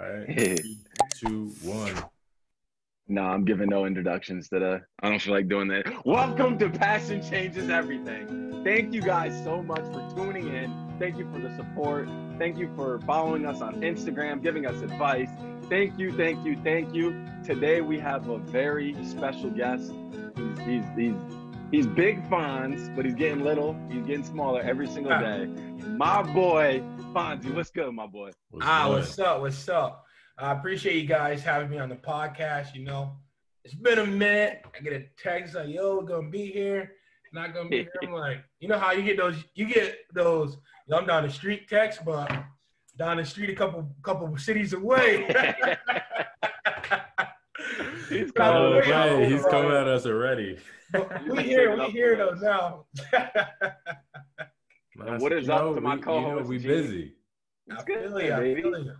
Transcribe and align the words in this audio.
All 0.00 0.08
right. 0.08 0.26
Three, 0.60 0.78
two, 1.14 1.52
one. 1.62 1.94
No, 3.08 3.22
I'm 3.22 3.44
giving 3.44 3.68
no 3.68 3.84
introductions 3.84 4.48
today. 4.48 4.78
I 5.02 5.10
don't 5.10 5.20
feel 5.20 5.34
like 5.34 5.48
doing 5.48 5.68
that. 5.68 6.06
Welcome 6.06 6.58
to 6.58 6.70
Passion 6.70 7.22
Changes 7.22 7.68
Everything. 7.68 8.62
Thank 8.64 8.94
you 8.94 9.02
guys 9.02 9.38
so 9.44 9.62
much 9.62 9.82
for 9.92 10.08
tuning 10.16 10.54
in. 10.54 10.94
Thank 10.98 11.18
you 11.18 11.30
for 11.30 11.38
the 11.38 11.54
support. 11.54 12.08
Thank 12.38 12.56
you 12.56 12.70
for 12.76 13.00
following 13.00 13.44
us 13.44 13.60
on 13.60 13.82
Instagram, 13.82 14.42
giving 14.42 14.64
us 14.64 14.80
advice. 14.80 15.28
Thank 15.68 15.98
you, 15.98 16.12
thank 16.12 16.46
you, 16.46 16.56
thank 16.64 16.94
you. 16.94 17.22
Today 17.44 17.82
we 17.82 17.98
have 17.98 18.28
a 18.28 18.38
very 18.38 18.96
special 19.04 19.50
guest. 19.50 19.92
He's 20.36 20.58
he's 20.60 20.84
he's, 20.96 21.14
he's 21.70 21.86
big 21.86 22.26
Fonz, 22.30 22.94
but 22.96 23.04
he's 23.04 23.14
getting 23.14 23.44
little. 23.44 23.76
He's 23.90 24.06
getting 24.06 24.24
smaller 24.24 24.62
every 24.62 24.86
single 24.86 25.12
ah. 25.12 25.20
day. 25.20 25.46
My 25.88 26.22
boy 26.22 26.82
Fonzie, 27.12 27.52
what's 27.52 27.70
good, 27.70 27.92
my 27.92 28.06
boy? 28.06 28.30
What's 28.50 28.66
ah, 28.66 28.86
good? 28.86 28.94
what's 28.96 29.18
up? 29.18 29.40
What's 29.40 29.68
up? 29.68 30.04
I 30.38 30.52
appreciate 30.52 30.94
you 30.96 31.08
guys 31.08 31.42
having 31.42 31.68
me 31.68 31.78
on 31.78 31.88
the 31.88 31.96
podcast. 31.96 32.72
You 32.74 32.84
know, 32.84 33.16
it's 33.64 33.74
been 33.74 33.98
a 33.98 34.06
minute. 34.06 34.64
I 34.76 34.80
get 34.80 34.92
a 34.92 35.06
text 35.20 35.56
like, 35.56 35.68
"Yo, 35.68 35.96
we're 35.96 36.04
gonna 36.04 36.30
be 36.30 36.46
here." 36.46 36.92
Not 37.32 37.52
gonna 37.52 37.68
be 37.68 37.78
here. 37.78 37.90
I'm 38.04 38.12
like, 38.26 38.44
you 38.60 38.68
know 38.68 38.78
how 38.78 38.92
you 38.92 39.02
get 39.02 39.16
those? 39.16 39.42
You 39.54 39.66
get 39.66 39.96
those. 40.14 40.52
You 40.86 40.92
know, 40.92 40.98
I'm 40.98 41.06
down 41.06 41.24
the 41.24 41.30
street 41.30 41.68
text, 41.68 42.04
but 42.04 42.32
down 42.96 43.16
the 43.16 43.24
street 43.24 43.50
a 43.50 43.54
couple 43.54 43.92
couple 44.02 44.36
cities 44.38 44.72
away. 44.72 45.26
he's 48.08 48.30
coming. 48.36 48.82
Oh, 48.92 49.24
he's 49.24 49.44
coming 49.46 49.72
at 49.72 49.88
us 49.88 50.06
already. 50.06 50.58
we 51.28 51.42
here. 51.42 51.76
We 51.76 51.86
here 51.90 52.16
though 52.16 52.34
now. 52.40 52.86
What 55.18 55.32
is 55.32 55.48
up 55.48 55.60
know, 55.62 55.74
to 55.74 55.80
my 55.80 55.96
co-host? 55.96 56.28
You 56.28 56.42
know, 56.42 56.48
we 56.48 56.58
busy. 56.58 57.14
I 57.70 57.82
feel 57.82 58.20
you, 58.20 58.30
baby. 58.30 58.90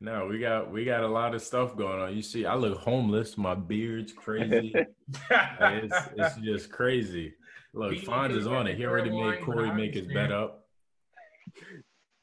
No, 0.00 0.26
we 0.26 0.38
got 0.38 0.70
we 0.70 0.84
got 0.84 1.02
a 1.02 1.08
lot 1.08 1.34
of 1.34 1.42
stuff 1.42 1.76
going 1.76 2.00
on. 2.00 2.14
You 2.14 2.22
see, 2.22 2.44
I 2.44 2.54
look 2.56 2.78
homeless. 2.78 3.38
My 3.38 3.54
beard's 3.54 4.12
crazy. 4.12 4.74
it's, 5.30 5.96
it's 6.16 6.36
just 6.36 6.70
crazy. 6.70 7.32
Look, 7.72 7.94
Fonz 7.94 8.36
is 8.36 8.46
on 8.46 8.66
it. 8.66 8.76
He 8.76 8.84
already 8.84 9.10
made 9.10 9.42
Corey 9.42 9.72
make 9.72 9.94
his 9.94 10.06
bed 10.06 10.30
up. 10.30 10.66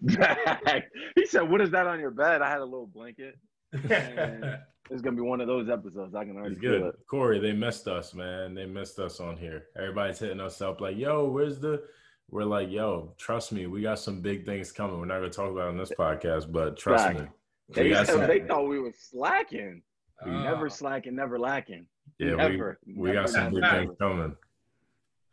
he 0.08 1.26
said, 1.26 1.50
"What 1.50 1.62
is 1.62 1.72
that 1.72 1.88
on 1.88 2.00
your 2.00 2.12
bed?" 2.12 2.42
I 2.42 2.50
had 2.50 2.60
a 2.60 2.66
little 2.66 2.88
blanket. 2.88 3.36
it's 3.74 5.02
gonna 5.02 5.16
be 5.16 5.22
one 5.22 5.42
of 5.42 5.48
those 5.48 5.70
episodes. 5.70 6.14
I 6.14 6.24
can 6.24 6.36
already 6.36 6.54
it's 6.54 6.62
good. 6.62 6.82
It. 6.82 6.96
Corey, 7.10 7.40
they 7.40 7.54
missed 7.54 7.88
us, 7.88 8.14
man. 8.14 8.54
They 8.54 8.66
missed 8.66 9.00
us 9.00 9.20
on 9.20 9.38
here. 9.38 9.66
Everybody's 9.76 10.20
hitting 10.20 10.40
us 10.40 10.62
up 10.62 10.82
like, 10.82 10.98
"Yo, 10.98 11.26
where's 11.26 11.60
the?" 11.60 11.84
We're 12.32 12.46
like, 12.46 12.72
"Yo, 12.72 13.14
trust 13.18 13.52
me, 13.52 13.68
we 13.68 13.82
got 13.82 14.00
some 14.00 14.22
big 14.22 14.46
things 14.46 14.72
coming. 14.72 15.00
We're 15.00 15.06
not 15.06 15.20
gonna 15.20 15.30
talk 15.30 15.52
about 15.52 15.68
on 15.68 15.78
this 15.78 15.92
podcast, 15.98 16.52
but 16.52 16.78
trust 16.78 17.06
Back. 17.06 17.20
me." 17.20 17.28
They, 17.74 17.90
they 17.90 18.46
thought 18.48 18.68
we 18.68 18.80
were 18.80 18.94
slacking. 18.98 19.82
We 20.26 20.32
uh, 20.32 20.44
never 20.44 20.70
slacking, 20.70 21.16
never 21.16 21.40
lacking. 21.40 21.86
Yeah, 22.20 22.36
never, 22.36 22.80
we, 22.86 22.94
we 22.94 23.12
never 23.12 23.22
got 23.22 23.30
some 23.30 23.54
big 23.54 23.64
things 23.70 23.96
coming 24.00 24.36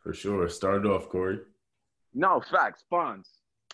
for 0.01 0.13
sure. 0.13 0.47
Start 0.49 0.85
off, 0.85 1.09
Corey. 1.09 1.39
No 2.13 2.41
facts, 2.41 2.83
Fonz. 2.91 3.27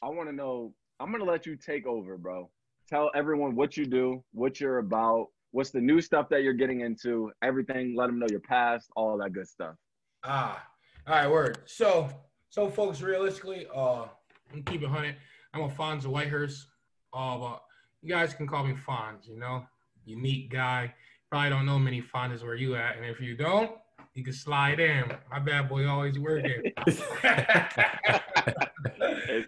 I 0.04 0.10
want 0.10 0.30
to 0.30 0.36
know. 0.36 0.74
I'm 1.00 1.12
gonna 1.12 1.26
let 1.26 1.46
you 1.46 1.56
take 1.56 1.86
over, 1.86 2.18
bro. 2.18 2.50
Tell 2.88 3.10
everyone 3.16 3.56
what 3.56 3.76
you 3.76 3.86
do, 3.86 4.24
what 4.34 4.60
you're 4.60 4.78
about, 4.78 5.28
what's 5.52 5.72
the 5.72 5.82
new 5.82 6.02
stuff 6.02 6.30
that 6.30 6.44
you're 6.44 6.54
getting 6.54 6.82
into, 6.82 7.32
everything. 7.42 7.96
Let 7.96 8.08
them 8.08 8.20
know 8.20 8.28
your 8.30 8.42
past, 8.42 8.90
all 8.96 9.18
that 9.18 9.34
good 9.34 9.48
stuff. 9.48 9.76
Ah, 10.24 10.64
all 11.08 11.16
right, 11.16 11.30
word. 11.30 11.60
So, 11.66 12.10
so 12.56 12.70
folks, 12.70 13.02
realistically, 13.02 13.68
uh, 13.76 14.06
I'm 14.54 14.64
keeping 14.64 14.88
hunting. 14.88 15.14
I'm 15.54 15.64
a 15.64 15.68
Fonz 15.68 16.06
of 16.06 16.12
Whitehurst. 16.12 16.68
Uh, 17.14 17.38
but 17.38 17.62
you 18.02 18.08
guys 18.08 18.34
can 18.34 18.48
call 18.48 18.64
me 18.64 18.74
Fonz. 18.88 19.28
You 19.28 19.38
know, 19.38 19.66
unique 20.06 20.50
guy. 20.52 20.94
Probably 21.30 21.50
don't 21.50 21.66
know 21.66 21.78
many 21.78 22.02
Fonzes 22.02 22.44
where 22.44 22.56
you 22.56 22.78
at, 22.78 22.96
and 22.96 23.06
if 23.06 23.20
you 23.20 23.36
don't, 23.36 23.72
you 24.14 24.24
can 24.24 24.32
slide 24.32 24.80
in. 24.80 25.04
My 25.30 25.40
bad 25.40 25.68
boy 25.68 25.86
always 25.86 26.18
working. 26.18 26.72
and 27.24 27.46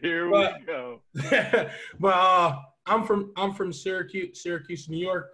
here 0.01 0.29
but, 0.29 0.59
we 0.59 0.65
go. 0.65 0.99
but 2.01 2.13
uh, 2.13 2.59
I'm 2.87 3.05
from 3.05 3.31
I'm 3.37 3.53
from 3.53 3.71
Syracuse, 3.71 4.43
Syracuse, 4.43 4.89
New 4.89 4.97
York. 4.97 5.29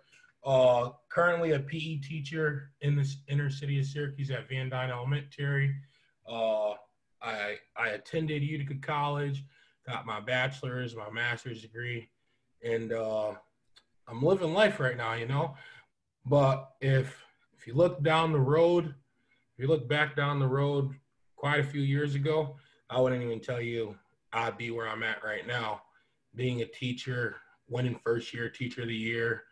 Uh, 0.46 0.92
currently 1.10 1.54
a 1.54 1.60
PE 1.60 2.02
teacher 2.02 2.70
in 2.82 2.96
the 2.96 3.12
inner 3.30 3.50
city 3.50 3.80
of 3.80 3.88
Syracuse 3.88 4.30
at 4.30 4.48
Van 4.48 4.70
Duyn 4.70 4.92
Elementary. 4.92 5.74
Uh, 6.30 6.74
I 7.24 7.58
I 7.78 7.90
attended 7.90 8.44
Utica 8.44 8.76
College, 8.76 9.44
got 9.88 10.06
my 10.06 10.20
bachelor's, 10.20 10.96
my 10.96 11.10
master's 11.10 11.62
degree, 11.62 12.10
and 12.64 12.92
uh, 12.92 13.34
I'm 14.08 14.22
living 14.22 14.54
life 14.54 14.80
right 14.80 14.98
now, 14.98 15.14
you 15.14 15.28
know. 15.28 15.56
But 16.26 16.72
if 16.82 17.24
if 17.58 17.68
you 17.68 17.74
look 17.74 18.04
down 18.04 18.32
the 18.32 18.40
road, 18.40 18.86
if 18.88 19.60
you 19.62 19.68
look 19.68 19.88
back 19.88 20.16
down 20.16 20.40
the 20.40 20.48
road 20.48 20.94
quite 21.36 21.60
a 21.60 21.64
few 21.64 21.82
years 21.82 22.16
ago, 22.16 22.56
I 22.90 23.00
wouldn't 23.00 23.24
even 23.24 23.40
tell 23.40 23.62
you 23.62 23.96
I'd 24.34 24.58
be 24.58 24.72
where 24.72 24.88
I'm 24.88 25.04
at 25.04 25.24
right 25.24 25.48
now, 25.48 25.82
being 26.36 26.62
a 26.62 26.66
teacher, 26.66 27.38
winning 27.70 28.00
first 28.04 28.34
year 28.34 28.50
teacher 28.50 28.82
of 28.82 28.88
the 28.88 28.96
year, 28.96 29.44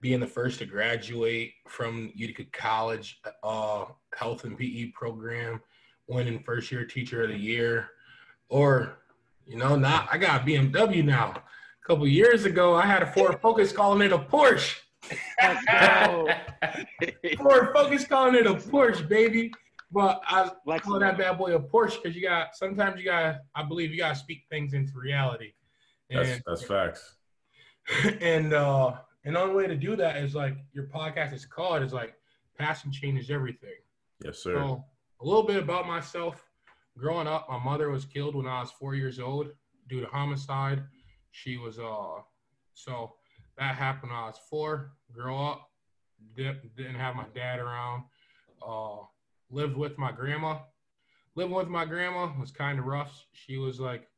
being 0.00 0.20
the 0.20 0.26
first 0.26 0.58
to 0.58 0.66
graduate 0.66 1.52
from 1.68 2.12
Utica 2.14 2.44
College 2.52 3.20
uh, 3.42 3.86
health 4.14 4.44
and 4.44 4.58
PE 4.58 4.90
program, 4.92 5.60
winning 6.08 6.42
first 6.42 6.70
year 6.70 6.84
teacher 6.84 7.22
of 7.22 7.30
the 7.30 7.38
year, 7.38 7.90
or 8.48 8.98
you 9.46 9.56
know, 9.56 9.76
not 9.76 10.08
I 10.10 10.18
got 10.18 10.42
a 10.42 10.44
BMW 10.44 11.04
now. 11.04 11.30
A 11.30 11.86
couple 11.86 12.06
years 12.06 12.44
ago, 12.44 12.74
I 12.74 12.84
had 12.84 13.02
a 13.02 13.12
Ford 13.12 13.40
Focus 13.40 13.72
calling 13.72 14.02
it 14.02 14.12
a 14.12 14.18
Porsche. 14.18 14.74
Ford 17.38 17.70
Focus 17.72 18.06
calling 18.06 18.34
it 18.34 18.46
a 18.46 18.54
Porsche, 18.54 19.08
baby. 19.08 19.52
But 19.92 20.20
I 20.26 20.50
like 20.66 20.82
call 20.82 20.98
that 20.98 21.16
bad 21.16 21.38
boy 21.38 21.54
a 21.54 21.60
Porsche 21.60 22.02
because 22.02 22.16
you 22.16 22.22
got 22.22 22.56
sometimes 22.56 22.98
you 22.98 23.04
got 23.04 23.36
I 23.54 23.62
believe 23.62 23.92
you 23.92 23.98
got 23.98 24.14
to 24.14 24.16
speak 24.16 24.44
things 24.50 24.74
into 24.74 24.92
reality. 24.98 25.52
And, 26.10 26.26
that's 26.26 26.42
that's 26.46 26.64
facts. 26.64 27.14
And 28.20 28.52
uh, 28.52 28.94
and 29.24 29.36
the 29.36 29.40
only 29.40 29.54
way 29.54 29.66
to 29.68 29.76
do 29.76 29.94
that 29.94 30.16
is 30.16 30.34
like 30.34 30.56
your 30.72 30.88
podcast 30.88 31.32
is 31.32 31.46
called 31.46 31.82
is 31.84 31.92
like 31.92 32.14
passion 32.58 32.90
changes 32.90 33.30
everything. 33.30 33.76
Yes, 34.24 34.38
sir. 34.38 34.54
So 34.54 34.84
a 35.20 35.24
little 35.24 35.42
bit 35.42 35.62
about 35.62 35.86
myself. 35.86 36.42
Growing 36.98 37.26
up, 37.26 37.46
my 37.48 37.58
mother 37.58 37.90
was 37.90 38.04
killed 38.06 38.34
when 38.34 38.46
I 38.46 38.60
was 38.60 38.70
four 38.70 38.94
years 38.94 39.18
old 39.18 39.48
due 39.88 40.00
to 40.00 40.06
homicide. 40.06 40.82
She 41.32 41.58
was 41.58 41.78
uh 41.78 42.22
so 42.74 43.14
that 43.58 43.74
happened 43.74 44.12
when 44.12 44.20
I 44.20 44.26
was 44.26 44.40
four. 44.50 44.92
Grow 45.12 45.46
up, 45.46 45.70
didn't 46.36 46.94
have 46.94 47.16
my 47.16 47.26
dad 47.34 47.58
around. 47.58 48.04
Uh, 48.66 48.98
lived 49.50 49.76
with 49.76 49.98
my 49.98 50.12
grandma. 50.12 50.58
Living 51.34 51.54
with 51.54 51.68
my 51.68 51.84
grandma 51.84 52.32
was 52.38 52.50
kind 52.50 52.78
of 52.78 52.86
rough. 52.86 53.26
She 53.32 53.58
was 53.58 53.78
like 53.78 54.08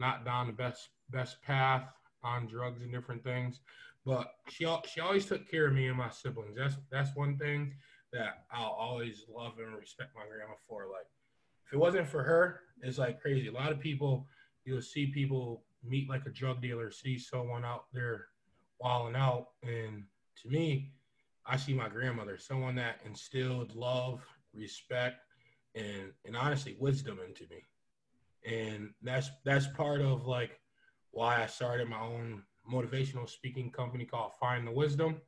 not 0.00 0.24
down 0.24 0.46
the 0.48 0.52
best 0.52 0.88
best 1.10 1.40
path 1.42 1.84
on 2.24 2.46
drugs 2.46 2.82
and 2.82 2.92
different 2.92 3.22
things, 3.22 3.60
but 4.04 4.32
she 4.48 4.66
she 4.88 5.00
always 5.00 5.26
took 5.26 5.48
care 5.48 5.68
of 5.68 5.74
me 5.74 5.86
and 5.88 5.96
my 5.96 6.10
siblings. 6.10 6.56
That's 6.56 6.76
that's 6.90 7.14
one 7.16 7.38
thing 7.38 7.74
that 8.16 8.44
I'll 8.50 8.76
always 8.78 9.24
love 9.32 9.54
and 9.58 9.76
respect 9.76 10.14
my 10.14 10.22
grandma 10.26 10.54
for. 10.68 10.86
Like, 10.86 11.06
if 11.66 11.72
it 11.72 11.78
wasn't 11.78 12.08
for 12.08 12.22
her, 12.22 12.60
it's 12.82 12.98
like 12.98 13.20
crazy. 13.20 13.48
A 13.48 13.52
lot 13.52 13.72
of 13.72 13.80
people, 13.80 14.26
you'll 14.64 14.82
see 14.82 15.06
people 15.06 15.64
meet 15.84 16.08
like 16.08 16.26
a 16.26 16.30
drug 16.30 16.60
dealer, 16.62 16.90
see 16.90 17.18
someone 17.18 17.64
out 17.64 17.84
there 17.92 18.26
walling 18.80 19.16
out, 19.16 19.48
and 19.62 20.04
to 20.42 20.48
me, 20.48 20.92
I 21.46 21.56
see 21.56 21.74
my 21.74 21.88
grandmother, 21.88 22.38
someone 22.38 22.74
that 22.76 23.00
instilled 23.04 23.74
love, 23.74 24.20
respect, 24.52 25.16
and 25.74 26.12
and 26.24 26.36
honestly 26.36 26.76
wisdom 26.80 27.18
into 27.26 27.44
me. 27.50 27.62
And 28.44 28.90
that's 29.02 29.30
that's 29.44 29.66
part 29.68 30.00
of 30.00 30.26
like 30.26 30.58
why 31.10 31.42
I 31.42 31.46
started 31.46 31.88
my 31.88 32.00
own 32.00 32.42
motivational 32.70 33.28
speaking 33.28 33.70
company 33.70 34.04
called 34.04 34.32
Find 34.40 34.66
the 34.66 34.72
Wisdom. 34.72 35.20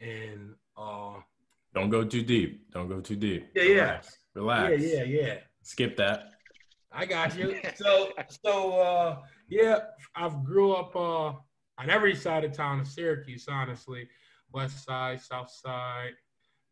And 0.00 0.54
uh 0.76 1.20
don't 1.74 1.90
go 1.90 2.04
too 2.04 2.22
deep. 2.22 2.70
Don't 2.72 2.88
go 2.88 3.00
too 3.00 3.16
deep. 3.16 3.48
Yeah, 3.54 3.62
yeah. 3.62 4.00
Relax. 4.34 4.82
Yeah, 4.82 5.02
yeah, 5.02 5.04
yeah. 5.04 5.34
Skip 5.62 5.96
that. 5.96 6.30
I 6.92 7.04
got 7.06 7.36
you. 7.36 7.60
So 7.76 8.10
so 8.42 8.80
uh 8.80 9.18
yeah, 9.48 9.78
I've 10.14 10.44
grew 10.44 10.72
up 10.72 10.94
uh 10.96 11.32
on 11.78 11.90
every 11.90 12.14
side 12.14 12.44
of 12.44 12.52
town 12.52 12.80
of 12.80 12.86
Syracuse, 12.86 13.46
honestly. 13.48 14.08
West 14.52 14.84
side, 14.84 15.20
south 15.20 15.50
side, 15.50 16.12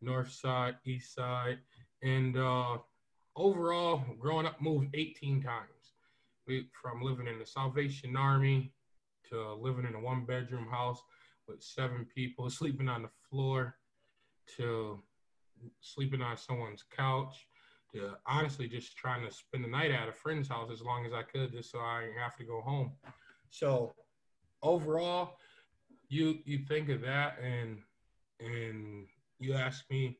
north 0.00 0.30
side, 0.32 0.76
east 0.84 1.14
side. 1.14 1.58
And 2.02 2.36
uh, 2.36 2.78
overall, 3.36 4.02
growing 4.18 4.46
up, 4.46 4.60
moved 4.60 4.94
18 4.94 5.42
times. 5.42 5.70
We, 6.46 6.68
from 6.80 7.02
living 7.02 7.26
in 7.26 7.38
the 7.38 7.46
Salvation 7.46 8.16
Army 8.16 8.72
to 9.30 9.54
living 9.54 9.84
in 9.86 9.94
a 9.94 10.00
one 10.00 10.24
bedroom 10.24 10.68
house 10.70 11.02
with 11.48 11.62
seven 11.62 12.06
people, 12.14 12.48
sleeping 12.50 12.88
on 12.88 13.02
the 13.02 13.10
floor, 13.30 13.76
to 14.56 15.02
sleeping 15.80 16.22
on 16.22 16.36
someone's 16.36 16.84
couch, 16.94 17.46
to 17.92 18.12
honestly 18.26 18.68
just 18.68 18.96
trying 18.96 19.26
to 19.26 19.32
spend 19.32 19.64
the 19.64 19.68
night 19.68 19.90
at 19.90 20.08
a 20.08 20.12
friend's 20.12 20.48
house 20.48 20.70
as 20.72 20.82
long 20.82 21.06
as 21.06 21.12
I 21.12 21.22
could, 21.22 21.52
just 21.52 21.70
so 21.70 21.78
I 21.78 22.08
have 22.22 22.36
to 22.36 22.44
go 22.44 22.60
home. 22.60 22.92
So, 23.50 23.94
overall, 24.62 25.38
you 26.08 26.38
you 26.44 26.58
think 26.58 26.88
of 26.88 27.00
that 27.02 27.38
and 27.42 27.78
and 28.40 29.06
you 29.38 29.54
ask 29.54 29.84
me 29.90 30.18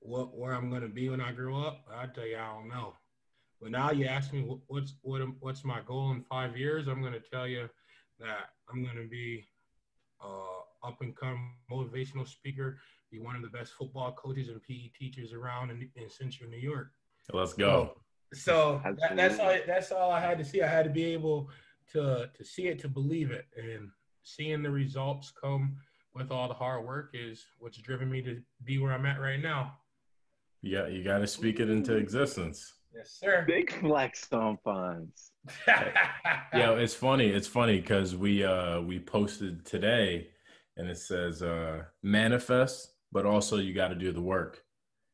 what 0.00 0.36
where 0.36 0.52
I'm 0.52 0.70
gonna 0.70 0.88
be 0.88 1.08
when 1.08 1.20
I 1.20 1.32
grow 1.32 1.60
up, 1.60 1.84
I 1.92 2.06
tell 2.06 2.26
you 2.26 2.36
I 2.36 2.54
don't 2.54 2.68
know. 2.68 2.94
But 3.60 3.72
now 3.72 3.90
you 3.90 4.06
ask 4.06 4.32
me 4.32 4.42
what, 4.42 4.58
what's 4.68 4.94
what 5.02 5.22
what's 5.40 5.64
my 5.64 5.80
goal 5.86 6.12
in 6.12 6.22
five 6.22 6.56
years, 6.56 6.86
I'm 6.88 7.02
gonna 7.02 7.18
tell 7.20 7.46
you 7.46 7.68
that 8.20 8.50
I'm 8.70 8.84
gonna 8.84 9.08
be 9.10 9.44
uh, 10.24 10.86
up 10.86 11.00
and 11.00 11.16
come 11.16 11.54
motivational 11.70 12.26
speaker, 12.26 12.78
be 13.10 13.20
one 13.20 13.36
of 13.36 13.42
the 13.42 13.48
best 13.48 13.72
football 13.72 14.12
coaches 14.12 14.48
and 14.48 14.62
PE 14.62 14.90
teachers 14.98 15.32
around 15.32 15.70
in, 15.70 15.88
in 15.96 16.08
Central 16.08 16.50
New 16.50 16.58
York. 16.58 16.90
Let's 17.32 17.52
go. 17.52 17.94
So, 18.34 18.80
so 18.84 18.94
that, 19.00 19.16
that's 19.16 19.38
all. 19.38 19.56
That's 19.66 19.92
all 19.92 20.10
I 20.10 20.20
had 20.20 20.38
to 20.38 20.44
see. 20.44 20.62
I 20.62 20.68
had 20.68 20.84
to 20.84 20.90
be 20.90 21.04
able 21.04 21.50
to 21.92 22.30
to 22.34 22.44
see 22.44 22.68
it 22.68 22.78
to 22.80 22.88
believe 22.88 23.30
it, 23.30 23.46
and 23.56 23.90
seeing 24.22 24.62
the 24.62 24.70
results 24.70 25.32
come 25.40 25.76
with 26.14 26.30
all 26.30 26.48
the 26.48 26.54
hard 26.54 26.84
work 26.84 27.10
is 27.14 27.44
what's 27.58 27.78
driven 27.78 28.10
me 28.10 28.22
to 28.22 28.40
be 28.64 28.78
where 28.78 28.92
I'm 28.92 29.06
at 29.06 29.20
right 29.20 29.40
now. 29.40 29.74
Yeah, 30.62 30.88
you 30.88 31.04
got 31.04 31.18
to 31.18 31.26
speak 31.26 31.60
it 31.60 31.70
into 31.70 31.96
existence. 31.96 32.74
Yes, 32.94 33.16
sir. 33.20 33.44
Big 33.46 33.72
flex 33.80 34.26
on 34.32 34.58
funds. 34.64 35.30
yeah, 35.66 36.72
it's 36.72 36.94
funny. 36.94 37.28
It's 37.28 37.46
funny 37.46 37.80
because 37.80 38.16
we 38.16 38.44
uh 38.44 38.80
we 38.80 38.98
posted 38.98 39.64
today, 39.64 40.28
and 40.76 40.88
it 40.88 40.98
says 40.98 41.42
uh 41.42 41.84
manifest, 42.02 42.92
but 43.12 43.26
also 43.26 43.56
you 43.56 43.74
got 43.74 43.88
to 43.88 43.94
do 43.94 44.12
the 44.12 44.20
work, 44.20 44.62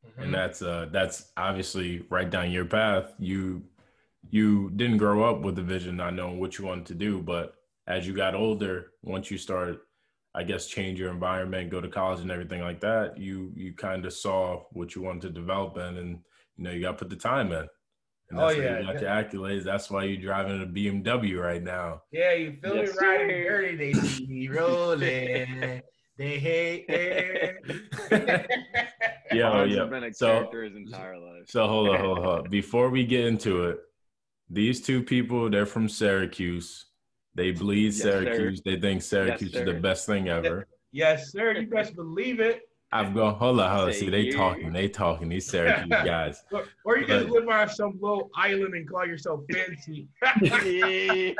mm-hmm. 0.06 0.22
and 0.22 0.34
that's 0.34 0.62
uh 0.62 0.88
that's 0.90 1.32
obviously 1.36 2.04
right 2.10 2.30
down 2.30 2.50
your 2.50 2.64
path. 2.64 3.14
You 3.18 3.62
you 4.30 4.70
didn't 4.76 4.98
grow 4.98 5.22
up 5.24 5.42
with 5.42 5.56
the 5.56 5.62
vision, 5.62 5.96
not 5.96 6.14
knowing 6.14 6.40
what 6.40 6.58
you 6.58 6.64
wanted 6.64 6.86
to 6.86 6.94
do, 6.94 7.20
but 7.20 7.54
as 7.86 8.06
you 8.06 8.14
got 8.14 8.34
older, 8.34 8.92
once 9.02 9.30
you 9.30 9.38
started, 9.38 9.78
I 10.34 10.42
guess, 10.42 10.66
change 10.66 10.98
your 10.98 11.10
environment, 11.10 11.70
go 11.70 11.80
to 11.80 11.88
college 11.88 12.20
and 12.20 12.30
everything 12.30 12.62
like 12.62 12.80
that, 12.80 13.18
you 13.18 13.52
you 13.54 13.74
kind 13.74 14.04
of 14.04 14.12
saw 14.12 14.64
what 14.72 14.94
you 14.94 15.02
wanted 15.02 15.22
to 15.22 15.30
develop 15.30 15.76
in, 15.76 15.98
and 15.98 16.18
you 16.56 16.64
know 16.64 16.70
you 16.70 16.80
got 16.80 16.92
to 16.92 16.98
put 16.98 17.10
the 17.10 17.16
time 17.16 17.52
in. 17.52 17.68
And 18.30 18.38
that's 18.38 18.54
oh 18.54 18.60
yeah, 18.60 18.80
you 18.80 18.86
got 18.86 19.00
your 19.00 19.10
accolades. 19.10 19.64
That's 19.64 19.90
why 19.90 20.04
you're 20.04 20.20
driving 20.20 20.62
a 20.62 20.66
BMW 20.66 21.40
right 21.40 21.62
now. 21.62 22.02
Yeah, 22.10 22.32
you 22.32 22.56
feel 22.62 22.76
yes, 22.76 22.98
me 22.98 23.06
riding 23.06 23.28
dirty. 23.28 23.76
They 23.76 23.92
see 23.92 24.26
me 24.26 24.48
rolling. 24.48 25.82
they 26.16 26.38
hate 26.38 26.86
it. 26.88 27.56
Yo, 29.32 29.64
yeah. 29.64 29.84
Been 29.84 30.04
a 30.04 30.12
so, 30.12 30.48
his 30.52 30.76
entire 30.76 31.18
life. 31.18 31.48
So 31.48 31.66
hold 31.66 31.88
on, 31.88 32.00
hold 32.00 32.18
on. 32.18 32.50
Before 32.50 32.90
we 32.90 33.04
get 33.04 33.24
into 33.24 33.64
it, 33.64 33.78
these 34.48 34.80
two 34.80 35.02
people, 35.02 35.50
they're 35.50 35.66
from 35.66 35.88
Syracuse. 35.88 36.86
They 37.34 37.50
bleed 37.50 37.86
yes, 37.86 38.02
Syracuse. 38.02 38.58
Sir. 38.58 38.62
They 38.64 38.80
think 38.80 39.02
Syracuse 39.02 39.52
yes, 39.52 39.60
is 39.60 39.66
the 39.66 39.80
best 39.80 40.06
thing 40.06 40.28
ever. 40.28 40.68
Yes, 40.92 41.32
sir. 41.32 41.52
You 41.52 41.66
best 41.66 41.96
believe 41.96 42.38
it. 42.38 42.62
I've 42.92 43.12
gone. 43.12 43.34
Hold 43.34 43.58
on, 43.58 43.76
hold 43.76 43.88
on. 43.88 43.92
See, 43.92 44.08
they 44.08 44.30
talking. 44.30 44.72
They 44.72 44.88
talking. 44.88 45.28
These 45.28 45.50
Syracuse 45.50 45.88
guys. 46.04 46.44
Or, 46.52 46.64
or 46.84 46.98
you 46.98 47.06
just 47.08 47.28
live 47.28 47.48
on 47.48 47.68
some 47.68 47.98
little 48.00 48.30
island 48.36 48.74
and 48.74 48.88
call 48.88 49.04
yourself 49.04 49.40
fancy. 49.52 50.06
yo, 50.42 51.34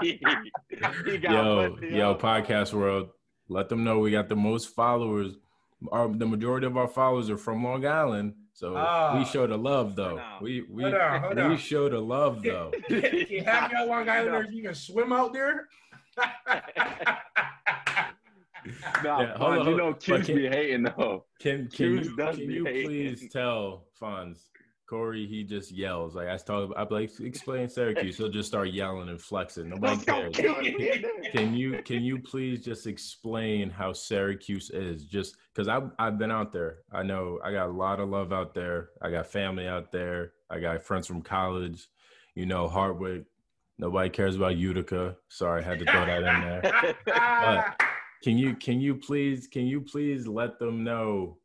yo, 1.81 2.15
podcast 2.17 2.73
world. 2.73 3.11
Let 3.49 3.69
them 3.69 3.85
know 3.85 3.99
we 3.99 4.11
got 4.11 4.29
the 4.29 4.37
most 4.37 4.75
followers. 4.75 5.37
Our, 5.93 6.09
the 6.09 6.27
majority 6.27 6.67
of 6.67 6.77
our 6.77 6.89
followers 6.89 7.29
are 7.29 7.37
from 7.37 7.63
Long 7.63 7.87
Island. 7.87 8.35
So 8.55 8.77
uh, 8.77 9.17
we 9.19 9.25
show 9.25 9.47
the 9.47 9.59
love 9.59 9.97
though. 9.97 10.23
We 10.41 10.63
we 10.71 10.85
hold 10.85 10.95
on, 10.95 11.23
hold 11.23 11.37
we 11.37 11.43
on. 11.43 11.57
show 11.57 11.89
the 11.89 11.99
love 11.99 12.43
though. 12.43 12.73
you 12.89 13.43
have 13.45 13.73
your 13.73 13.87
Long 13.87 14.09
Islanders 14.09 14.53
you 14.53 14.63
can 14.63 14.75
swim 14.75 15.13
out 15.13 15.33
there? 15.33 15.69
nah, 16.17 16.23
yeah, 19.05 19.37
hold 19.37 19.59
on, 19.59 19.69
you 19.69 19.77
know 19.77 19.93
Cuse 19.95 20.29
be 20.29 20.47
hating 20.47 20.85
though. 20.85 21.25
Can 21.41 21.67
can 21.69 22.05
you, 22.05 22.15
can 22.17 22.39
you 22.39 22.63
please 22.63 23.29
tell 23.33 23.87
Fonz 24.01 24.39
Corey? 24.87 25.27
He 25.27 25.45
just 25.45 25.73
yells 25.73 26.15
like 26.15 26.29
I 26.29 26.37
talk. 26.37 26.73
I 26.77 26.87
like 26.93 27.11
explain 27.21 27.69
Syracuse. 27.69 28.17
He'll 28.17 28.29
just 28.29 28.49
start 28.49 28.69
yelling 28.71 29.09
and 29.09 29.21
flexing. 29.21 29.71
Nobody 29.71 30.05
cares. 30.05 30.37
can 31.33 31.55
you 31.55 31.83
can 31.83 32.03
you 32.03 32.19
please 32.19 32.65
just 32.65 32.87
explain 32.87 33.71
how 33.71 33.93
Syracuse 33.93 34.71
is? 34.71 35.05
Just 35.05 35.37
because 35.53 35.69
I've 35.69 35.91
I've 35.99 36.19
been 36.19 36.31
out 36.31 36.53
there. 36.53 36.79
I 36.93 37.03
know 37.03 37.39
I 37.45 37.53
got 37.53 37.69
a 37.69 37.73
lot 37.73 38.01
of 38.01 38.09
love 38.09 38.33
out 38.33 38.55
there. 38.55 38.91
I 39.03 39.11
got 39.11 39.27
family 39.27 39.67
out 39.67 39.93
there. 39.93 40.33
I 40.51 40.61
got 40.61 40.83
friends 40.83 41.07
from 41.07 41.23
college. 41.23 41.89
You 42.35 42.47
know, 42.47 42.69
Hartwick. 42.69 43.25
Nobody 43.79 44.09
cares 44.11 44.37
about 44.37 44.57
Utica. 44.57 45.17
Sorry, 45.29 45.63
I 45.63 45.67
had 45.67 45.81
to 45.81 45.85
throw 45.85 46.07
that 46.07 46.19
in 46.19 46.25
there. 46.25 46.95
but 47.07 47.81
can 48.23 48.39
you 48.39 48.55
can 48.55 48.81
you 48.81 48.95
please 48.95 49.47
can 49.47 49.67
you 49.67 49.81
please 49.81 50.27
let 50.27 50.59
them 50.59 50.85
know 50.85 51.39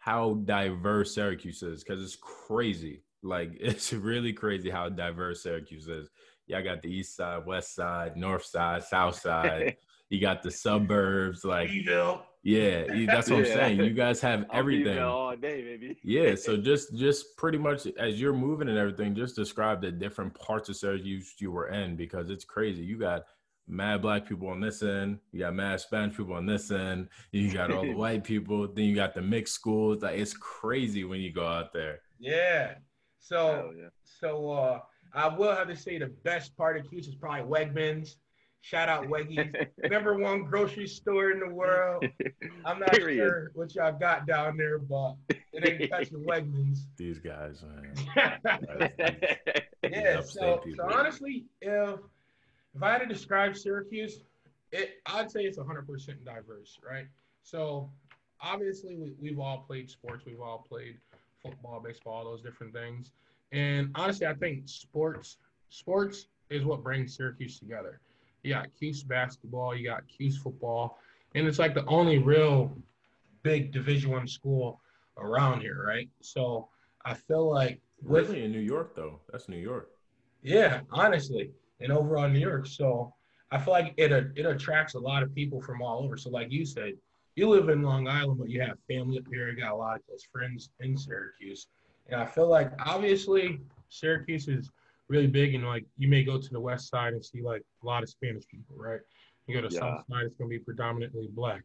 how 0.00 0.34
diverse 0.44 1.14
Syracuse 1.14 1.62
is? 1.62 1.84
Because 1.84 2.02
it's 2.02 2.16
crazy. 2.16 3.02
Like 3.22 3.52
it's 3.60 3.92
really 3.92 4.32
crazy 4.32 4.70
how 4.70 4.88
diverse 4.88 5.42
Syracuse 5.42 5.86
is. 5.86 6.08
Yeah, 6.48 6.58
I 6.58 6.62
got 6.62 6.82
the 6.82 6.92
east 6.92 7.14
side, 7.14 7.46
west 7.46 7.76
side, 7.76 8.16
north 8.16 8.44
side, 8.44 8.82
south 8.82 9.20
side. 9.20 9.76
you 10.08 10.20
got 10.20 10.42
the 10.42 10.50
suburbs, 10.50 11.44
like 11.44 11.70
Evil. 11.70 12.22
Yeah, 12.42 12.86
that's 13.06 13.28
what 13.30 13.46
yeah. 13.46 13.52
I'm 13.52 13.58
saying. 13.58 13.80
You 13.80 13.90
guys 13.90 14.20
have 14.22 14.46
everything 14.52 14.98
all 14.98 15.36
day, 15.36 15.62
baby. 15.62 15.98
yeah, 16.02 16.34
so 16.34 16.56
just 16.56 16.96
just 16.96 17.36
pretty 17.36 17.58
much 17.58 17.86
as 17.98 18.20
you're 18.20 18.32
moving 18.32 18.68
and 18.68 18.78
everything, 18.78 19.14
just 19.14 19.36
describe 19.36 19.82
the 19.82 19.92
different 19.92 20.34
parts 20.34 20.68
of 20.70 20.76
Syracuse 20.76 21.34
you 21.38 21.52
were 21.52 21.68
in 21.68 21.94
because 21.94 22.30
it's 22.30 22.44
crazy. 22.44 22.82
You 22.82 22.98
got 22.98 23.24
mad 23.70 24.02
black 24.02 24.28
people 24.28 24.48
on 24.48 24.60
this 24.60 24.82
end, 24.82 25.18
you 25.32 25.40
got 25.40 25.54
mad 25.54 25.80
Spanish 25.80 26.16
people 26.16 26.34
on 26.34 26.46
this 26.46 26.70
end, 26.70 27.08
you 27.32 27.52
got 27.52 27.72
all 27.72 27.82
the 27.82 27.94
white 27.94 28.24
people, 28.24 28.68
then 28.68 28.84
you 28.84 28.94
got 28.94 29.14
the 29.14 29.22
mixed 29.22 29.54
schools. 29.54 30.02
Like 30.02 30.18
it's 30.18 30.34
crazy 30.34 31.04
when 31.04 31.20
you 31.20 31.32
go 31.32 31.46
out 31.46 31.72
there. 31.72 32.00
Yeah. 32.18 32.74
So 33.18 33.72
yeah. 33.76 33.88
so 34.04 34.50
uh 34.50 34.80
I 35.12 35.28
will 35.28 35.54
have 35.54 35.68
to 35.68 35.76
say 35.76 35.98
the 35.98 36.12
best 36.24 36.56
part 36.56 36.76
of 36.76 36.88
Cuse 36.88 37.08
is 37.08 37.14
probably 37.14 37.42
Wegmans. 37.42 38.16
Shout 38.62 38.90
out 38.90 39.06
Weggies, 39.06 39.66
number 39.90 40.18
one 40.18 40.42
grocery 40.44 40.86
store 40.86 41.30
in 41.30 41.40
the 41.40 41.48
world. 41.48 42.04
I'm 42.66 42.78
not 42.78 42.92
Period. 42.92 43.16
sure 43.16 43.50
what 43.54 43.74
y'all 43.74 43.98
got 43.98 44.26
down 44.26 44.58
there, 44.58 44.78
but 44.78 45.14
it 45.52 45.66
ain't 45.66 45.90
touching 45.90 46.22
Wegmans. 46.24 46.80
These 46.98 47.20
guys, 47.20 47.62
man. 47.62 47.94
yeah. 49.82 50.20
So, 50.20 50.62
so 50.76 50.90
honestly, 50.92 51.46
if 51.62 51.98
if 52.74 52.82
I 52.82 52.92
had 52.92 52.98
to 52.98 53.06
describe 53.06 53.56
Syracuse, 53.56 54.22
it 54.72 55.00
I'd 55.06 55.30
say 55.30 55.42
it's 55.42 55.58
100% 55.58 56.24
diverse, 56.24 56.78
right? 56.88 57.06
So 57.42 57.90
obviously 58.40 58.96
we, 58.96 59.12
we've 59.20 59.38
all 59.38 59.64
played 59.66 59.90
sports, 59.90 60.24
we've 60.26 60.40
all 60.40 60.64
played 60.68 60.98
football, 61.42 61.80
baseball, 61.80 62.24
those 62.24 62.42
different 62.42 62.72
things. 62.72 63.12
And 63.52 63.90
honestly, 63.94 64.26
I 64.26 64.34
think 64.34 64.68
sports 64.68 65.38
sports 65.70 66.26
is 66.50 66.64
what 66.64 66.82
brings 66.82 67.16
Syracuse 67.16 67.58
together. 67.58 68.00
You 68.42 68.54
got 68.54 68.68
Cuse 68.78 69.02
basketball, 69.02 69.76
you 69.76 69.88
got 69.88 70.02
Cuse 70.08 70.38
football, 70.38 70.98
and 71.34 71.46
it's 71.46 71.58
like 71.58 71.74
the 71.74 71.84
only 71.86 72.18
real 72.18 72.72
big 73.42 73.72
Division 73.72 74.10
One 74.10 74.26
school 74.26 74.80
around 75.18 75.60
here, 75.60 75.84
right? 75.86 76.08
So 76.20 76.68
I 77.04 77.14
feel 77.14 77.50
like 77.50 77.80
with, 78.02 78.28
really 78.28 78.44
in 78.44 78.52
New 78.52 78.60
York 78.60 78.94
though, 78.94 79.20
that's 79.30 79.48
New 79.48 79.58
York. 79.58 79.90
Yeah, 80.42 80.80
honestly, 80.90 81.50
and 81.80 81.92
over 81.92 82.18
on 82.18 82.32
New 82.32 82.40
York. 82.40 82.66
So 82.66 83.12
I 83.50 83.58
feel 83.58 83.72
like 83.72 83.94
it 83.96 84.12
it 84.36 84.46
attracts 84.46 84.94
a 84.94 84.98
lot 84.98 85.22
of 85.22 85.34
people 85.34 85.60
from 85.60 85.82
all 85.82 86.02
over. 86.02 86.16
So 86.16 86.30
like 86.30 86.50
you 86.50 86.64
said, 86.64 86.94
you 87.36 87.48
live 87.48 87.68
in 87.68 87.82
Long 87.82 88.08
Island, 88.08 88.38
but 88.38 88.50
you 88.50 88.60
have 88.60 88.76
family 88.88 89.18
up 89.18 89.24
here. 89.30 89.50
You 89.50 89.56
got 89.56 89.72
a 89.72 89.76
lot 89.76 89.96
of 89.96 90.06
close 90.06 90.22
friends 90.30 90.70
in 90.80 90.96
Syracuse, 90.96 91.66
and 92.08 92.20
I 92.20 92.26
feel 92.26 92.48
like 92.48 92.72
obviously 92.84 93.60
Syracuse 93.88 94.48
is 94.48 94.70
really 95.08 95.26
big. 95.26 95.54
And 95.54 95.66
like 95.66 95.84
you 95.96 96.08
may 96.08 96.22
go 96.22 96.38
to 96.38 96.50
the 96.50 96.60
west 96.60 96.88
side 96.88 97.12
and 97.12 97.24
see 97.24 97.42
like 97.42 97.62
a 97.82 97.86
lot 97.86 98.02
of 98.02 98.08
Spanish 98.08 98.44
people, 98.48 98.76
right? 98.76 99.00
You 99.46 99.54
go 99.60 99.66
to 99.66 99.74
yeah. 99.74 99.80
south 99.80 100.04
side, 100.08 100.24
it's 100.26 100.34
gonna 100.36 100.48
be 100.48 100.58
predominantly 100.58 101.28
black. 101.32 101.62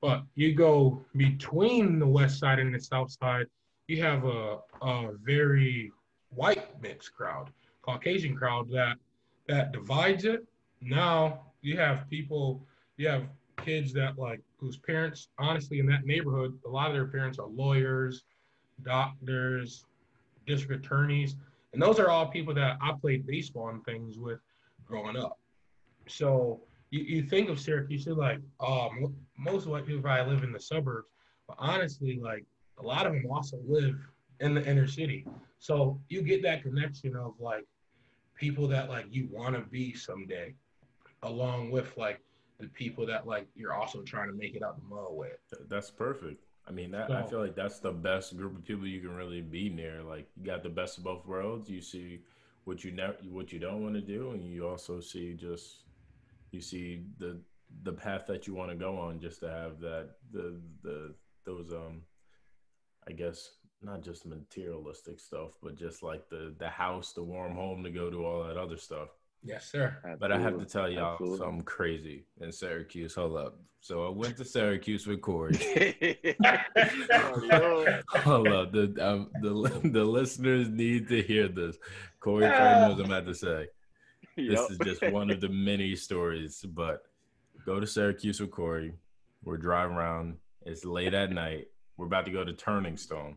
But 0.00 0.22
you 0.34 0.54
go 0.54 1.02
between 1.16 1.98
the 1.98 2.06
west 2.06 2.38
side 2.38 2.58
and 2.58 2.74
the 2.74 2.80
south 2.80 3.10
side, 3.10 3.46
you 3.88 4.02
have 4.02 4.24
a, 4.24 4.58
a 4.82 5.12
very 5.22 5.90
white 6.30 6.80
mixed 6.82 7.14
crowd, 7.14 7.50
Caucasian 7.82 8.36
crowd 8.36 8.68
that 8.70 8.98
that 9.46 9.72
divides 9.72 10.24
it. 10.24 10.46
Now 10.80 11.40
you 11.62 11.76
have 11.78 12.08
people, 12.08 12.66
you 12.96 13.08
have 13.08 13.24
kids 13.58 13.92
that 13.94 14.18
like 14.18 14.40
whose 14.58 14.76
parents, 14.76 15.28
honestly, 15.38 15.78
in 15.78 15.86
that 15.86 16.04
neighborhood, 16.04 16.58
a 16.66 16.68
lot 16.68 16.88
of 16.88 16.94
their 16.94 17.06
parents 17.06 17.38
are 17.38 17.46
lawyers, 17.46 18.24
doctors, 18.82 19.84
district 20.46 20.84
attorneys, 20.84 21.36
and 21.72 21.82
those 21.82 21.98
are 21.98 22.08
all 22.08 22.26
people 22.26 22.54
that 22.54 22.76
I 22.80 22.92
played 23.00 23.26
baseball 23.26 23.68
and 23.68 23.84
things 23.84 24.18
with 24.18 24.40
growing 24.86 25.16
up. 25.16 25.38
So 26.06 26.60
you, 26.90 27.00
you 27.00 27.22
think 27.22 27.48
of 27.48 27.58
Syracuse, 27.58 28.06
you're 28.06 28.14
like, 28.14 28.38
um, 28.60 29.14
most 29.36 29.64
of 29.64 29.72
white 29.72 29.86
people 29.86 30.02
probably 30.02 30.32
live 30.32 30.44
in 30.44 30.52
the 30.52 30.60
suburbs, 30.60 31.08
but 31.48 31.56
honestly, 31.58 32.20
like 32.22 32.44
a 32.78 32.82
lot 32.82 33.06
of 33.06 33.12
them 33.12 33.26
also 33.30 33.58
live 33.66 33.96
in 34.40 34.54
the 34.54 34.64
inner 34.64 34.86
city. 34.86 35.26
So 35.58 36.00
you 36.08 36.22
get 36.22 36.42
that 36.42 36.62
connection 36.62 37.16
of 37.16 37.34
like 37.40 37.64
people 38.44 38.68
that 38.68 38.90
like 38.90 39.06
you 39.10 39.26
want 39.30 39.54
to 39.54 39.62
be 39.62 39.94
someday, 39.94 40.54
along 41.22 41.70
with 41.70 41.96
like 41.96 42.20
the 42.60 42.66
people 42.68 43.06
that 43.06 43.26
like 43.26 43.46
you're 43.54 43.72
also 43.72 44.02
trying 44.02 44.28
to 44.28 44.34
make 44.34 44.54
it 44.54 44.62
out 44.62 44.76
the 44.76 44.94
mud 44.94 45.08
with. 45.10 45.38
That's 45.68 45.90
perfect. 45.90 46.44
I 46.68 46.72
mean, 46.72 46.90
that 46.90 47.10
I 47.10 47.22
feel 47.22 47.40
like 47.40 47.54
that's 47.54 47.78
the 47.78 47.92
best 47.92 48.36
group 48.36 48.56
of 48.58 48.64
people 48.66 48.86
you 48.86 49.00
can 49.00 49.14
really 49.14 49.40
be 49.40 49.70
near. 49.70 50.02
Like 50.02 50.28
you 50.36 50.44
got 50.44 50.62
the 50.62 50.68
best 50.68 50.98
of 50.98 51.04
both 51.04 51.26
worlds. 51.26 51.70
You 51.70 51.80
see 51.80 52.20
what 52.64 52.84
you 52.84 52.90
never, 52.90 53.16
what 53.30 53.50
you 53.50 53.58
don't 53.58 53.82
want 53.82 53.94
to 53.94 54.02
do, 54.02 54.32
and 54.32 54.44
you 54.44 54.68
also 54.68 55.00
see 55.00 55.32
just 55.32 55.84
you 56.52 56.60
see 56.60 57.04
the 57.18 57.38
the 57.82 57.92
path 57.92 58.26
that 58.28 58.46
you 58.46 58.54
want 58.54 58.70
to 58.70 58.76
go 58.76 58.98
on, 58.98 59.20
just 59.20 59.40
to 59.40 59.48
have 59.48 59.80
that 59.80 60.10
the 60.32 60.60
the 60.82 61.14
those 61.46 61.72
um, 61.72 62.02
I 63.08 63.12
guess 63.12 63.50
not 63.84 64.02
just 64.02 64.26
materialistic 64.26 65.20
stuff, 65.20 65.50
but 65.62 65.76
just 65.76 66.02
like 66.02 66.28
the 66.28 66.54
the 66.58 66.68
house, 66.68 67.12
the 67.12 67.22
warm 67.22 67.54
home 67.54 67.84
to 67.84 67.90
go 67.90 68.10
to, 68.10 68.24
all 68.24 68.44
that 68.44 68.56
other 68.56 68.76
stuff. 68.76 69.08
Yes, 69.42 69.70
sir. 69.70 69.96
Absolutely. 69.96 70.18
But 70.20 70.32
I 70.32 70.40
have 70.40 70.58
to 70.58 70.64
tell 70.64 70.88
y'all 70.88 71.12
Absolutely. 71.12 71.38
something 71.38 71.62
crazy 71.62 72.24
in 72.40 72.50
Syracuse. 72.50 73.14
Hold 73.14 73.36
up. 73.36 73.58
So 73.80 74.06
I 74.06 74.08
went 74.08 74.38
to 74.38 74.44
Syracuse 74.46 75.06
with 75.06 75.20
Corey. 75.20 75.58
Hold 78.08 78.48
up. 78.48 78.72
The, 78.72 78.94
um, 78.98 79.30
the, 79.42 79.80
the 79.92 80.02
listeners 80.02 80.70
need 80.70 81.06
to 81.08 81.22
hear 81.22 81.48
this. 81.48 81.76
Corey 82.20 82.46
knows 82.46 82.98
I'm 82.98 83.04
about 83.04 83.26
to 83.26 83.34
say. 83.34 83.66
This 84.38 84.58
yep. 84.58 84.70
is 84.70 84.78
just 84.82 85.12
one 85.12 85.30
of 85.30 85.42
the 85.42 85.50
many 85.50 85.94
stories. 85.96 86.64
But 86.66 87.02
go 87.66 87.78
to 87.78 87.86
Syracuse 87.86 88.40
with 88.40 88.50
Corey. 88.50 88.94
We're 89.44 89.58
driving 89.58 89.96
around. 89.96 90.38
It's 90.64 90.86
late 90.86 91.12
at 91.12 91.30
night. 91.30 91.66
We're 91.98 92.06
about 92.06 92.24
to 92.24 92.32
go 92.32 92.42
to 92.42 92.54
Turning 92.54 92.96
Stone. 92.96 93.36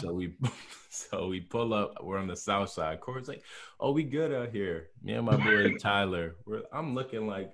So 0.00 0.12
we 0.12 0.34
so 0.90 1.28
we 1.28 1.40
pull 1.40 1.74
up. 1.74 2.02
We're 2.02 2.18
on 2.18 2.26
the 2.26 2.36
south 2.36 2.70
side. 2.70 3.00
Corey's 3.00 3.28
like, 3.28 3.42
"Oh, 3.80 3.92
we 3.92 4.02
good 4.02 4.32
out 4.32 4.50
here." 4.50 4.88
Me 5.02 5.14
and 5.14 5.26
my 5.26 5.36
boy 5.36 5.76
Tyler. 5.80 6.36
We're, 6.46 6.62
I'm 6.72 6.94
looking 6.94 7.26
like 7.26 7.52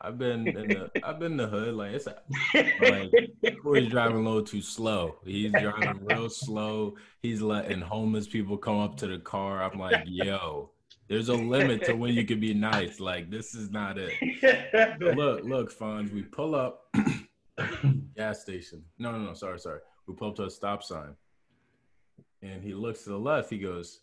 I've 0.00 0.18
been 0.18 0.46
in 0.46 0.68
the 0.68 0.90
I've 1.02 1.18
been 1.18 1.32
in 1.32 1.38
the 1.38 1.46
hood. 1.48 1.74
Like 1.74 1.92
it's 1.92 2.06
a, 2.06 2.16
like 2.82 3.62
Corey's 3.62 3.90
driving 3.90 4.16
a 4.16 4.20
little 4.20 4.42
too 4.42 4.62
slow. 4.62 5.16
He's 5.24 5.52
driving 5.52 6.04
real 6.04 6.30
slow. 6.30 6.96
He's 7.20 7.42
letting 7.42 7.80
homeless 7.80 8.28
people 8.28 8.56
come 8.56 8.78
up 8.78 8.96
to 8.98 9.08
the 9.08 9.18
car. 9.18 9.62
I'm 9.62 9.78
like, 9.78 10.04
yo, 10.06 10.70
there's 11.08 11.28
a 11.28 11.34
limit 11.34 11.84
to 11.84 11.94
when 11.94 12.14
you 12.14 12.24
can 12.24 12.38
be 12.38 12.54
nice. 12.54 13.00
Like 13.00 13.30
this 13.30 13.54
is 13.54 13.70
not 13.70 13.98
it. 13.98 14.12
look, 15.16 15.42
look, 15.44 15.76
Fonz, 15.76 16.12
we 16.12 16.22
pull 16.22 16.54
up 16.54 16.94
gas 18.16 18.42
station. 18.42 18.84
No, 18.98 19.10
no, 19.10 19.18
no. 19.18 19.34
Sorry, 19.34 19.58
sorry. 19.58 19.80
We 20.08 20.14
pull 20.14 20.30
up 20.30 20.36
to 20.36 20.46
a 20.46 20.50
stop 20.50 20.82
sign, 20.82 21.14
and 22.42 22.62
he 22.62 22.72
looks 22.72 23.04
to 23.04 23.10
the 23.10 23.18
left. 23.18 23.50
He 23.50 23.58
goes, 23.58 24.00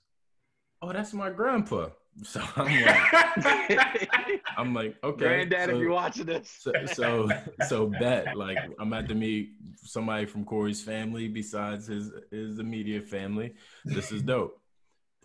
"Oh, 0.81 0.93
that's 0.93 1.13
my 1.13 1.31
grandpa." 1.31 1.87
So 2.23 2.41
I'm 2.55 2.81
like, 2.81 4.41
I'm 4.57 4.73
like, 4.73 4.95
okay, 5.03 5.25
granddad, 5.25 5.69
so, 5.69 5.75
if 5.75 5.81
you're 5.81 5.91
watching 5.91 6.25
this, 6.25 6.49
so, 6.61 6.71
so, 6.85 7.29
so 7.67 7.87
bet 7.87 8.37
like 8.37 8.57
I'm 8.79 8.93
at 8.93 9.09
to 9.09 9.15
meet 9.15 9.49
somebody 9.83 10.25
from 10.25 10.45
Corey's 10.45 10.81
family 10.81 11.27
besides 11.27 11.87
his 11.87 12.13
his 12.31 12.59
immediate 12.59 13.09
family. 13.09 13.55
This 13.83 14.13
is 14.13 14.21
dope. 14.21 14.57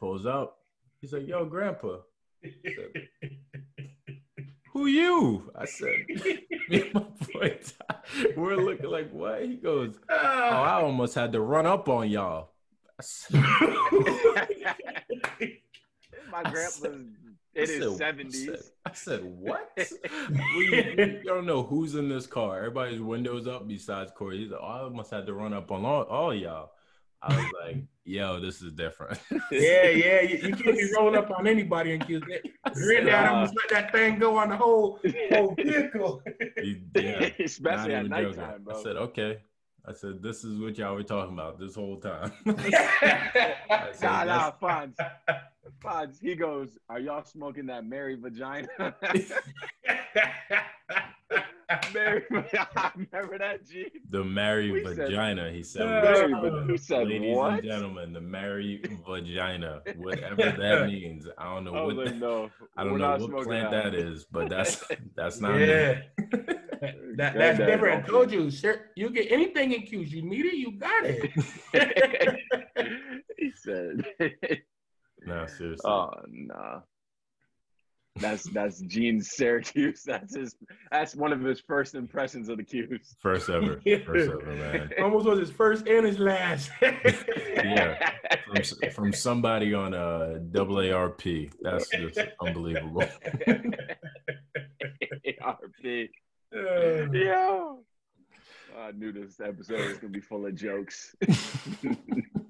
Pulls 0.00 0.26
up. 0.26 0.58
He's 1.00 1.12
like, 1.12 1.28
"Yo, 1.28 1.44
grandpa." 1.44 1.98
Said, 2.42 3.06
Who 4.80 4.86
you? 4.86 5.52
I 5.54 5.66
said, 5.66 6.06
me 6.08 6.38
and 6.70 6.94
my 6.94 7.04
boy. 7.34 7.58
We're 8.34 8.56
looking 8.56 8.88
like 8.88 9.12
what? 9.12 9.42
He 9.44 9.56
goes, 9.56 9.98
"Oh, 10.08 10.16
I 10.16 10.80
almost 10.80 11.14
had 11.14 11.32
to 11.32 11.40
run 11.42 11.66
up 11.66 11.90
on 11.90 12.08
y'all." 12.08 12.52
my 13.30 13.42
grandpa's 16.44 16.82
in 16.82 17.14
his 17.52 17.98
seventies. 17.98 18.72
I 18.86 18.92
said, 18.94 19.22
"What? 19.22 19.70
we, 20.56 20.94
we, 20.96 21.20
don't 21.26 21.44
know 21.44 21.62
who's 21.62 21.94
in 21.94 22.08
this 22.08 22.26
car. 22.26 22.56
Everybody's 22.56 23.02
windows 23.02 23.46
up 23.46 23.68
besides 23.68 24.10
Corey. 24.16 24.38
He's 24.38 24.50
like, 24.50 24.60
oh, 24.62 24.66
I 24.66 24.80
almost 24.80 25.10
had 25.10 25.26
to 25.26 25.34
run 25.34 25.52
up 25.52 25.70
on 25.70 25.84
all, 25.84 26.04
all 26.04 26.34
y'all." 26.34 26.70
I 27.22 27.36
was 27.36 27.46
like, 27.64 27.76
"Yo, 28.04 28.40
this 28.40 28.62
is 28.62 28.72
different." 28.72 29.18
yeah, 29.52 29.88
yeah. 29.88 30.20
You, 30.22 30.38
you, 30.38 30.56
can't 30.56 30.76
be 30.76 30.90
rolling 30.96 31.16
up 31.16 31.30
on 31.30 31.46
anybody 31.46 31.92
and 31.92 32.06
kill 32.06 32.22
it. 32.28 32.46
Granddad 32.74 33.26
uh, 33.26 33.32
almost 33.32 33.54
let 33.56 33.68
that 33.70 33.92
thing 33.92 34.18
go 34.18 34.38
on 34.38 34.50
the 34.50 34.56
whole 34.56 34.98
whole 35.30 35.54
vehicle. 35.58 36.22
yeah, 36.96 37.30
especially 37.38 37.94
at 37.94 38.08
nighttime, 38.08 38.62
bro. 38.62 38.78
I 38.78 38.82
said, 38.82 38.96
"Okay." 38.96 39.38
I 39.86 39.92
said, 39.92 40.22
"This 40.22 40.44
is 40.44 40.58
what 40.58 40.78
y'all 40.78 40.94
were 40.94 41.02
talking 41.02 41.34
about 41.34 41.58
this 41.58 41.74
whole 41.74 41.96
time." 41.98 42.32
said, 42.46 44.02
nah, 44.02 44.24
nah, 44.24 44.52
Fonz. 44.60 44.96
Fonz. 45.82 46.20
He 46.20 46.34
goes, 46.34 46.78
"Are 46.88 47.00
y'all 47.00 47.24
smoking 47.24 47.66
that 47.66 47.84
Mary 47.84 48.14
vagina?" 48.14 48.68
Mary, 51.94 52.24
I 52.30 52.90
remember 52.96 53.38
that, 53.38 53.66
G. 53.66 53.86
The 54.10 54.24
Mary 54.24 54.70
we 54.70 54.82
vagina. 54.82 55.44
Said, 55.44 55.54
he 55.54 55.62
said, 55.62 55.86
Mary, 55.86 56.32
uh, 56.32 56.66
he 56.66 56.76
said 56.76 57.08
ladies 57.08 57.36
what? 57.36 57.52
and 57.54 57.62
gentlemen, 57.62 58.12
the 58.12 58.20
Mary 58.20 58.82
vagina, 59.06 59.82
whatever 59.96 60.36
that 60.36 60.86
means. 60.86 61.26
I 61.38 61.54
don't 61.54 61.64
know 61.64 61.74
I 61.74 61.82
what. 61.82 61.96
Like, 61.96 62.16
no, 62.16 62.50
I 62.76 62.84
don't 62.84 62.98
know 62.98 63.16
what 63.18 63.46
plant 63.46 63.70
that. 63.70 63.92
that 63.92 63.94
is, 63.94 64.24
but 64.24 64.48
that's 64.48 64.82
that's 65.16 65.40
not 65.40 65.58
yeah. 65.58 66.00
me. 66.18 66.26
that, 67.16 67.34
that's 67.34 67.58
different. 67.58 68.04
I 68.04 68.08
told 68.08 68.32
you, 68.32 68.50
sir. 68.50 68.86
You 68.96 69.10
get 69.10 69.30
anything 69.30 69.72
in 69.72 69.82
Cuse. 69.82 70.12
You 70.12 70.22
need 70.22 70.46
it, 70.46 70.54
you 70.54 70.72
got 70.72 71.04
it. 71.04 71.30
he 73.38 73.52
said. 73.54 74.02
no, 75.24 75.46
seriously. 75.46 75.90
Oh 75.90 76.10
no. 76.28 76.82
Nah. 78.20 78.28
That's 78.28 78.44
that's 78.50 78.80
Gene's 78.80 79.30
Syracuse. 79.34 80.02
That's 80.06 80.36
his. 80.36 80.54
That's 80.90 81.14
one 81.14 81.32
of 81.32 81.40
his 81.40 81.60
first 81.60 81.94
impressions 81.94 82.48
of 82.48 82.58
the 82.58 82.64
Cuse. 82.64 83.16
First 83.20 83.48
ever. 83.48 83.80
First 84.06 84.30
ever, 84.30 84.54
man. 84.56 84.90
Almost 85.02 85.26
was 85.26 85.38
his 85.38 85.50
first 85.50 85.86
and 85.86 86.06
his 86.06 86.18
last. 86.18 86.70
yeah, 86.82 88.12
from, 88.46 88.90
from 88.90 89.12
somebody 89.12 89.74
on 89.74 89.94
a 89.94 90.40
uh, 90.54 90.94
ARP. 90.94 91.22
That's 91.62 91.88
just 91.88 92.18
unbelievable. 92.40 93.04
ARP. 95.42 96.10
Uh, 96.54 97.12
yeah. 97.12 97.74
I 98.78 98.92
knew 98.92 99.12
this 99.12 99.40
episode 99.40 99.88
was 99.88 99.98
gonna 99.98 100.12
be 100.12 100.20
full 100.20 100.46
of 100.46 100.54
jokes. 100.54 101.14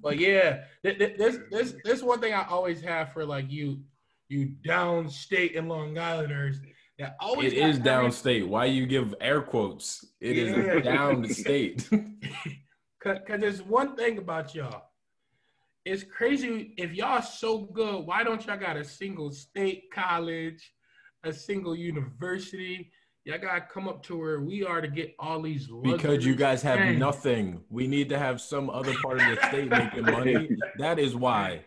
but 0.02 0.18
yeah, 0.18 0.64
this 0.82 1.38
this 1.50 1.74
this 1.84 2.02
one 2.02 2.20
thing 2.20 2.34
I 2.34 2.46
always 2.46 2.80
have 2.82 3.12
for 3.12 3.24
like 3.24 3.50
you 3.50 3.80
you 4.30 4.52
downstate 4.64 5.58
and 5.58 5.68
Long 5.68 5.98
Islanders 5.98 6.60
that 6.98 7.16
always 7.18 7.52
it 7.52 7.58
is 7.58 7.78
downstate. 7.80 8.46
Why 8.46 8.66
you 8.66 8.86
give 8.86 9.14
air 9.20 9.42
quotes? 9.42 10.06
It 10.20 10.36
yeah. 10.36 10.42
is 10.42 10.84
downstate. 10.84 11.88
Cause, 13.02 13.18
Cause 13.26 13.40
there's 13.40 13.62
one 13.62 13.96
thing 13.96 14.18
about 14.18 14.54
y'all. 14.54 14.84
It's 15.84 16.04
crazy 16.04 16.74
if 16.76 16.92
y'all 16.92 17.22
so 17.22 17.58
good. 17.58 18.06
Why 18.06 18.22
don't 18.22 18.46
y'all 18.46 18.58
got 18.58 18.76
a 18.76 18.84
single 18.84 19.32
state 19.32 19.90
college, 19.92 20.72
a 21.24 21.32
single 21.32 21.74
university? 21.74 22.92
Y'all 23.24 23.38
gotta 23.38 23.62
come 23.62 23.88
up 23.88 24.02
to 24.04 24.18
where 24.18 24.40
we 24.40 24.64
are 24.64 24.80
to 24.80 24.88
get 24.88 25.14
all 25.18 25.42
these. 25.42 25.68
Because 25.82 26.24
you 26.24 26.34
guys 26.34 26.62
have 26.62 26.78
things. 26.78 26.98
nothing. 26.98 27.60
We 27.70 27.86
need 27.86 28.10
to 28.10 28.18
have 28.18 28.40
some 28.40 28.70
other 28.70 28.94
part 29.02 29.20
of 29.20 29.26
the 29.26 29.46
state 29.48 29.68
making 29.70 30.04
money. 30.04 30.50
That 30.78 30.98
is 30.98 31.16
why. 31.16 31.64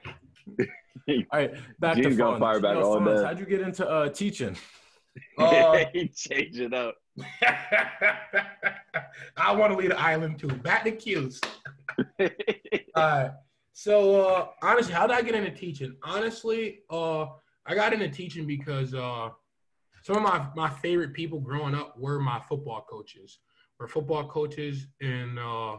All 1.07 1.23
right, 1.33 1.53
back 1.79 1.97
Gene's 1.97 2.17
to 2.17 2.37
fire 2.37 2.59
back 2.59 2.77
all 2.77 2.99
day. 3.03 3.23
How'd 3.23 3.39
you 3.39 3.45
get 3.45 3.61
into 3.61 3.87
uh, 3.87 4.09
teaching? 4.09 4.57
Uh, 5.37 5.85
change 6.15 6.59
it 6.59 6.73
up. 6.73 6.95
I 9.37 9.51
want 9.51 9.71
to 9.71 9.77
leave 9.77 9.89
the 9.89 9.99
island 9.99 10.39
too. 10.39 10.47
Back 10.47 10.83
to 10.85 10.91
Cuse. 10.91 11.39
all 12.19 12.27
right. 12.95 13.31
So 13.73 14.21
uh, 14.21 14.47
honestly, 14.63 14.93
how 14.93 15.05
did 15.05 15.15
I 15.15 15.21
get 15.21 15.35
into 15.35 15.51
teaching? 15.51 15.95
Honestly, 16.03 16.79
uh, 16.89 17.25
I 17.65 17.75
got 17.75 17.93
into 17.93 18.09
teaching 18.09 18.47
because 18.47 18.93
uh, 18.93 19.29
some 20.03 20.17
of 20.17 20.23
my, 20.23 20.47
my 20.55 20.69
favorite 20.69 21.13
people 21.13 21.39
growing 21.39 21.75
up 21.75 21.95
were 21.97 22.19
my 22.19 22.41
football 22.47 22.85
coaches, 22.89 23.39
were 23.79 23.87
football 23.87 24.27
coaches 24.27 24.87
and 25.01 25.37
uh, 25.39 25.77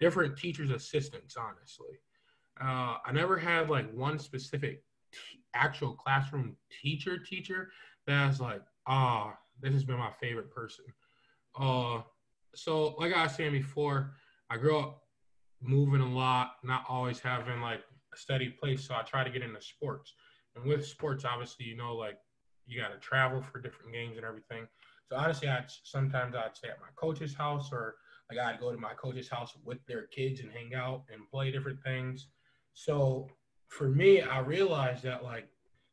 different 0.00 0.36
teachers' 0.36 0.70
assistants. 0.70 1.36
Honestly, 1.36 1.98
uh, 2.62 2.96
I 3.04 3.12
never 3.12 3.36
had 3.36 3.68
like 3.68 3.92
one 3.92 4.18
specific 4.18 4.82
t- 5.12 5.40
actual 5.54 5.94
classroom 5.94 6.56
teacher 6.82 7.18
teacher 7.18 7.70
that's 8.06 8.40
like, 8.40 8.62
ah, 8.86 9.30
oh, 9.30 9.38
this 9.60 9.72
has 9.72 9.84
been 9.84 9.98
my 9.98 10.12
favorite 10.20 10.50
person. 10.50 10.84
Uh, 11.58 12.00
so 12.54 12.94
like 12.98 13.12
I 13.12 13.24
was 13.24 13.34
saying 13.34 13.52
before, 13.52 14.12
I 14.50 14.56
grew 14.56 14.78
up 14.78 15.02
moving 15.60 16.00
a 16.00 16.08
lot, 16.08 16.52
not 16.62 16.84
always 16.88 17.20
having 17.20 17.60
like 17.60 17.80
a 18.12 18.16
steady 18.16 18.48
place. 18.48 18.86
So 18.86 18.94
I 18.94 19.02
try 19.02 19.24
to 19.24 19.30
get 19.30 19.42
into 19.42 19.60
sports. 19.60 20.14
And 20.54 20.64
with 20.64 20.86
sports, 20.86 21.24
obviously, 21.24 21.66
you 21.66 21.76
know, 21.76 21.94
like 21.94 22.18
you 22.66 22.80
got 22.80 22.92
to 22.92 22.98
travel 22.98 23.42
for 23.42 23.60
different 23.60 23.92
games 23.92 24.16
and 24.16 24.26
everything. 24.26 24.66
So 25.08 25.16
honestly, 25.16 25.48
I 25.48 25.64
sometimes 25.84 26.34
I'd 26.34 26.56
stay 26.56 26.68
at 26.68 26.80
my 26.80 26.88
coach's 26.96 27.34
house 27.34 27.70
or 27.72 27.96
like 28.30 28.38
I'd 28.38 28.60
go 28.60 28.70
to 28.70 28.78
my 28.78 28.94
coach's 28.94 29.28
house 29.28 29.52
with 29.64 29.84
their 29.86 30.06
kids 30.06 30.40
and 30.40 30.50
hang 30.50 30.74
out 30.74 31.04
and 31.12 31.28
play 31.28 31.50
different 31.50 31.82
things. 31.82 32.28
So 32.74 33.28
for 33.68 33.88
me, 33.88 34.20
I 34.20 34.40
realized 34.40 35.02
that 35.04 35.24
like 35.24 35.48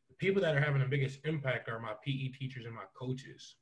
the 0.08 0.14
people 0.14 0.42
that 0.42 0.54
are 0.54 0.60
having 0.60 0.80
the 0.80 0.88
biggest 0.88 1.20
impact 1.24 1.68
are 1.68 1.78
my 1.80 1.92
PE 2.04 2.28
teachers 2.28 2.66
and 2.66 2.74
my 2.74 2.84
coaches. 2.94 3.56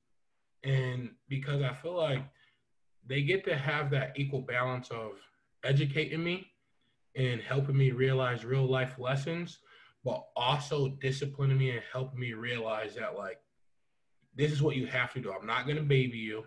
And 0.64 1.10
because 1.28 1.62
I 1.62 1.72
feel 1.72 1.96
like 1.96 2.24
they 3.06 3.22
get 3.22 3.44
to 3.44 3.56
have 3.56 3.90
that 3.90 4.12
equal 4.16 4.42
balance 4.42 4.90
of 4.90 5.12
educating 5.64 6.22
me 6.22 6.46
and 7.16 7.40
helping 7.40 7.76
me 7.76 7.90
realize 7.90 8.44
real 8.44 8.66
life 8.66 8.98
lessons, 8.98 9.58
but 10.04 10.24
also 10.36 10.88
disciplining 11.00 11.58
me 11.58 11.70
and 11.70 11.82
helping 11.92 12.20
me 12.20 12.32
realize 12.32 12.94
that 12.94 13.16
like 13.16 13.38
this 14.34 14.52
is 14.52 14.62
what 14.62 14.76
you 14.76 14.86
have 14.86 15.12
to 15.14 15.20
do. 15.20 15.32
I'm 15.32 15.46
not 15.46 15.66
gonna 15.66 15.82
baby 15.82 16.18
you. 16.18 16.44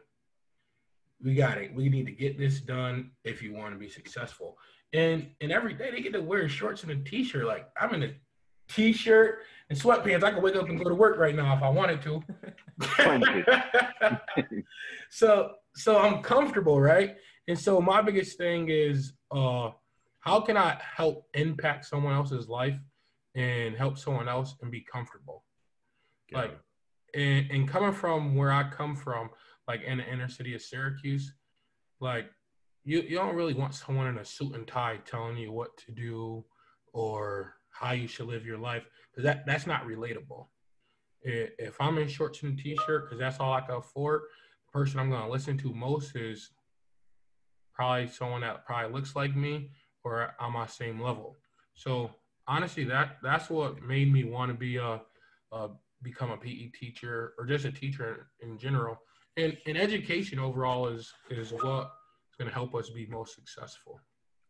We 1.23 1.35
got 1.35 1.57
it. 1.57 1.73
We 1.73 1.89
need 1.89 2.05
to 2.07 2.11
get 2.11 2.37
this 2.37 2.61
done 2.61 3.11
if 3.23 3.41
you 3.41 3.53
want 3.53 3.73
to 3.73 3.79
be 3.79 3.89
successful. 3.89 4.57
And 4.93 5.27
and 5.39 5.51
every 5.51 5.73
day 5.73 5.91
they 5.91 6.01
get 6.01 6.13
to 6.13 6.21
wear 6.21 6.47
shorts 6.49 6.83
and 6.83 6.91
a 6.91 6.95
t-shirt. 6.95 7.45
Like 7.45 7.69
I'm 7.79 7.93
in 7.93 8.03
a 8.03 8.13
t-shirt 8.69 9.39
and 9.69 9.79
sweatpants. 9.79 10.23
I 10.23 10.31
can 10.31 10.41
wake 10.41 10.55
up 10.55 10.69
and 10.69 10.77
go 10.77 10.89
to 10.89 10.95
work 10.95 11.17
right 11.17 11.35
now 11.35 11.55
if 11.55 11.63
I 11.63 11.69
wanted 11.69 12.01
to. 12.03 12.23
so 15.09 15.53
so 15.75 15.97
I'm 15.97 16.21
comfortable, 16.21 16.79
right? 16.79 17.15
And 17.47 17.57
so 17.57 17.79
my 17.79 18.01
biggest 18.01 18.37
thing 18.37 18.69
is 18.69 19.13
uh 19.31 19.69
how 20.19 20.41
can 20.41 20.57
I 20.57 20.79
help 20.95 21.25
impact 21.33 21.85
someone 21.85 22.13
else's 22.13 22.47
life 22.47 22.77
and 23.33 23.75
help 23.75 23.97
someone 23.97 24.27
else 24.27 24.55
and 24.61 24.69
be 24.69 24.81
comfortable? 24.81 25.43
Like 26.31 26.57
and, 27.13 27.49
and 27.51 27.67
coming 27.67 27.93
from 27.93 28.35
where 28.35 28.51
I 28.51 28.69
come 28.69 28.95
from, 28.95 29.29
like 29.67 29.83
in 29.83 29.97
the 29.99 30.11
inner 30.11 30.29
city 30.29 30.53
of 30.53 30.61
Syracuse, 30.61 31.33
like 31.99 32.29
you, 32.83 33.01
you 33.01 33.17
don't 33.17 33.35
really 33.35 33.53
want 33.53 33.75
someone 33.75 34.07
in 34.07 34.17
a 34.17 34.25
suit 34.25 34.55
and 34.55 34.67
tie 34.67 34.99
telling 35.05 35.37
you 35.37 35.51
what 35.51 35.77
to 35.77 35.91
do 35.91 36.43
or 36.93 37.55
how 37.71 37.91
you 37.91 38.07
should 38.07 38.27
live 38.27 38.45
your 38.45 38.57
life 38.57 38.83
because 39.11 39.23
that, 39.23 39.45
that's 39.45 39.67
not 39.67 39.85
relatable. 39.85 40.47
If 41.23 41.79
I'm 41.79 41.99
in 41.99 42.07
shorts 42.07 42.41
and 42.41 42.57
t-shirt 42.57 43.05
because 43.05 43.19
that's 43.19 43.39
all 43.39 43.53
I 43.53 43.61
can 43.61 43.75
afford, 43.75 44.21
the 44.65 44.79
person 44.79 44.99
I'm 44.99 45.11
going 45.11 45.23
to 45.23 45.31
listen 45.31 45.57
to 45.59 45.73
most 45.73 46.15
is 46.15 46.49
probably 47.73 48.07
someone 48.07 48.41
that 48.41 48.65
probably 48.65 48.91
looks 48.91 49.15
like 49.15 49.35
me 49.35 49.69
or 50.03 50.33
on 50.39 50.53
my 50.53 50.65
same 50.65 50.99
level. 50.99 51.37
So 51.75 52.09
honestly, 52.47 52.83
that 52.85 53.17
that's 53.21 53.49
what 53.49 53.83
made 53.83 54.11
me 54.11 54.23
want 54.23 54.51
to 54.51 54.57
be 54.57 54.77
a, 54.77 55.01
a 55.51 55.69
become 56.01 56.31
a 56.31 56.37
PE 56.37 56.69
teacher 56.69 57.33
or 57.37 57.45
just 57.45 57.65
a 57.65 57.71
teacher 57.71 58.27
in, 58.41 58.49
in 58.51 58.57
general. 58.57 58.97
And, 59.37 59.55
and 59.67 59.77
education 59.77 60.39
overall 60.39 60.87
is 60.87 61.13
is 61.29 61.51
what 61.51 61.91
going 62.41 62.49
to 62.49 62.55
help 62.55 62.73
us 62.73 62.89
be 62.89 63.05
most 63.05 63.35
successful. 63.35 63.99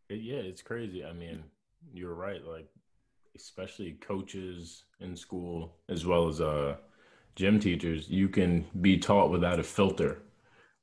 Yeah, 0.09 0.37
it's 0.37 0.61
crazy. 0.61 1.03
I 1.03 1.11
mean, 1.11 1.43
you're 1.93 2.13
right. 2.13 2.45
Like, 2.45 2.69
especially 3.35 3.93
coaches 3.93 4.85
in 4.99 5.15
school 5.15 5.75
as 5.89 6.05
well 6.05 6.27
as 6.27 6.41
uh 6.41 6.75
gym 7.35 7.59
teachers, 7.59 8.09
you 8.09 8.27
can 8.27 8.65
be 8.81 8.97
taught 8.97 9.31
without 9.31 9.59
a 9.59 9.63
filter. 9.63 10.21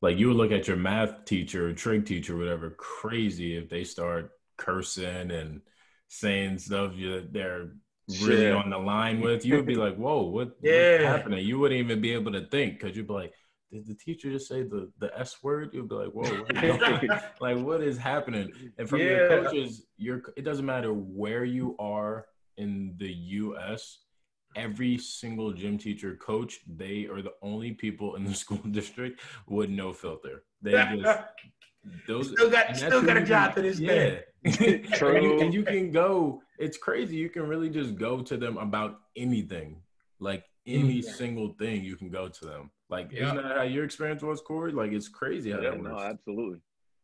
Like 0.01 0.19
you 0.19 0.29
would 0.29 0.37
look 0.37 0.53
at 0.53 0.69
your 0.69 0.77
math 0.77 1.25
teacher 1.25 1.69
or 1.69 1.73
trig 1.73 2.07
teacher, 2.07 2.35
or 2.35 2.39
whatever, 2.39 2.71
crazy 2.71 3.57
if 3.57 3.69
they 3.69 3.85
start 3.85 4.31
cursing 4.57 5.31
and 5.31 5.61
saying 6.09 6.59
stuff 6.59 6.93
you 6.95 7.27
they're 7.31 7.71
really 8.23 8.37
Shit. 8.37 8.53
on 8.53 8.71
the 8.71 8.79
line 8.79 9.21
with, 9.21 9.45
you 9.45 9.57
would 9.57 9.67
be 9.67 9.75
like, 9.75 9.97
"Whoa, 9.97 10.23
what, 10.23 10.57
yeah. 10.63 10.93
what's 10.93 11.05
happening?" 11.05 11.45
You 11.45 11.59
wouldn't 11.59 11.81
even 11.81 12.01
be 12.01 12.15
able 12.15 12.33
to 12.33 12.47
think 12.47 12.79
because 12.79 12.97
you'd 12.97 13.09
be 13.09 13.13
like, 13.13 13.35
"Did 13.73 13.87
the 13.87 13.95
teacher 13.95 14.31
just 14.31 14.49
say 14.49 14.63
the 14.63 14.91
the 14.99 15.17
S 15.19 15.43
word?" 15.43 15.71
You'll 15.73 15.87
be 15.87 15.95
like, 15.95 16.13
"Whoa, 16.13 16.23
what 16.25 17.23
like 17.41 17.59
what 17.59 17.83
is 17.83 17.99
happening?" 17.99 18.51
And 18.79 18.89
from 18.89 19.01
yeah. 19.01 19.07
your 19.07 19.29
coaches, 19.29 19.87
your 19.97 20.23
it 20.37 20.45
doesn't 20.45 20.67
matter 20.67 20.93
where 20.93 21.45
you 21.45 21.77
are 21.79 22.27
in 22.57 22.95
the 22.99 23.13
U.S. 23.13 23.99
Every 24.57 24.97
single 24.99 25.53
gym 25.53 25.77
teacher, 25.77 26.17
coach, 26.17 26.61
they 26.67 27.07
are 27.07 27.23
the 27.23 27.35
only 27.43 27.73
people 27.73 28.17
in 28.17 28.25
the 28.25 28.35
school 28.43 28.61
district 28.71 29.21
with 29.47 29.71
no 29.71 29.93
filter. 29.93 30.43
They 30.63 30.73
just 30.73 31.25
those 32.07 32.31
still 32.31 32.51
got 32.51 32.77
still 32.77 33.03
got 33.03 33.17
a 33.17 33.25
job 33.25 33.55
to 33.55 33.63
this 33.63 33.79
day. 33.79 34.23
True. 34.93 35.17
and, 35.17 35.25
you, 35.25 35.41
and 35.41 35.55
you 35.55 35.63
can 35.63 35.91
go. 35.91 36.43
It's 36.59 36.77
crazy. 36.77 37.17
You 37.17 37.29
can 37.29 37.43
really 37.43 37.71
just 37.71 37.97
go 37.97 38.23
to 38.23 38.37
them 38.37 38.57
about 38.57 39.01
anything, 39.17 39.83
like 40.21 40.45
any 40.67 41.01
mm-hmm. 41.01 41.11
single 41.11 41.55
thing. 41.59 41.85
You 41.85 41.97
can 41.97 42.11
go 42.11 42.29
to 42.29 42.45
them. 42.45 42.71
Like, 42.91 43.13
isn't 43.13 43.37
that 43.37 43.57
how 43.57 43.63
your 43.63 43.85
experience 43.85 44.23
was, 44.23 44.41
Corey? 44.41 44.73
Like, 44.73 44.93
it's 44.93 45.09
crazy 45.09 45.51
how 45.51 45.61
yeah, 45.61 45.71
that 45.71 45.81
works. 45.81 45.91
No, 45.91 45.99
absolutely. 45.99 46.61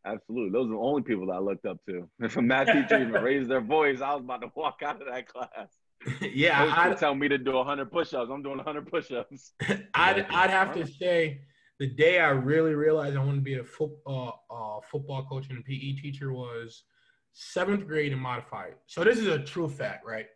Absolutely. 0.06 0.50
Those 0.50 0.66
are 0.66 0.74
the 0.74 0.78
only 0.78 1.02
people 1.02 1.26
that 1.26 1.34
I 1.34 1.38
looked 1.38 1.66
up 1.66 1.78
to. 1.88 2.08
If 2.20 2.36
a 2.36 2.42
math 2.42 2.66
teacher 2.66 3.00
even 3.08 3.22
raised 3.22 3.50
their 3.50 3.60
voice, 3.60 4.00
I 4.00 4.14
was 4.14 4.22
about 4.22 4.42
to 4.42 4.50
walk 4.54 4.80
out 4.84 5.00
of 5.00 5.08
that 5.08 5.28
class. 5.28 5.68
yeah, 6.20 6.72
I 6.76 6.92
tell 6.94 7.14
me 7.14 7.28
to 7.28 7.38
do 7.38 7.52
100 7.52 7.90
push-ups. 7.90 8.30
I'm 8.30 8.42
doing 8.42 8.58
100 8.58 8.90
push-ups. 8.90 9.52
I'd 9.94 10.26
I'd 10.28 10.50
have 10.50 10.74
to 10.74 10.86
say 10.86 11.40
the 11.80 11.86
day 11.86 12.18
I 12.18 12.28
really 12.30 12.74
realized 12.74 13.16
I 13.16 13.20
wanted 13.20 13.36
to 13.36 13.40
be 13.42 13.54
a 13.54 13.64
foot, 13.64 13.90
uh, 14.06 14.30
uh, 14.50 14.80
football 14.90 15.24
coach 15.24 15.48
and 15.48 15.58
a 15.58 15.62
PE 15.62 15.94
teacher 15.94 16.32
was 16.32 16.84
seventh 17.32 17.86
grade 17.86 18.12
and 18.12 18.20
modified. 18.20 18.74
So 18.86 19.02
this 19.02 19.18
is 19.18 19.26
a 19.26 19.38
true 19.38 19.68
fact, 19.68 20.04
right? 20.06 20.26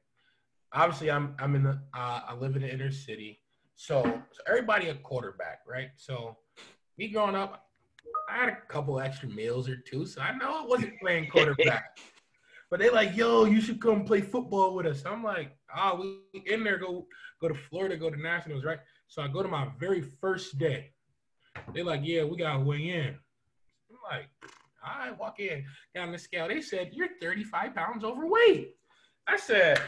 Obviously, 0.72 1.10
I'm 1.10 1.34
I'm 1.38 1.54
in 1.54 1.64
the 1.64 1.80
uh, 1.94 2.20
I 2.28 2.34
live 2.34 2.56
in 2.56 2.62
the 2.62 2.72
inner 2.72 2.90
city, 2.90 3.40
so, 3.80 4.02
so 4.02 4.42
everybody 4.48 4.88
a 4.88 4.94
quarterback, 4.96 5.60
right? 5.64 5.90
So 5.94 6.36
me 6.98 7.06
growing 7.06 7.36
up, 7.36 7.68
I 8.28 8.36
had 8.36 8.48
a 8.48 8.56
couple 8.68 8.98
extra 8.98 9.28
meals 9.28 9.68
or 9.68 9.76
two, 9.76 10.04
so 10.04 10.20
I 10.20 10.36
know 10.36 10.64
I 10.64 10.66
wasn't 10.66 10.98
playing 11.00 11.28
quarterback. 11.30 11.96
but 12.70 12.80
they 12.80 12.90
like, 12.90 13.16
yo, 13.16 13.44
you 13.44 13.60
should 13.60 13.80
come 13.80 14.04
play 14.04 14.20
football 14.20 14.74
with 14.74 14.86
us. 14.86 15.04
I'm 15.06 15.22
like, 15.22 15.56
oh, 15.76 16.18
we 16.34 16.40
in 16.52 16.64
there, 16.64 16.78
go 16.78 17.06
go 17.40 17.46
to 17.46 17.54
Florida, 17.54 17.96
go 17.96 18.10
to 18.10 18.20
nationals, 18.20 18.64
right? 18.64 18.80
So 19.06 19.22
I 19.22 19.28
go 19.28 19.44
to 19.44 19.48
my 19.48 19.68
very 19.78 20.02
first 20.02 20.58
day. 20.58 20.90
They're 21.72 21.84
like, 21.84 22.00
yeah, 22.02 22.24
we 22.24 22.36
gotta 22.36 22.58
weigh 22.58 22.90
in. 22.90 23.14
I'm 23.90 23.96
like, 24.10 24.28
I 24.84 25.12
walk 25.12 25.38
in 25.38 25.64
down 25.94 26.10
the 26.10 26.18
scale. 26.18 26.48
They 26.48 26.62
said, 26.62 26.90
You're 26.92 27.10
35 27.20 27.76
pounds 27.76 28.02
overweight. 28.02 28.74
I 29.28 29.36
said, 29.36 29.80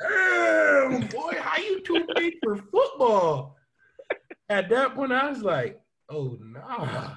Damn, 0.00 1.06
boy, 1.08 1.34
how 1.40 1.62
you 1.62 1.80
too 1.80 2.06
big 2.16 2.34
for 2.42 2.56
football? 2.56 3.56
At 4.48 4.68
that 4.70 4.94
point, 4.94 5.12
I 5.12 5.30
was 5.30 5.42
like, 5.42 5.80
Oh, 6.08 6.38
nah. 6.40 7.14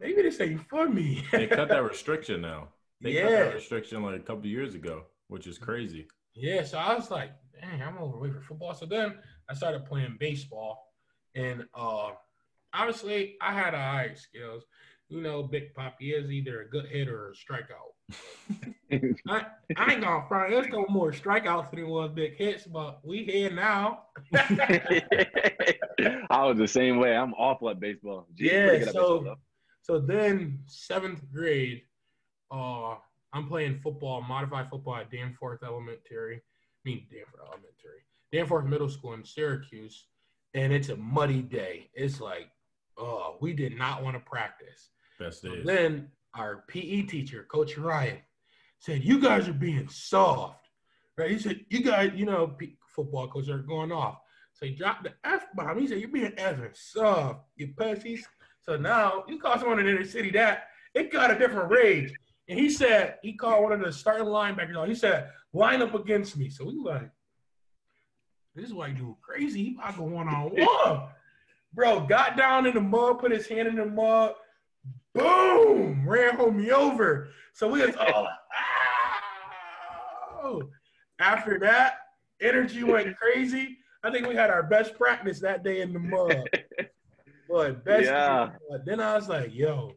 Maybe 0.00 0.22
this 0.22 0.40
ain't 0.40 0.66
for 0.68 0.88
me. 0.88 1.24
they 1.32 1.46
cut 1.46 1.68
that 1.68 1.84
restriction 1.84 2.40
now. 2.40 2.68
They 3.00 3.12
yeah. 3.12 3.22
cut 3.22 3.30
that 3.30 3.54
restriction 3.54 4.02
like 4.02 4.16
a 4.16 4.22
couple 4.22 4.46
years 4.46 4.74
ago, 4.74 5.04
which 5.28 5.46
is 5.46 5.58
crazy. 5.58 6.06
Yeah, 6.34 6.64
so 6.64 6.78
I 6.78 6.94
was 6.94 7.10
like, 7.10 7.30
dang, 7.60 7.82
I'm 7.82 7.98
overweight 7.98 8.34
for 8.34 8.40
football. 8.40 8.74
So 8.74 8.86
then 8.86 9.18
I 9.48 9.54
started 9.54 9.84
playing 9.84 10.16
baseball. 10.18 10.86
And 11.34 11.64
uh 11.74 12.10
obviously 12.72 13.36
I 13.40 13.52
had 13.52 13.74
eye 13.74 14.12
skills. 14.14 14.64
You 15.08 15.20
know, 15.20 15.42
Big 15.42 15.74
Poppy 15.74 16.12
is 16.12 16.30
either 16.30 16.62
a 16.62 16.68
good 16.68 16.86
hitter 16.86 17.26
or 17.26 17.30
a 17.30 17.32
strikeout. 17.32 17.92
I, 19.28 19.46
I, 19.76 19.92
ain't 19.92 20.02
gonna 20.02 20.26
front. 20.26 20.50
There's 20.50 20.68
no 20.68 20.86
more 20.88 21.12
strikeouts 21.12 21.70
than 21.70 21.80
it 21.80 21.86
was 21.86 22.10
big 22.12 22.36
hits, 22.36 22.64
but 22.64 23.00
we 23.04 23.24
here 23.24 23.50
now. 23.50 24.04
I 24.34 25.02
was 26.44 26.58
the 26.58 26.68
same 26.68 26.98
way. 26.98 27.16
I'm 27.16 27.34
awful 27.34 27.70
at 27.70 27.80
baseball. 27.80 28.26
Jeez, 28.34 28.86
yeah. 28.86 28.90
So, 28.90 29.18
baseball, 29.18 29.36
so 29.82 30.00
then 30.00 30.60
seventh 30.66 31.20
grade, 31.32 31.82
uh, 32.50 32.96
I'm 33.32 33.48
playing 33.48 33.80
football, 33.82 34.22
modified 34.22 34.68
football 34.70 34.96
at 34.96 35.10
Danforth 35.10 35.62
Elementary. 35.62 36.36
I 36.36 36.40
mean 36.84 37.06
Danforth 37.10 37.42
Elementary, 37.42 38.04
Danforth 38.32 38.66
Middle 38.66 38.88
School 38.88 39.14
in 39.14 39.24
Syracuse, 39.24 40.06
and 40.54 40.72
it's 40.72 40.88
a 40.88 40.96
muddy 40.96 41.42
day. 41.42 41.90
It's 41.94 42.20
like 42.20 42.50
oh, 43.00 43.36
we 43.40 43.52
did 43.52 43.76
not 43.76 44.02
want 44.02 44.16
to 44.16 44.20
practice. 44.20 44.90
Best 45.18 45.42
so 45.42 45.52
then 45.64 46.08
our 46.34 46.64
PE 46.68 47.02
teacher, 47.02 47.46
Coach 47.50 47.76
Ryan, 47.76 48.18
said, 48.78 49.04
"You 49.04 49.20
guys 49.20 49.48
are 49.48 49.52
being 49.52 49.88
soft." 49.88 50.68
Right? 51.16 51.30
He 51.30 51.38
said, 51.38 51.64
"You 51.68 51.82
guys, 51.82 52.12
you 52.14 52.26
know, 52.26 52.56
football 52.94 53.28
coaches 53.28 53.50
are 53.50 53.58
going 53.58 53.92
off." 53.92 54.18
So 54.52 54.66
he 54.66 54.74
dropped 54.74 55.04
the 55.04 55.14
F 55.24 55.46
bomb. 55.54 55.78
He 55.78 55.86
said, 55.86 55.98
"You're 56.00 56.08
being 56.08 56.32
effing 56.32 56.76
soft, 56.76 57.44
you 57.56 57.74
pussies." 57.76 58.26
So 58.62 58.76
now 58.76 59.24
you 59.28 59.38
call 59.38 59.58
someone 59.58 59.78
in 59.80 59.86
the 59.86 59.92
inner 59.92 60.04
city 60.04 60.30
that 60.32 60.68
it 60.94 61.12
got 61.12 61.30
a 61.30 61.38
different 61.38 61.70
rage. 61.70 62.12
And 62.48 62.58
he 62.58 62.68
said 62.68 63.18
he 63.22 63.34
called 63.34 63.62
one 63.62 63.72
of 63.72 63.80
the 63.80 63.92
starting 63.92 64.26
linebackers. 64.26 64.88
He 64.88 64.94
said, 64.94 65.30
"Line 65.52 65.82
up 65.82 65.94
against 65.94 66.36
me." 66.36 66.48
So 66.48 66.64
we 66.64 66.74
like, 66.74 67.10
"This 68.54 68.72
white 68.72 68.96
dude 68.96 69.20
crazy. 69.20 69.64
He 69.64 69.74
about 69.74 69.92
to 69.92 69.98
go 69.98 70.04
one 70.04 70.28
on 70.28 70.50
one." 70.50 71.08
Bro, 71.72 72.06
got 72.06 72.36
down 72.36 72.66
in 72.66 72.74
the 72.74 72.80
mud, 72.80 73.20
put 73.20 73.30
his 73.30 73.46
hand 73.46 73.68
in 73.68 73.76
the 73.76 73.86
mud, 73.86 74.34
boom, 75.14 76.08
ran 76.08 76.36
homie 76.36 76.70
over. 76.70 77.30
So 77.52 77.68
we 77.68 77.84
was 77.84 77.96
all 77.96 78.28
oh. 80.42 80.42
oh. 80.42 80.62
After 81.18 81.58
that, 81.60 81.94
energy 82.40 82.82
went 82.84 83.16
crazy. 83.16 83.78
I 84.02 84.10
think 84.10 84.26
we 84.26 84.34
had 84.34 84.50
our 84.50 84.62
best 84.62 84.96
practice 84.96 85.40
that 85.40 85.62
day 85.62 85.82
in 85.82 85.92
the 85.92 85.98
mud. 85.98 86.48
But 87.50 87.84
best 87.84 88.04
yeah. 88.04 88.50
But 88.70 88.86
then 88.86 89.00
I 89.00 89.16
was 89.16 89.28
like, 89.28 89.52
yo, 89.52 89.90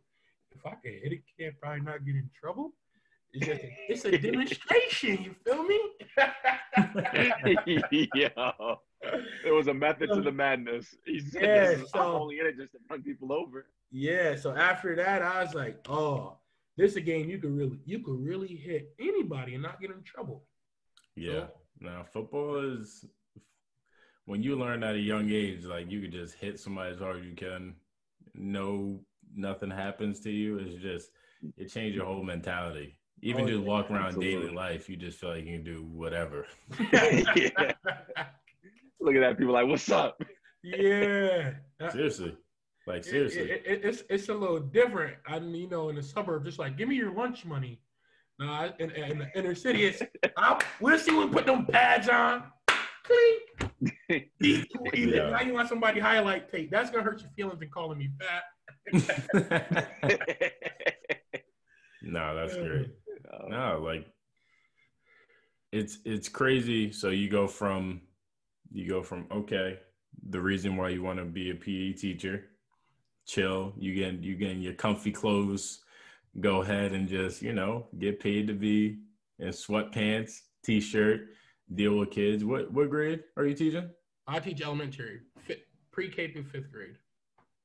if 0.51 0.65
I 0.65 0.71
can 0.71 0.91
hit 1.03 1.13
it, 1.13 1.21
can't 1.39 1.53
probably 1.61 1.81
not 1.81 2.03
get 2.03 2.15
in 2.15 2.27
trouble. 2.33 2.73
It's 3.31 3.45
just 3.45 3.61
a, 3.61 3.71
it's 3.89 4.05
a 4.05 4.17
demonstration. 4.31 5.23
You 5.23 5.35
feel 5.45 5.63
me? 5.63 5.79
yeah. 8.15 8.51
There 9.43 9.53
was 9.53 9.67
a 9.67 9.73
method 9.73 10.09
to 10.13 10.21
the 10.21 10.31
madness. 10.31 10.95
He 11.05 11.19
said, 11.19 11.43
Yeah, 11.43 11.67
this 11.67 11.77
is- 11.81 11.91
I'm 11.93 12.01
so- 12.01 12.21
only 12.21 12.39
in 12.39 12.47
it 12.47 12.57
just 12.57 12.71
to 12.71 12.79
run 12.89 13.03
people 13.03 13.31
over. 13.31 13.67
Yeah, 13.95 14.35
so 14.35 14.55
after 14.55 14.95
that, 14.95 15.21
I 15.21 15.43
was 15.43 15.53
like, 15.53 15.77
oh, 15.87 16.37
this 16.77 16.91
is 16.91 16.97
a 16.97 17.01
game 17.01 17.29
you 17.29 17.37
could 17.37 17.55
really 17.55 17.79
you 17.85 17.99
could 17.99 18.19
really 18.19 18.47
hit 18.55 18.91
anybody 18.99 19.53
and 19.53 19.61
not 19.61 19.79
get 19.79 19.91
in 19.91 20.01
trouble. 20.03 20.43
Yeah. 21.15 21.45
Now 21.79 22.03
football 22.03 22.55
is 22.79 23.05
when 24.25 24.41
you 24.41 24.55
learn 24.55 24.83
at 24.83 24.95
a 24.95 24.99
young 24.99 25.29
age, 25.29 25.63
like 25.65 25.91
you 25.91 26.01
could 26.01 26.11
just 26.11 26.33
hit 26.33 26.59
somebody 26.59 26.91
as 26.91 26.97
hard 26.99 27.17
as 27.19 27.25
you 27.25 27.35
can. 27.35 27.75
No, 28.33 28.99
nothing 29.35 29.69
happens 29.69 30.19
to 30.21 30.31
you. 30.31 30.57
It's 30.57 30.81
just 30.81 31.11
it 31.55 31.65
changed 31.71 31.95
your 31.95 32.05
whole 32.05 32.23
mentality. 32.23 32.97
Even 33.21 33.43
Oh, 33.43 33.47
just 33.47 33.59
yeah, 33.59 33.67
walk 33.67 33.91
around 33.91 34.07
absolutely. 34.07 34.47
daily 34.47 34.55
life, 34.55 34.89
you 34.89 34.97
just 34.97 35.19
feel 35.19 35.29
like 35.29 35.45
you 35.45 35.53
can 35.57 35.63
do 35.63 35.83
whatever. 35.83 36.47
yeah. 36.91 37.21
Look 38.99 39.15
at 39.15 39.19
that. 39.21 39.37
People 39.37 39.53
like, 39.53 39.67
what's 39.67 39.89
up? 39.91 40.19
yeah. 40.63 41.51
Seriously, 41.91 42.35
like 42.87 43.03
seriously. 43.03 43.49
it- 43.51 43.63
it- 43.65 43.85
it's 43.85 44.03
it's 44.09 44.29
a 44.29 44.33
little 44.33 44.59
different. 44.59 45.15
I 45.25 45.39
mean, 45.39 45.55
you 45.55 45.69
know, 45.69 45.89
in 45.89 45.95
the 45.95 46.03
suburb, 46.03 46.43
just 46.45 46.59
like 46.59 46.77
give 46.77 46.87
me 46.89 46.95
your 46.95 47.11
lunch 47.13 47.45
money. 47.45 47.79
Nah, 48.39 48.69
in, 48.79 48.89
in 48.91 49.19
the 49.19 49.27
inner 49.37 49.53
city, 49.55 49.85
it's 49.85 50.01
I'll, 50.37 50.59
we'll 50.79 50.97
see 50.97 51.11
when 51.15 51.27
we 51.29 51.33
put 51.33 51.45
them 51.45 51.65
pads 51.67 52.09
on. 52.09 52.43
Clink. 53.03 53.41
Yeah. 54.93 55.29
Now 55.29 55.41
you 55.41 55.53
want 55.53 55.67
somebody 55.69 55.99
highlight 55.99 56.49
tape. 56.51 56.71
That's 56.71 56.89
gonna 56.89 57.03
hurt 57.03 57.21
your 57.21 57.29
feelings 57.35 57.61
and 57.61 57.71
calling 57.71 57.97
me 57.97 58.09
fat. 58.19 58.43
no, 62.01 62.35
that's 62.35 62.55
great. 62.55 62.91
Uh, 63.31 63.47
No, 63.49 63.81
like 63.83 64.05
it's 65.71 65.99
it's 66.05 66.29
crazy. 66.29 66.91
So 66.91 67.09
you 67.09 67.29
go 67.29 67.47
from 67.47 68.01
you 68.71 68.87
go 68.89 69.01
from 69.03 69.27
okay, 69.31 69.79
the 70.29 70.39
reason 70.41 70.75
why 70.77 70.89
you 70.89 71.01
want 71.03 71.19
to 71.19 71.25
be 71.25 71.51
a 71.51 71.55
PE 71.55 71.93
teacher, 71.93 72.45
chill. 73.25 73.73
You 73.77 73.93
get 73.93 74.23
you 74.23 74.35
getting 74.35 74.61
your 74.61 74.73
comfy 74.73 75.11
clothes. 75.11 75.79
Go 76.39 76.61
ahead 76.61 76.93
and 76.93 77.07
just 77.07 77.41
you 77.41 77.53
know 77.53 77.87
get 77.99 78.19
paid 78.19 78.47
to 78.47 78.53
be 78.53 78.99
in 79.39 79.49
sweatpants, 79.49 80.39
t-shirt, 80.63 81.29
deal 81.73 81.97
with 81.97 82.11
kids. 82.11 82.43
What 82.43 82.71
what 82.71 82.89
grade 82.89 83.23
are 83.37 83.45
you 83.45 83.53
teaching? 83.53 83.89
I 84.27 84.39
teach 84.39 84.61
elementary, 84.61 85.21
pre-K 85.91 86.31
through 86.31 86.45
fifth 86.45 86.71
grade. 86.71 86.95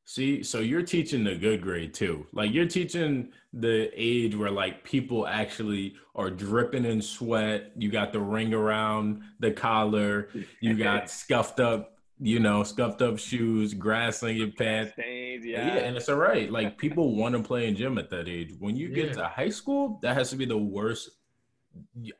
See, 0.05 0.42
so 0.42 0.61
you're 0.61 0.83
teaching 0.83 1.23
the 1.23 1.37
good 1.37 1.61
grade 1.61 1.92
too. 1.92 2.27
Like 2.33 2.55
you're 2.55 2.66
teaching 2.66 3.31
the 3.53 3.90
age 3.94 4.35
where 4.35 4.51
like 4.51 4.83
people 4.83 5.27
actually 5.27 5.97
are 6.14 6.31
dripping 6.31 6.87
in 6.87 7.03
sweat. 7.03 7.73
You 7.77 7.90
got 7.90 8.14
the 8.14 8.21
ring 8.21 8.55
around 8.55 9.23
the 9.38 9.51
collar. 9.51 10.31
You 10.61 10.75
got 10.75 11.11
scuffed 11.11 11.61
up, 11.61 11.98
you 12.20 12.40
know, 12.40 12.62
scuffed 12.64 13.00
up 13.02 13.18
shoes, 13.18 13.74
grass 13.74 14.22
on 14.22 14.35
your 14.35 14.48
pants. 14.50 14.92
Stains, 14.94 15.44
Yeah. 15.44 15.66
yeah. 15.66 15.83
and 15.83 15.96
it's 15.96 16.09
all 16.09 16.16
right. 16.16 16.50
Like 16.59 16.78
people 16.78 17.14
want 17.14 17.35
to 17.37 17.42
play 17.42 17.68
in 17.68 17.76
gym 17.76 17.98
at 17.98 18.11
that 18.11 18.28
age. 18.28 18.54
When 18.59 18.76
you 18.76 18.88
get 18.88 19.09
Yeah. 19.09 19.12
to 19.14 19.26
high 19.28 19.48
school, 19.50 19.98
that 20.02 20.16
has 20.16 20.31
to 20.31 20.37
be 20.37 20.44
the 20.44 20.59
worst. 20.59 21.11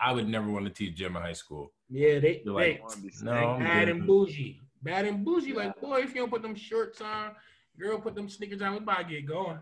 I 0.00 0.12
would 0.12 0.28
never 0.28 0.48
want 0.50 0.66
to 0.66 0.70
teach 0.70 0.94
gym 0.96 1.16
in 1.16 1.22
high 1.22 1.32
school. 1.32 1.72
Yeah, 1.88 2.20
they, 2.20 2.42
You're 2.44 2.54
they, 2.61 2.80
like, 2.82 2.82
no, 3.22 3.32
they 3.34 3.38
I'm 3.38 3.58
bad 3.61 3.88
and 3.88 4.06
bougie. 4.06 4.61
Bad 4.82 5.06
and 5.06 5.24
bougie. 5.24 5.54
Like, 5.54 5.80
boy, 5.80 6.00
if 6.02 6.11
you 6.14 6.20
don't 6.20 6.30
put 6.30 6.42
them 6.42 6.54
shorts 6.54 7.00
on, 7.00 7.32
girl, 7.78 7.98
put 7.98 8.14
them 8.14 8.28
sneakers 8.28 8.62
on, 8.62 8.72
we 8.72 8.78
about 8.78 8.98
to 8.98 9.04
get 9.04 9.26
going. 9.26 9.58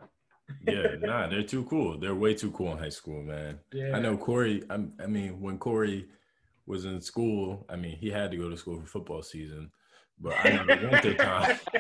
Yeah, 0.67 0.97
nah, 1.01 1.29
they're 1.29 1.43
too 1.45 1.65
cool. 1.65 1.99
They're 1.99 2.15
way 2.15 2.35
too 2.35 2.51
cool 2.51 2.73
in 2.73 2.79
high 2.79 2.89
school, 2.91 3.23
man. 3.23 3.59
Yeah. 3.73 3.97
I 3.97 4.01
know 4.01 4.17
Corey. 4.17 4.63
I'm, 4.69 4.93
I 5.03 5.07
mean, 5.07 5.41
when 5.41 5.57
Corey 5.59 6.07
was 6.67 6.85
in 6.85 7.01
school, 7.01 7.65
I 7.71 7.77
mean, 7.77 7.97
he 7.97 8.11
had 8.11 8.31
to 8.33 8.37
go 8.37 8.51
to 8.51 8.57
school 8.57 8.81
for 8.81 8.87
football 8.87 9.23
season. 9.23 9.71
But 10.19 10.35
I 10.45 10.51
know 10.51 10.67
the 10.67 10.89
winter 10.91 11.15
time. 11.15 11.59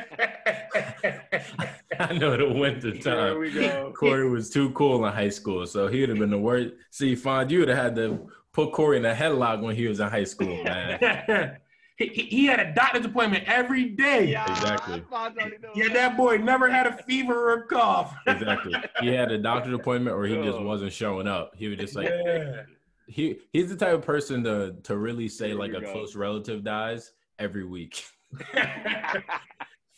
I 1.98 2.12
know 2.14 2.36
the 2.36 2.48
winter 2.52 2.92
There 2.92 3.30
time. 3.30 3.38
we 3.38 3.50
go. 3.52 3.92
Corey 3.98 4.28
was 4.28 4.50
too 4.50 4.70
cool 4.70 5.04
in 5.06 5.12
high 5.12 5.30
school, 5.30 5.66
so 5.66 5.88
he 5.88 6.00
would 6.00 6.10
have 6.10 6.18
been 6.18 6.30
the 6.30 6.38
worst. 6.38 6.74
See, 6.90 7.14
Fonz, 7.16 7.50
you 7.50 7.60
would 7.60 7.68
have 7.68 7.78
had 7.78 7.96
to 7.96 8.28
put 8.52 8.72
Corey 8.72 8.98
in 8.98 9.04
a 9.06 9.14
headlock 9.14 9.62
when 9.62 9.74
he 9.74 9.86
was 9.86 10.00
in 10.00 10.08
high 10.08 10.24
school, 10.24 10.62
man. 10.64 11.58
he, 11.98 12.06
he- 12.08 12.22
he 12.24 12.46
had 12.46 12.60
a 12.60 12.74
doctor's 12.74 13.06
appointment 13.06 13.44
every 13.46 13.88
day. 13.90 14.30
Yeah, 14.32 14.50
Exactly. 14.50 15.00
Fonz 15.10 15.36
already 15.38 15.56
knows 15.62 15.72
Yeah, 15.74 15.88
that 15.94 16.16
boy 16.18 16.36
never 16.36 16.68
had 16.70 16.86
a 16.86 17.02
fever 17.04 17.52
or 17.52 17.62
a 17.62 17.66
cough. 17.66 18.14
Exactly. 18.26 18.74
He 19.00 19.08
had 19.08 19.32
a 19.32 19.38
doctor's 19.38 19.72
appointment, 19.74 20.14
or 20.16 20.26
he 20.26 20.34
just 20.42 20.58
Oh. 20.58 20.62
wasn't 20.62 20.92
showing 20.92 21.26
up. 21.26 21.52
He 21.56 21.68
was 21.68 21.78
just 21.78 21.96
like, 21.96 22.10
yeah. 22.10 22.62
he 23.06 23.38
he's 23.54 23.70
the 23.70 23.76
type 23.76 23.94
of 23.94 24.02
person 24.02 24.44
to 24.44 24.74
to 24.82 24.96
really 24.98 25.28
say 25.28 25.48
Here 25.48 25.58
like 25.58 25.72
a 25.72 25.80
go. 25.80 25.92
close 25.92 26.14
relative 26.14 26.62
dies 26.64 27.12
every 27.38 27.64
week. 27.64 28.04
Fa- 28.34 29.22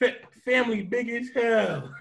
Family 0.45 0.83
big 0.83 1.11
as 1.11 1.29
hell. 1.35 1.93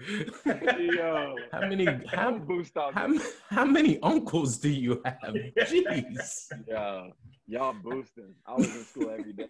Yo. 0.46 1.34
How 1.52 1.60
many 1.68 1.84
how, 2.06 2.30
boost 2.38 2.72
how, 2.74 3.12
how 3.50 3.64
many 3.66 4.00
uncles 4.02 4.56
do 4.56 4.70
you 4.70 5.02
have? 5.04 5.34
Jeez. 5.34 6.46
Yeah. 6.66 7.08
Y'all 7.46 7.74
boosting. 7.82 8.34
I 8.46 8.54
was 8.54 8.66
in 8.74 8.84
school 8.84 9.10
every 9.10 9.34
day. 9.34 9.48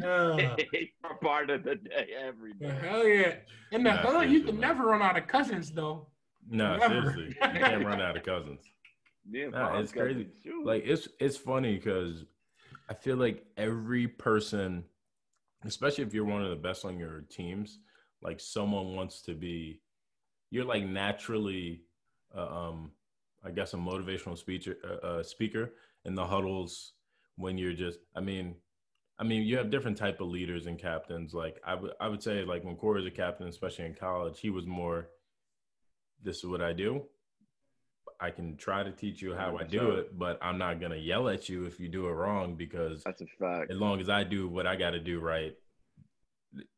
Yeah. 0.00 0.56
For 1.00 1.14
part 1.22 1.50
of 1.50 1.62
the 1.62 1.76
day, 1.76 2.08
every 2.20 2.54
day. 2.54 2.74
Hell 2.82 3.06
yeah. 3.06 3.34
In 3.70 3.84
the 3.84 3.90
Nah, 3.94 3.98
hood, 3.98 4.30
you 4.30 4.42
can 4.42 4.58
never 4.58 4.86
run 4.86 5.02
out 5.02 5.16
of 5.18 5.26
cousins, 5.28 5.70
though. 5.70 6.08
No, 6.48 6.76
Never. 6.78 7.12
seriously. 7.12 7.36
You 7.54 7.60
can't 7.60 7.84
run 7.84 8.00
out 8.00 8.16
of 8.16 8.24
cousins. 8.24 8.60
Yeah, 9.30 9.48
Nah, 9.50 9.70
Fonz 9.74 9.82
it's 9.84 9.92
crazy. 9.92 10.24
the 10.24 10.30
shoes. 10.42 10.64
Like 10.66 10.82
it's 10.84 11.06
it's 11.20 11.36
funny 11.36 11.76
because 11.76 12.24
I 12.88 12.94
feel 12.94 13.16
like 13.16 13.44
every 13.56 14.08
person, 14.08 14.84
especially 15.64 16.04
if 16.04 16.14
you're 16.14 16.24
one 16.24 16.42
of 16.42 16.50
the 16.50 16.56
best 16.56 16.84
on 16.84 16.98
your 16.98 17.22
teams, 17.30 17.78
like 18.22 18.40
someone 18.40 18.94
wants 18.94 19.22
to 19.22 19.34
be. 19.34 19.80
You're 20.50 20.64
like 20.64 20.84
naturally, 20.84 21.82
uh, 22.36 22.46
um, 22.46 22.90
I 23.44 23.50
guess, 23.50 23.72
a 23.72 23.78
motivational 23.78 24.36
speaker, 24.36 24.76
uh, 24.84 25.06
uh, 25.06 25.22
speaker 25.22 25.72
in 26.04 26.14
the 26.14 26.26
huddles 26.26 26.92
when 27.36 27.58
you're 27.58 27.72
just. 27.72 27.98
I 28.14 28.20
mean, 28.20 28.56
I 29.18 29.24
mean, 29.24 29.42
you 29.42 29.56
have 29.56 29.70
different 29.70 29.96
type 29.96 30.20
of 30.20 30.28
leaders 30.28 30.66
and 30.66 30.78
captains. 30.78 31.32
Like 31.32 31.60
I 31.64 31.74
would, 31.74 31.92
I 32.00 32.08
would 32.08 32.22
say, 32.22 32.44
like 32.44 32.64
when 32.64 32.76
Corey 32.76 33.02
was 33.02 33.06
a 33.06 33.14
captain, 33.14 33.48
especially 33.48 33.86
in 33.86 33.94
college, 33.94 34.40
he 34.40 34.50
was 34.50 34.66
more. 34.66 35.08
This 36.22 36.38
is 36.38 36.44
what 36.44 36.62
I 36.62 36.72
do. 36.72 37.02
I 38.22 38.30
can 38.30 38.56
try 38.56 38.84
to 38.84 38.92
teach 38.92 39.20
you 39.20 39.34
how 39.34 39.58
I 39.58 39.64
do 39.64 39.90
it, 39.92 40.16
but 40.16 40.38
I'm 40.40 40.56
not 40.56 40.80
gonna 40.80 40.96
yell 40.96 41.28
at 41.28 41.48
you 41.48 41.64
if 41.64 41.80
you 41.80 41.88
do 41.88 42.06
it 42.06 42.12
wrong 42.12 42.54
because 42.54 43.02
That's 43.02 43.20
a 43.20 43.26
fact. 43.40 43.72
as 43.72 43.76
long 43.76 44.00
as 44.00 44.08
I 44.08 44.22
do 44.22 44.48
what 44.48 44.64
I 44.64 44.76
got 44.76 44.90
to 44.90 45.00
do 45.00 45.18
right, 45.18 45.56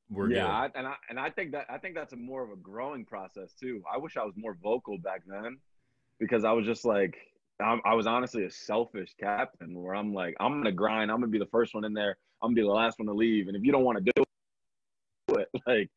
we're 0.09 0.31
yeah. 0.31 0.49
I, 0.49 0.71
and 0.75 0.87
I 0.87 0.95
and 1.11 1.21
I 1.21 1.29
think 1.29 1.53
that 1.53 1.67
I 1.69 1.77
think 1.77 1.97
that's 1.97 2.15
a 2.15 2.17
more 2.17 2.43
of 2.43 2.51
a 2.51 2.57
growing 2.57 3.05
process 3.05 3.53
too. 3.53 3.83
I 3.93 3.99
wish 3.99 4.17
I 4.17 4.25
was 4.25 4.33
more 4.37 4.57
vocal 4.63 4.97
back 4.97 5.21
then, 5.27 5.59
because 6.19 6.45
I 6.45 6.53
was 6.53 6.65
just 6.65 6.87
like 6.87 7.15
I'm, 7.61 7.83
I 7.85 7.95
was 7.95 8.07
honestly 8.07 8.45
a 8.45 8.51
selfish 8.51 9.15
captain 9.21 9.83
where 9.83 9.95
I'm 9.95 10.15
like 10.15 10.35
I'm 10.41 10.53
gonna 10.53 10.73
grind. 10.73 11.11
I'm 11.11 11.19
gonna 11.19 11.29
be 11.29 11.39
the 11.39 11.47
first 11.47 11.75
one 11.75 11.85
in 11.85 11.93
there. 11.93 12.17
I'm 12.43 12.49
gonna 12.49 12.57
be 12.57 12.63
the 12.63 12.69
last 12.69 12.99
one 12.99 13.07
to 13.09 13.15
leave. 13.15 13.49
And 13.49 13.57
if 13.57 13.63
you 13.63 13.71
don't 13.71 13.85
want 13.85 13.99
to 14.03 14.13
do 14.17 14.25
it, 15.37 15.49
like 15.67 15.91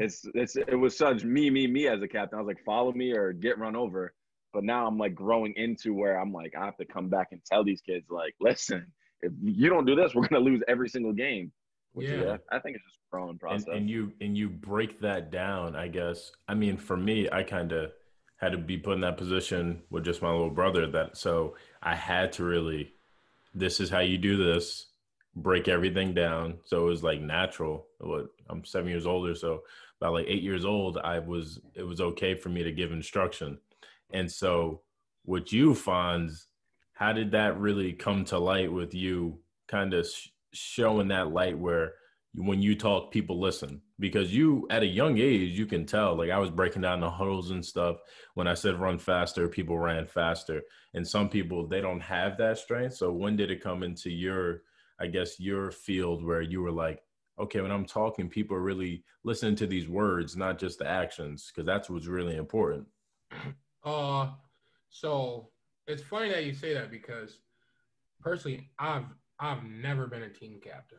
it's 0.00 0.26
it's 0.34 0.56
it 0.56 0.74
was 0.74 0.96
such 0.96 1.22
me 1.22 1.48
me 1.48 1.68
me 1.68 1.86
as 1.86 2.02
a 2.02 2.08
captain. 2.08 2.38
I 2.38 2.42
was 2.42 2.48
like 2.48 2.64
follow 2.64 2.90
me 2.90 3.12
or 3.12 3.32
get 3.32 3.56
run 3.56 3.76
over. 3.76 4.12
But 4.52 4.64
now 4.64 4.86
I'm 4.86 4.98
like 4.98 5.14
growing 5.14 5.54
into 5.56 5.94
where 5.94 6.20
I'm 6.20 6.32
like 6.32 6.54
I 6.58 6.64
have 6.64 6.76
to 6.78 6.84
come 6.84 7.08
back 7.08 7.28
and 7.32 7.40
tell 7.44 7.64
these 7.64 7.80
kids 7.80 8.06
like 8.10 8.34
listen 8.40 8.86
if 9.22 9.32
you 9.42 9.68
don't 9.68 9.84
do 9.84 9.94
this 9.94 10.14
we're 10.14 10.26
gonna 10.26 10.42
lose 10.42 10.62
every 10.68 10.88
single 10.88 11.12
game. 11.12 11.52
Which 11.92 12.08
Yeah. 12.08 12.22
yeah, 12.22 12.36
I 12.50 12.58
think 12.60 12.76
it's 12.76 12.84
just 12.84 12.96
a 12.96 13.10
growing 13.10 13.30
and, 13.30 13.40
process. 13.40 13.66
and 13.72 13.90
you 13.90 14.12
and 14.20 14.36
you 14.36 14.48
break 14.48 15.00
that 15.00 15.30
down 15.30 15.74
i 15.74 15.88
guess 15.88 16.32
i 16.48 16.54
mean 16.54 16.76
for 16.76 16.96
me 16.96 17.28
i 17.32 17.42
kind 17.42 17.72
of 17.72 17.90
had 18.36 18.52
to 18.52 18.58
be 18.58 18.78
put 18.78 18.94
in 18.94 19.00
that 19.00 19.18
position 19.18 19.82
with 19.90 20.04
just 20.04 20.22
my 20.22 20.30
little 20.30 20.50
brother 20.50 20.86
that 20.86 21.16
so 21.16 21.54
i 21.82 21.94
had 21.94 22.32
to 22.32 22.44
really 22.44 22.92
this 23.54 23.80
is 23.80 23.90
how 23.90 23.98
you 23.98 24.16
do 24.16 24.36
this 24.36 24.86
break 25.36 25.68
everything 25.68 26.14
down 26.14 26.54
so 26.64 26.82
it 26.82 26.90
was 26.90 27.02
like 27.02 27.20
natural 27.20 27.86
what 27.98 28.28
i'm 28.48 28.64
seven 28.64 28.88
years 28.88 29.06
older 29.06 29.34
so 29.34 29.62
about 30.00 30.12
like 30.12 30.26
eight 30.28 30.42
years 30.42 30.64
old 30.64 30.98
i 30.98 31.18
was 31.18 31.60
it 31.74 31.82
was 31.82 32.00
okay 32.00 32.34
for 32.34 32.48
me 32.48 32.62
to 32.62 32.72
give 32.72 32.92
instruction 32.92 33.58
and 34.12 34.30
so 34.30 34.82
with 35.24 35.52
you 35.52 35.72
fonz 35.72 36.46
how 36.94 37.12
did 37.12 37.30
that 37.30 37.58
really 37.58 37.92
come 37.92 38.24
to 38.24 38.38
light 38.38 38.70
with 38.72 38.94
you 38.94 39.38
kind 39.68 39.94
of 39.94 40.06
sh- 40.06 40.28
showing 40.52 41.08
that 41.08 41.32
light 41.32 41.58
where 41.58 41.94
when 42.34 42.62
you 42.62 42.76
talk, 42.76 43.10
people 43.10 43.40
listen 43.40 43.80
because 43.98 44.32
you, 44.32 44.66
at 44.70 44.82
a 44.82 44.86
young 44.86 45.18
age, 45.18 45.58
you 45.58 45.66
can 45.66 45.84
tell. 45.84 46.16
Like 46.16 46.30
I 46.30 46.38
was 46.38 46.50
breaking 46.50 46.82
down 46.82 47.00
the 47.00 47.10
huddles 47.10 47.50
and 47.50 47.64
stuff. 47.64 47.96
When 48.34 48.46
I 48.46 48.54
said 48.54 48.80
run 48.80 48.98
faster, 48.98 49.48
people 49.48 49.78
ran 49.78 50.06
faster. 50.06 50.62
And 50.94 51.06
some 51.06 51.28
people, 51.28 51.66
they 51.66 51.80
don't 51.80 52.00
have 52.00 52.36
that 52.38 52.58
strength. 52.58 52.94
So 52.94 53.12
when 53.12 53.36
did 53.36 53.50
it 53.50 53.62
come 53.62 53.82
into 53.82 54.10
your, 54.10 54.62
I 55.00 55.08
guess, 55.08 55.40
your 55.40 55.70
field 55.70 56.24
where 56.24 56.42
you 56.42 56.62
were 56.62 56.72
like, 56.72 57.02
okay, 57.38 57.60
when 57.60 57.72
I'm 57.72 57.86
talking, 57.86 58.28
people 58.28 58.56
are 58.56 58.62
really 58.62 59.02
listening 59.24 59.56
to 59.56 59.66
these 59.66 59.88
words, 59.88 60.36
not 60.36 60.58
just 60.58 60.78
the 60.78 60.86
actions, 60.86 61.50
because 61.50 61.66
that's 61.66 61.90
what's 61.90 62.06
really 62.06 62.36
important. 62.36 62.86
Uh, 63.84 64.30
so 64.90 65.48
it's 65.86 66.02
funny 66.02 66.28
that 66.30 66.44
you 66.44 66.54
say 66.54 66.74
that 66.74 66.90
because 66.90 67.38
personally, 68.20 68.70
I've 68.78 69.04
I've 69.38 69.64
never 69.64 70.06
been 70.06 70.22
a 70.22 70.28
team 70.28 70.60
captain, 70.62 70.98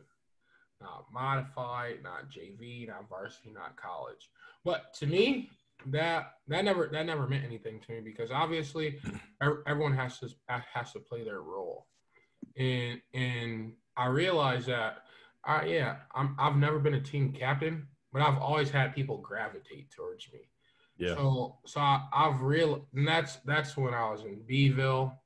not 0.82 1.06
modified, 1.13 2.00
not 2.04 2.30
JV, 2.32 2.88
not 2.88 3.08
varsity, 3.08 3.52
not 3.52 3.78
college. 3.78 4.30
But 4.65 4.94
to 4.96 5.06
me, 5.06 5.50
that 5.88 6.34
that 6.48 6.65
never 6.65 6.88
that 6.91 7.06
never 7.06 7.28
meant 7.28 7.46
anything 7.46 7.80
to 7.82 7.94
me 7.94 8.02
because 8.02 8.32
obviously 8.32 9.00
everyone 9.67 9.96
has 9.96 10.20
to 10.20 10.30
has 10.48 10.91
to 10.94 11.00
play 11.00 11.24
their 11.24 11.41
role, 11.41 11.88
and 12.58 13.02
and 13.13 13.74
I 13.98 14.08
realized 14.08 14.67
that, 14.67 15.04
uh, 15.48 15.62
yeah, 15.65 15.98
I'm 16.15 16.36
I've 16.39 16.56
never 16.56 16.80
been 16.80 16.96
a 16.96 17.02
team 17.02 17.32
captain, 17.32 17.88
but 18.12 18.22
I've 18.22 18.38
always 18.38 18.70
had 18.70 18.96
people 18.96 19.17
gravitate 19.17 19.91
towards 19.91 20.32
me. 20.34 20.39
Yeah. 21.02 21.16
So 21.16 21.58
so 21.66 21.82
I, 21.82 22.04
I've 22.14 22.42
real 22.42 22.86
and 22.94 23.08
that's 23.08 23.38
that's 23.38 23.76
when 23.76 23.96
I 23.96 24.08
was 24.12 24.22
in 24.24 24.40
Beeville. 24.46 25.20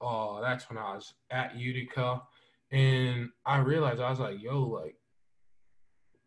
Uh, 0.00 0.40
that's 0.40 0.70
when 0.70 0.78
I 0.78 0.94
was 0.94 1.12
at 1.30 1.54
Utica, 1.54 2.22
and 2.72 3.28
I 3.44 3.58
realized 3.58 4.00
I 4.00 4.08
was 4.08 4.18
like, 4.18 4.42
yo, 4.42 4.62
like 4.62 4.96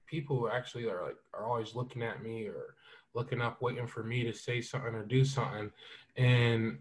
people 0.06 0.48
actually 0.54 0.88
are 0.88 1.04
like 1.04 1.18
are 1.34 1.48
always 1.48 1.74
looking 1.74 2.04
at 2.04 2.22
me 2.22 2.46
or 2.46 2.76
looking 3.16 3.42
up, 3.42 3.60
waiting 3.60 3.88
for 3.88 4.04
me 4.04 4.24
to 4.24 4.32
say 4.32 4.62
something 4.62 4.94
or 4.94 5.04
do 5.04 5.26
something, 5.26 5.72
and 6.16 6.78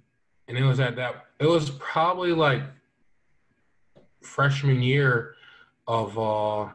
and 0.47 0.59
it 0.59 0.63
was 0.63 0.81
at 0.81 0.97
that. 0.97 1.25
It 1.41 1.47
was 1.47 1.71
probably 1.71 2.33
like 2.33 2.63
freshman 4.21 4.83
year 4.83 5.37
of 5.89 6.19
uh 6.19 6.69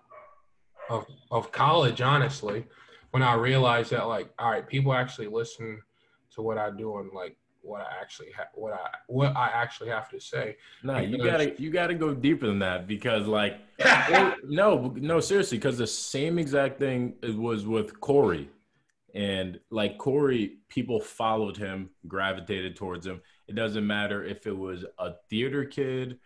of 0.89 1.05
of 1.29 1.51
college, 1.51 2.01
honestly, 2.01 2.65
when 3.11 3.23
I 3.23 3.33
realized 3.33 3.91
that 3.91 4.07
like, 4.07 4.29
all 4.39 4.49
right, 4.49 4.67
people 4.67 4.93
actually 4.93 5.27
listen 5.27 5.81
to 6.35 6.41
what 6.41 6.57
I 6.57 6.69
do 6.71 6.97
and 6.97 7.11
like 7.11 7.37
what 7.61 7.81
I 7.81 8.01
actually 8.01 8.31
ha- 8.31 8.49
what 8.53 8.73
I 8.73 8.89
what 9.07 9.35
I 9.35 9.49
actually 9.49 9.89
have 9.89 10.09
to 10.09 10.19
say. 10.19 10.57
No, 10.83 10.97
you 10.97 11.17
gotta 11.17 11.53
you 11.61 11.69
gotta 11.69 11.93
go 11.93 12.13
deeper 12.13 12.47
than 12.47 12.59
that 12.59 12.87
because 12.87 13.27
like 13.27 13.59
no 14.47 14.93
no 14.95 15.19
seriously 15.19 15.57
because 15.57 15.77
the 15.77 15.87
same 15.87 16.39
exact 16.39 16.79
thing 16.79 17.15
was 17.35 17.65
with 17.65 17.99
Corey, 17.99 18.49
and 19.13 19.59
like 19.69 19.97
Corey, 19.97 20.57
people 20.69 20.99
followed 20.99 21.57
him, 21.57 21.89
gravitated 22.07 22.75
towards 22.75 23.05
him. 23.05 23.21
It 23.47 23.55
doesn't 23.55 23.85
matter 23.85 24.23
if 24.23 24.47
it 24.47 24.57
was 24.57 24.85
a 24.97 25.13
theater 25.29 25.65
kid. 25.65 26.19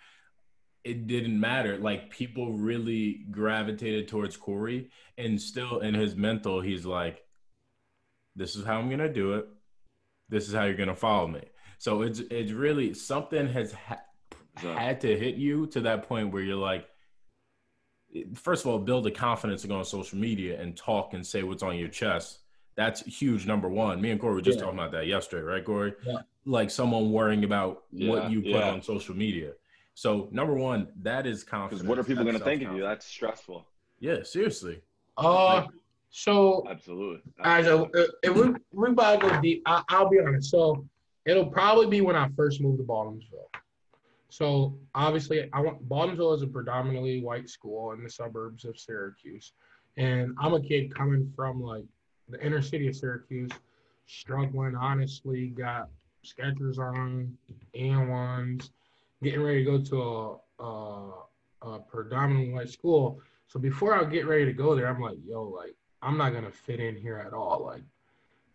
It 0.84 1.08
didn't 1.08 1.40
matter. 1.40 1.78
Like 1.78 2.10
people 2.10 2.54
really 2.54 3.26
gravitated 3.32 4.08
towards 4.08 4.38
Corey, 4.38 4.90
and 5.18 5.42
still 5.42 5.80
in 5.80 5.94
his 5.94 6.16
mental, 6.16 6.62
he's 6.62 6.86
like, 6.86 7.24
"This 8.36 8.56
is 8.56 8.66
how 8.66 8.80
I'm 8.80 8.90
gonna 8.90 9.12
do 9.12 9.34
it 9.36 9.48
this 10.34 10.48
is 10.48 10.54
how 10.54 10.64
you're 10.64 10.74
gonna 10.74 10.96
follow 10.96 11.28
me. 11.28 11.42
So 11.78 12.02
it's 12.02 12.20
it's 12.20 12.52
really 12.52 12.94
something 12.94 13.48
has 13.48 13.72
ha- 13.74 14.02
had 14.56 15.00
to 15.02 15.18
hit 15.18 15.36
you 15.36 15.68
to 15.68 15.82
that 15.82 16.08
point 16.08 16.32
where 16.32 16.42
you're 16.42 16.56
like, 16.56 16.88
first 18.36 18.66
of 18.66 18.72
all, 18.72 18.80
build 18.80 19.04
the 19.04 19.12
confidence 19.12 19.62
to 19.62 19.68
go 19.68 19.78
on 19.78 19.86
social 19.86 20.18
media 20.18 20.60
and 20.60 20.76
talk 20.76 21.14
and 21.14 21.26
say 21.26 21.44
what's 21.44 21.64
on 21.64 21.78
your 21.78 21.88
chest. 21.88 22.40
That's 22.76 23.02
huge. 23.02 23.46
Number 23.46 23.70
one. 23.70 24.02
Me 24.02 24.10
and 24.10 24.20
Corey 24.20 24.34
were 24.34 24.42
just 24.42 24.58
yeah. 24.58 24.66
talking 24.66 24.80
about 24.80 24.92
that 24.94 25.06
yesterday, 25.06 25.44
right, 25.44 25.64
Corey? 25.64 25.94
Yeah. 26.04 26.20
Like 26.46 26.72
someone 26.72 27.12
worrying 27.12 27.44
about 27.44 27.84
yeah, 27.92 28.10
what 28.10 28.32
you 28.32 28.42
put 28.42 28.64
on 28.64 28.82
social 28.82 29.16
media. 29.16 29.52
So 29.96 30.28
number 30.32 30.54
one, 30.54 30.88
that 31.02 31.28
is 31.28 31.44
confidence. 31.44 31.82
Because 31.82 31.90
what 31.90 32.00
are 32.00 32.04
people 32.04 32.24
going 32.24 32.38
to 32.38 32.44
think 32.44 32.64
of 32.64 32.76
you? 32.76 32.82
That's 32.82 33.06
stressful. 33.06 33.66
Yeah, 34.00 34.24
seriously. 34.24 34.82
Uh, 35.18 35.56
like, 35.56 35.68
so 36.10 36.66
absolutely, 36.70 37.22
absolutely. 37.44 38.02
As 38.02 38.08
a, 38.24 38.30
if 38.30 38.36
we 38.36 38.56
we 38.72 38.90
about 38.90 39.22
to 39.22 39.30
go 39.30 39.42
deep, 39.42 39.64
I, 39.66 39.84
will 39.92 40.10
be 40.10 40.20
honest. 40.20 40.50
So 40.50 40.86
it'll 41.26 41.48
probably 41.48 41.88
be 41.88 42.02
when 42.02 42.16
I 42.16 42.30
first 42.36 42.62
moved 42.62 42.80
to 42.80 42.84
Baldwinsville. 42.84 43.50
So 44.30 44.76
obviously, 44.96 45.48
I 45.54 45.62
want 45.62 45.88
Baldwinsville 45.88 46.36
is 46.36 46.42
a 46.42 46.48
predominantly 46.48 47.22
white 47.22 47.48
school 47.50 47.92
in 47.92 48.04
the 48.04 48.10
suburbs 48.10 48.66
of 48.66 48.80
Syracuse, 48.80 49.54
and 49.98 50.36
I'm 50.40 50.54
a 50.54 50.62
kid 50.62 50.94
coming 50.94 51.32
from 51.36 51.62
like 51.62 51.86
the 52.30 52.44
inner 52.44 52.62
city 52.62 52.88
of 52.88 52.96
Syracuse, 52.96 53.52
struggling. 54.08 54.76
Honestly, 54.76 55.48
got 55.48 55.90
Skechers 56.26 56.80
on, 56.80 57.38
and 57.76 58.10
ones, 58.10 58.72
getting 59.24 59.42
ready 59.42 59.64
to 59.64 59.72
go 59.72 59.82
to 59.82 60.02
a, 60.02 60.64
a, 60.64 61.70
a 61.70 61.80
predominantly 61.80 62.54
white 62.54 62.70
school. 62.70 63.22
So 63.48 63.60
before 63.60 63.96
I 63.96 64.04
get 64.04 64.28
ready 64.28 64.46
to 64.46 64.54
go 64.54 64.76
there, 64.76 64.88
I'm 64.88 65.02
like, 65.02 65.18
yo, 65.26 65.44
like 65.44 65.76
I'm 66.02 66.18
not 66.18 66.34
gonna 66.34 66.52
fit 66.52 66.80
in 66.80 66.96
here 66.96 67.18
at 67.26 67.34
all. 67.34 67.64
Like, 67.66 67.84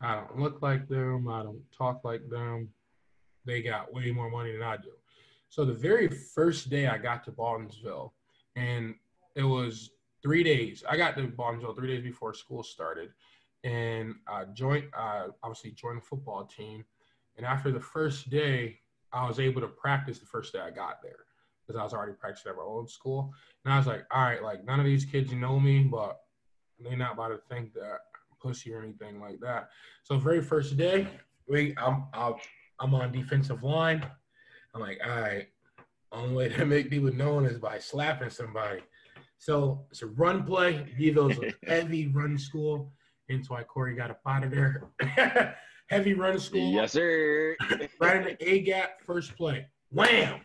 I 0.01 0.15
don't 0.15 0.39
look 0.39 0.63
like 0.63 0.87
them. 0.89 1.29
I 1.29 1.43
don't 1.43 1.63
talk 1.77 2.05
like 2.05 2.29
them. 2.29 2.69
They 3.45 3.63
got 3.63 3.93
way 3.93 4.11
more 4.11 4.31
money 4.31 4.53
than 4.53 4.63
I 4.63 4.77
do. 4.77 4.93
So 5.49 5.65
the 5.65 5.73
very 5.73 6.09
first 6.09 6.69
day 6.69 6.87
I 6.87 6.99
got 6.99 7.25
to 7.25 7.33
Baldwinsville, 7.33 8.11
and 8.55 8.95
it 9.35 9.43
was 9.43 9.91
three 10.23 10.43
days. 10.43 10.85
I 10.89 10.97
got 10.97 11.17
to 11.17 11.23
Baldwinsville 11.23 11.75
three 11.75 11.89
days 11.89 12.03
before 12.03 12.35
school 12.35 12.63
started, 12.63 13.11
and 13.65 14.15
I 14.29 14.45
joined. 14.45 14.91
I 14.95 15.29
obviously 15.43 15.71
joined 15.71 15.99
the 16.03 16.07
football 16.07 16.45
team, 16.45 16.85
and 17.37 17.47
after 17.47 17.73
the 17.73 17.81
first 17.81 18.29
day, 18.29 18.81
I 19.13 19.27
was 19.27 19.41
able 19.41 19.61
to 19.61 19.69
practice 19.69 20.19
the 20.19 20.27
first 20.27 20.53
day 20.53 20.61
I 20.61 20.71
got 20.71 21.03
there 21.03 21.25
because 21.67 21.79
I 21.79 21.85
was 21.85 21.95
already 21.95 22.13
practicing 22.13 22.51
at 22.51 22.57
my 22.57 22.63
old 22.63 22.91
school. 22.91 23.33
And 23.65 23.73
I 23.73 23.79
was 23.79 23.87
like, 23.87 24.05
all 24.11 24.23
right, 24.23 24.43
like 24.43 24.65
none 24.65 24.81
of 24.81 24.87
these 24.87 25.05
kids 25.05 25.33
know 25.33 25.61
me, 25.61 25.83
but 25.83 26.19
they're 26.79 26.97
not 26.97 27.15
about 27.15 27.29
to 27.29 27.41
think 27.49 27.75
that 27.75 27.99
pussy 28.41 28.73
or 28.73 28.83
anything 28.83 29.21
like 29.21 29.41
that. 29.41 29.69
So 30.03 30.17
very 30.19 30.43
first 30.43 30.77
day, 30.77 31.09
we 31.47 31.75
I'm 31.77 32.05
i 32.15 32.33
am 32.81 32.95
on 32.95 33.13
defensive 33.13 33.63
line. 33.63 34.07
I'm 34.75 34.81
like, 34.81 35.01
all 35.05 35.21
right, 35.21 35.49
only 36.13 36.35
way 36.35 36.49
to 36.51 36.65
make 36.65 36.91
people 36.91 37.13
known 37.13 37.45
is 37.45 37.59
by 37.59 37.79
slapping 37.79 38.31
somebody. 38.31 38.81
So 39.39 39.87
it's 39.91 40.03
a 40.03 40.07
run 40.07 40.45
play. 40.45 40.87
Beeville's 40.97 41.39
a 41.39 41.53
heavy 41.67 42.09
run 42.09 42.39
school. 42.39 42.93
Hence 43.29 43.51
why 43.51 43.63
Corey 43.63 43.95
got 43.95 44.11
up 44.11 44.21
out 44.27 44.45
of 44.45 44.51
there. 44.51 44.89
heavy 45.89 46.15
run 46.15 46.39
school. 46.39 46.73
Yes, 46.73 46.93
sir. 46.93 47.57
right 48.01 48.17
in 48.17 48.25
the 48.25 48.49
A 48.49 48.61
gap, 48.61 49.03
first 49.05 49.37
play. 49.37 49.67
Wham! 49.91 50.41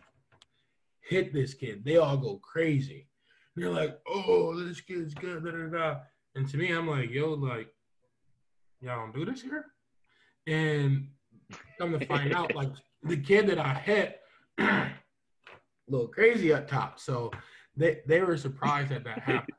Hit 1.08 1.32
this 1.32 1.54
kid. 1.54 1.84
They 1.84 1.98
all 1.98 2.16
go 2.16 2.36
crazy. 2.36 3.06
they're 3.56 3.70
like, 3.70 3.98
oh, 4.08 4.58
this 4.58 4.80
kid's 4.80 5.14
good. 5.14 5.44
Da, 5.44 5.50
da, 5.50 5.66
da. 5.66 6.00
And 6.34 6.48
to 6.48 6.56
me, 6.56 6.70
I'm 6.70 6.88
like, 6.88 7.10
yo, 7.10 7.34
like, 7.34 7.68
y'all 8.80 8.98
don't 8.98 9.14
do 9.14 9.30
this 9.30 9.42
here. 9.42 9.66
And 10.46 11.08
come 11.78 11.98
to 11.98 12.04
find 12.06 12.34
out, 12.34 12.54
like 12.54 12.70
the 13.02 13.16
kid 13.16 13.46
that 13.48 13.58
I 13.58 13.74
hit, 13.74 14.20
a 14.58 14.90
little 15.88 16.08
crazy 16.08 16.52
up 16.52 16.66
top. 16.68 16.98
So 16.98 17.30
they 17.76 18.00
they 18.06 18.20
were 18.20 18.36
surprised 18.36 18.90
that 18.90 19.04
that 19.04 19.20
happened. 19.20 19.56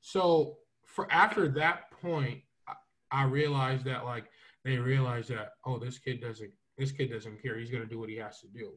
So 0.00 0.58
for 0.86 1.10
after 1.12 1.48
that 1.48 1.90
point, 1.90 2.40
I, 2.66 2.74
I 3.10 3.24
realized 3.24 3.84
that 3.84 4.04
like 4.04 4.24
they 4.64 4.76
realize 4.76 5.28
that 5.28 5.52
oh 5.64 5.78
this 5.78 5.98
kid 5.98 6.20
doesn't 6.20 6.50
this 6.76 6.92
kid 6.92 7.10
doesn't 7.10 7.42
care. 7.42 7.58
He's 7.58 7.70
gonna 7.70 7.86
do 7.86 7.98
what 7.98 8.08
he 8.08 8.16
has 8.16 8.40
to 8.40 8.46
do. 8.48 8.72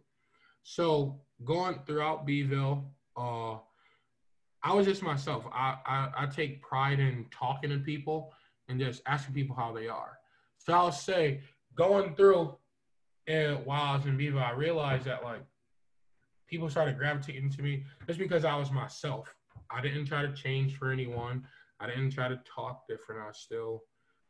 So 0.64 1.22
going 1.44 1.80
throughout 1.86 2.26
Beeville, 2.26 2.92
uh, 3.18 3.58
I 4.64 4.74
was 4.74 4.86
just 4.86 5.02
myself. 5.02 5.46
I, 5.52 5.78
I, 5.86 6.10
I 6.18 6.26
take 6.28 6.62
pride 6.62 7.00
in 7.00 7.26
talking 7.32 7.72
to 7.72 7.80
people 7.80 8.32
and 8.70 8.80
just 8.80 9.02
asking 9.08 9.34
people 9.34 9.56
how 9.56 9.74
they 9.74 9.88
are. 9.88 10.20
So 10.60 10.74
I'll 10.74 10.92
say 10.92 11.42
going 11.76 12.16
through 12.16 12.56
and 13.28 13.66
while 13.66 13.82
I 13.82 13.96
was 13.96 14.06
in 14.06 14.18
Viva, 14.18 14.40
I 14.40 14.52
realized 14.52 15.06
that 15.06 15.24
like 15.24 15.42
people 16.48 16.70
started 16.70 16.98
gravitating 16.98 17.50
to 17.52 17.62
me 17.62 17.84
just 18.08 18.20
because 18.20 18.46
I 18.46 18.56
was 18.56 18.72
myself. 18.72 19.34
I 19.70 19.82
didn't 19.82 20.06
try 20.06 20.22
to 20.24 20.34
change 20.34 20.78
for 20.78 20.92
anyone. 20.92 21.46
I 21.80 21.88
didn't 21.88 22.12
try 22.12 22.28
to 22.28 22.40
talk 22.46 22.84
different. 22.88 23.22
I 23.22 23.32
still 23.32 23.84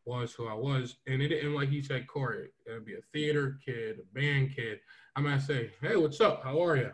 was 0.06 0.34
who 0.34 0.48
I 0.48 0.54
was. 0.54 0.98
And 1.08 1.22
it 1.22 1.30
didn't 1.30 1.54
like 1.54 1.72
you 1.72 1.82
said, 1.84 2.08
Corey, 2.08 2.50
it'd 2.68 2.86
be 2.86 2.94
a 2.96 3.02
theater 3.14 3.60
kid, 3.64 4.00
a 4.00 4.20
band 4.20 4.56
kid. 4.56 4.80
I 5.16 5.22
might 5.22 5.42
say, 5.42 5.72
Hey, 5.82 5.96
what's 5.96 6.22
up? 6.22 6.44
How 6.44 6.64
are 6.64 6.78
you? 6.78 6.92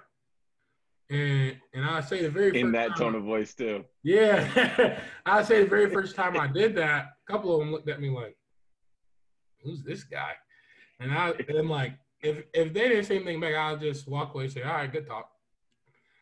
And 1.09 1.55
and 1.73 1.85
I 1.85 2.01
say 2.01 2.21
the 2.21 2.29
very 2.29 2.59
in 2.59 2.73
that 2.73 2.97
tone 2.97 3.15
of 3.15 3.23
voice 3.23 3.53
too. 3.53 3.85
Yeah, 4.03 4.99
I 5.25 5.41
say 5.41 5.63
the 5.63 5.69
very 5.69 5.89
first 5.89 6.17
time 6.17 6.37
I 6.37 6.47
did 6.47 6.75
that, 6.75 7.13
a 7.27 7.31
couple 7.31 7.53
of 7.53 7.59
them 7.59 7.71
looked 7.71 7.87
at 7.87 8.01
me 8.01 8.09
like, 8.09 8.35
"Who's 9.63 9.83
this 9.83 10.03
guy?" 10.03 10.33
And 10.99 11.13
I 11.13 11.29
and 11.47 11.57
I'm 11.57 11.69
like, 11.69 11.93
if 12.21 12.43
if 12.53 12.73
they 12.73 12.89
didn't 12.89 13.05
say 13.05 13.15
anything 13.15 13.39
back, 13.39 13.55
I'll 13.55 13.77
just 13.77 14.05
walk 14.05 14.33
away 14.33 14.45
and 14.45 14.53
say, 14.53 14.63
"All 14.63 14.73
right, 14.73 14.91
good 14.91 15.07
talk." 15.07 15.29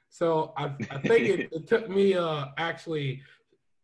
So 0.10 0.54
I 0.56 0.65
I 0.91 1.00
think 1.00 1.30
it, 1.30 1.50
it 1.52 1.67
took 1.67 1.89
me 1.89 2.13
uh 2.13 2.45
actually 2.60 3.24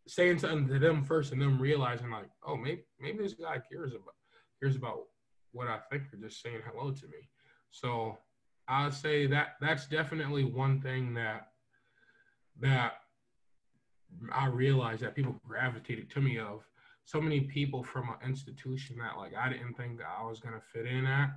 saying 0.07 0.39
something 0.39 0.67
to 0.67 0.79
them 0.79 1.03
first 1.03 1.31
and 1.31 1.41
them 1.41 1.61
realizing 1.61 2.09
like, 2.09 2.29
oh, 2.45 2.55
maybe 2.55 2.83
maybe 2.99 3.19
this 3.19 3.33
guy 3.33 3.59
cares 3.71 3.93
about 3.93 4.15
cares 4.61 4.75
about 4.75 5.03
what 5.51 5.67
I 5.67 5.79
think 5.89 6.03
or 6.13 6.17
just 6.17 6.41
saying 6.41 6.61
hello 6.65 6.91
to 6.91 7.07
me. 7.07 7.29
So 7.71 8.17
I'd 8.67 8.93
say 8.93 9.27
that 9.27 9.55
that's 9.59 9.87
definitely 9.87 10.43
one 10.43 10.81
thing 10.81 11.13
that 11.15 11.47
that 12.59 12.93
I 14.31 14.47
realized 14.47 15.01
that 15.01 15.15
people 15.15 15.39
gravitated 15.47 16.09
to 16.11 16.21
me 16.21 16.37
of. 16.37 16.63
So 17.05 17.19
many 17.19 17.41
people 17.41 17.83
from 17.83 18.09
an 18.09 18.27
institution 18.27 18.97
that 18.99 19.17
like 19.17 19.33
I 19.35 19.49
didn't 19.49 19.73
think 19.73 19.99
I 20.01 20.23
was 20.23 20.39
gonna 20.39 20.61
fit 20.73 20.85
in 20.85 21.05
at 21.05 21.31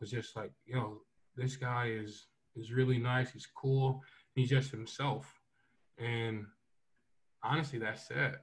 was 0.00 0.10
just 0.10 0.34
like, 0.34 0.52
yo, 0.66 1.02
this 1.36 1.56
guy 1.56 1.88
is 1.88 2.26
is 2.56 2.72
really 2.72 2.98
nice. 2.98 3.30
He's 3.30 3.46
cool. 3.46 4.02
He's 4.34 4.48
just 4.48 4.70
himself, 4.70 5.40
and 5.98 6.46
honestly, 7.42 7.78
that's 7.78 8.10
it. 8.10 8.36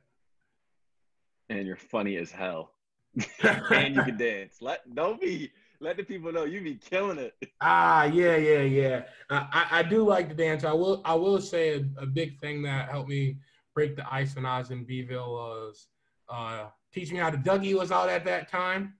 And 1.49 1.65
you're 1.65 1.75
funny 1.75 2.17
as 2.17 2.31
hell. 2.31 2.71
and 3.71 3.95
you 3.95 4.03
can 4.03 4.17
dance. 4.17 4.57
Let 4.61 4.93
don't 4.93 5.19
be 5.19 5.51
let 5.79 5.97
the 5.97 6.03
people 6.03 6.31
know 6.31 6.43
you 6.43 6.61
be 6.61 6.75
killing 6.75 7.17
it. 7.17 7.35
Ah, 7.61 8.05
yeah, 8.05 8.35
yeah, 8.35 8.61
yeah. 8.61 9.03
I, 9.29 9.67
I 9.71 9.83
do 9.83 10.03
like 10.03 10.29
to 10.29 10.35
dance. 10.35 10.63
I 10.63 10.73
will 10.73 11.01
I 11.05 11.15
will 11.15 11.41
say 11.41 11.75
a, 11.75 12.03
a, 12.03 12.05
big 12.05 12.39
thing 12.39 12.61
that 12.63 12.89
helped 12.89 13.09
me 13.09 13.37
break 13.73 13.95
the 13.95 14.11
ice 14.11 14.35
when 14.35 14.45
I 14.45 14.59
was 14.59 14.71
in 14.71 14.83
Beeville 14.83 15.31
was 15.31 15.87
uh, 16.29 16.65
teach 16.93 17.11
me 17.11 17.17
how 17.17 17.29
to 17.29 17.37
Dougie 17.37 17.77
was 17.77 17.91
out 17.91 18.09
at 18.09 18.25
that 18.25 18.49
time. 18.49 18.93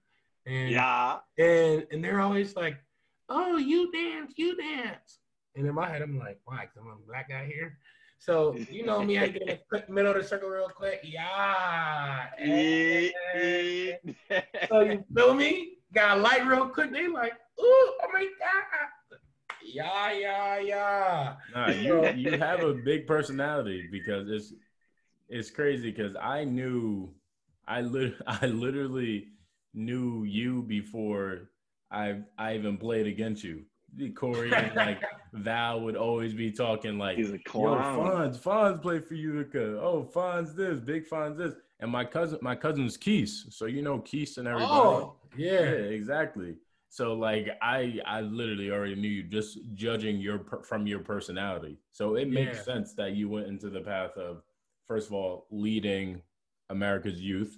And 0.46 0.70
yeah. 0.70 1.18
And 1.38 1.86
and 1.92 2.04
they're 2.04 2.22
always 2.22 2.56
like, 2.56 2.78
oh, 3.30 3.58
you 3.58 3.92
dance, 3.92 4.34
you 4.36 4.56
dance. 4.56 5.20
And 5.56 5.66
in 5.66 5.74
my 5.74 5.90
head, 5.90 6.02
I'm 6.02 6.18
like, 6.20 6.40
why? 6.46 6.62
Because 6.62 6.78
I'm 6.80 6.88
a 6.88 7.08
black 7.08 7.30
guy 7.30 7.46
here. 7.46 7.78
So 8.20 8.56
you 8.70 8.86
know 8.86 9.04
me, 9.04 9.18
I 9.18 9.28
get 9.28 9.42
in 9.48 9.60
the 9.72 9.84
middle 9.88 10.12
of 10.12 10.22
the 10.22 10.28
circle 10.28 10.50
real 10.50 10.70
quick. 10.70 11.02
Yeah. 11.04 12.26
so 14.70 14.80
you 14.82 15.04
feel 15.16 15.34
me? 15.34 15.74
Got 15.94 16.18
a 16.18 16.22
light 16.22 16.46
real 16.46 16.68
quick. 16.68 16.92
They 16.92 17.08
like, 17.08 17.34
ooh, 17.60 17.64
oh 17.64 18.08
my 18.12 18.28
god. 18.40 19.20
Yeah, 19.64 20.12
yeah, 20.14 20.60
yeah. 20.60 21.36
Nah, 21.54 21.72
you 21.72 22.08
you 22.16 22.32
have 22.38 22.64
a 22.64 22.74
big 22.74 23.06
personality 23.06 23.88
because 23.92 24.30
it's 24.30 24.54
it's 25.30 25.52
crazy 25.52 25.92
because 25.92 26.16
I 26.16 26.44
knew 26.44 27.14
I 27.68 27.82
lit 27.82 28.16
I 28.28 28.46
literally 28.48 29.28
knew 29.74 30.24
you 30.24 30.64
before 30.64 31.50
I 31.92 32.22
I 32.38 32.56
even 32.56 32.78
played 32.78 33.08
against 33.08 33.44
you. 33.44 33.64
Corey 34.16 34.54
and 34.54 34.76
like 34.76 35.02
Val 35.34 35.82
would 35.82 35.96
always 35.96 36.34
be 36.34 36.52
talking 36.52 36.98
like, 36.98 37.18
He's 37.18 37.32
a 37.32 37.40
clown. 37.40 37.98
Yo, 37.98 38.04
Fonz, 38.04 38.38
Fonz 38.38 38.82
played 38.82 39.06
for 39.06 39.16
Utica. 39.16 39.80
Oh, 39.80 40.10
Fonz 40.14 40.56
this, 40.56 40.80
Big 40.80 41.08
Fonz 41.08 41.38
this. 41.38 41.54
And 41.80 41.92
my 41.92 42.06
cousin, 42.06 42.40
my 42.42 42.56
cousin's 42.56 42.98
Keese. 42.98 43.54
So 43.54 43.66
you 43.66 43.82
know 43.82 44.00
Keese 44.00 44.38
and 44.38 44.48
everybody. 44.48 44.72
Oh, 44.72 45.16
yeah. 45.36 45.62
yeah, 45.62 45.70
exactly. 45.70 46.56
So 46.90 47.14
like 47.14 47.50
I 47.62 48.00
I 48.06 48.22
literally 48.22 48.72
already 48.72 48.96
knew 48.96 49.10
you 49.10 49.24
just 49.24 49.60
judging 49.74 50.18
your 50.18 50.46
from 50.64 50.88
your 50.88 51.00
personality. 51.00 51.78
So 51.92 52.16
it 52.16 52.30
makes 52.30 52.58
yeah. 52.58 52.64
sense 52.64 52.94
that 52.96 53.12
you 53.14 53.30
went 53.30 53.48
into 53.48 53.70
the 53.70 53.82
path 53.82 54.18
of 54.18 54.42
first 54.88 55.08
of 55.08 55.14
all 55.14 55.46
leading 55.52 56.22
America's 56.70 57.20
youth. 57.22 57.58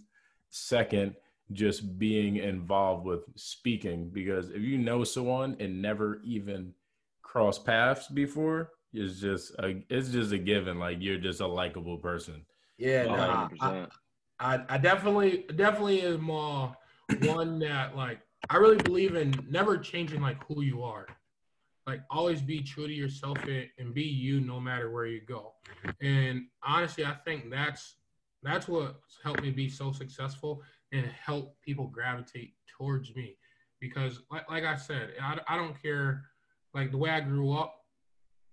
Second, 0.50 1.16
just 1.52 1.98
being 1.98 2.38
involved 2.38 3.06
with 3.06 3.22
speaking 3.36 4.10
because 4.10 4.50
if 4.52 4.62
you 4.62 4.78
know 4.78 5.04
someone 5.04 5.56
and 5.60 5.82
never 5.82 6.22
even 6.24 6.74
cross 7.24 7.58
paths 7.58 8.08
before 8.08 8.72
it's 8.94 9.20
just 9.20 9.54
a 9.60 9.84
it's 9.90 10.10
just 10.10 10.32
a 10.32 10.38
given 10.38 10.80
like 10.80 10.98
you're 11.00 11.18
just 11.18 11.42
a 11.42 11.48
likable 11.48 11.98
person. 11.98 12.46
Yeah 12.78 13.04
no, 13.04 13.50
I, 13.62 13.88
I, 14.40 14.64
I 14.68 14.78
definitely 14.78 15.46
definitely 15.56 16.02
am 16.02 16.30
uh, 16.32 16.70
one 17.22 17.60
that 17.60 17.96
like 17.96 18.20
i 18.50 18.58
really 18.58 18.78
believe 18.78 19.16
in 19.16 19.34
never 19.50 19.78
changing 19.78 20.22
like 20.22 20.44
who 20.46 20.62
you 20.62 20.84
are. 20.84 21.08
Like 21.86 22.02
always 22.10 22.42
be 22.42 22.62
true 22.62 22.88
to 22.88 22.94
yourself 22.94 23.38
and, 23.44 23.68
and 23.78 23.94
be 23.94 24.04
you 24.04 24.42
no 24.42 24.60
matter 24.60 24.92
where 24.92 25.06
you 25.06 25.22
go. 25.22 25.54
And 26.02 26.46
honestly 26.64 27.06
i 27.06 27.14
think 27.26 27.52
that's 27.52 27.96
that's 28.42 28.68
what's 28.68 29.20
helped 29.24 29.42
me 29.44 29.52
be 29.52 29.70
so 29.70 29.92
successful 29.92 30.64
and 30.92 31.06
help 31.06 31.56
people 31.62 31.88
gravitate 31.88 32.54
towards 32.78 33.16
me. 33.16 33.38
Because 33.80 34.20
like, 34.30 34.50
like 34.50 34.66
i 34.66 34.76
said 34.76 35.12
I, 35.22 35.40
I 35.48 35.56
don't 35.56 35.82
care 35.82 36.26
like 36.74 36.92
the 36.92 36.98
way 36.98 37.12
i 37.12 37.22
grew 37.22 37.54
up 37.54 37.76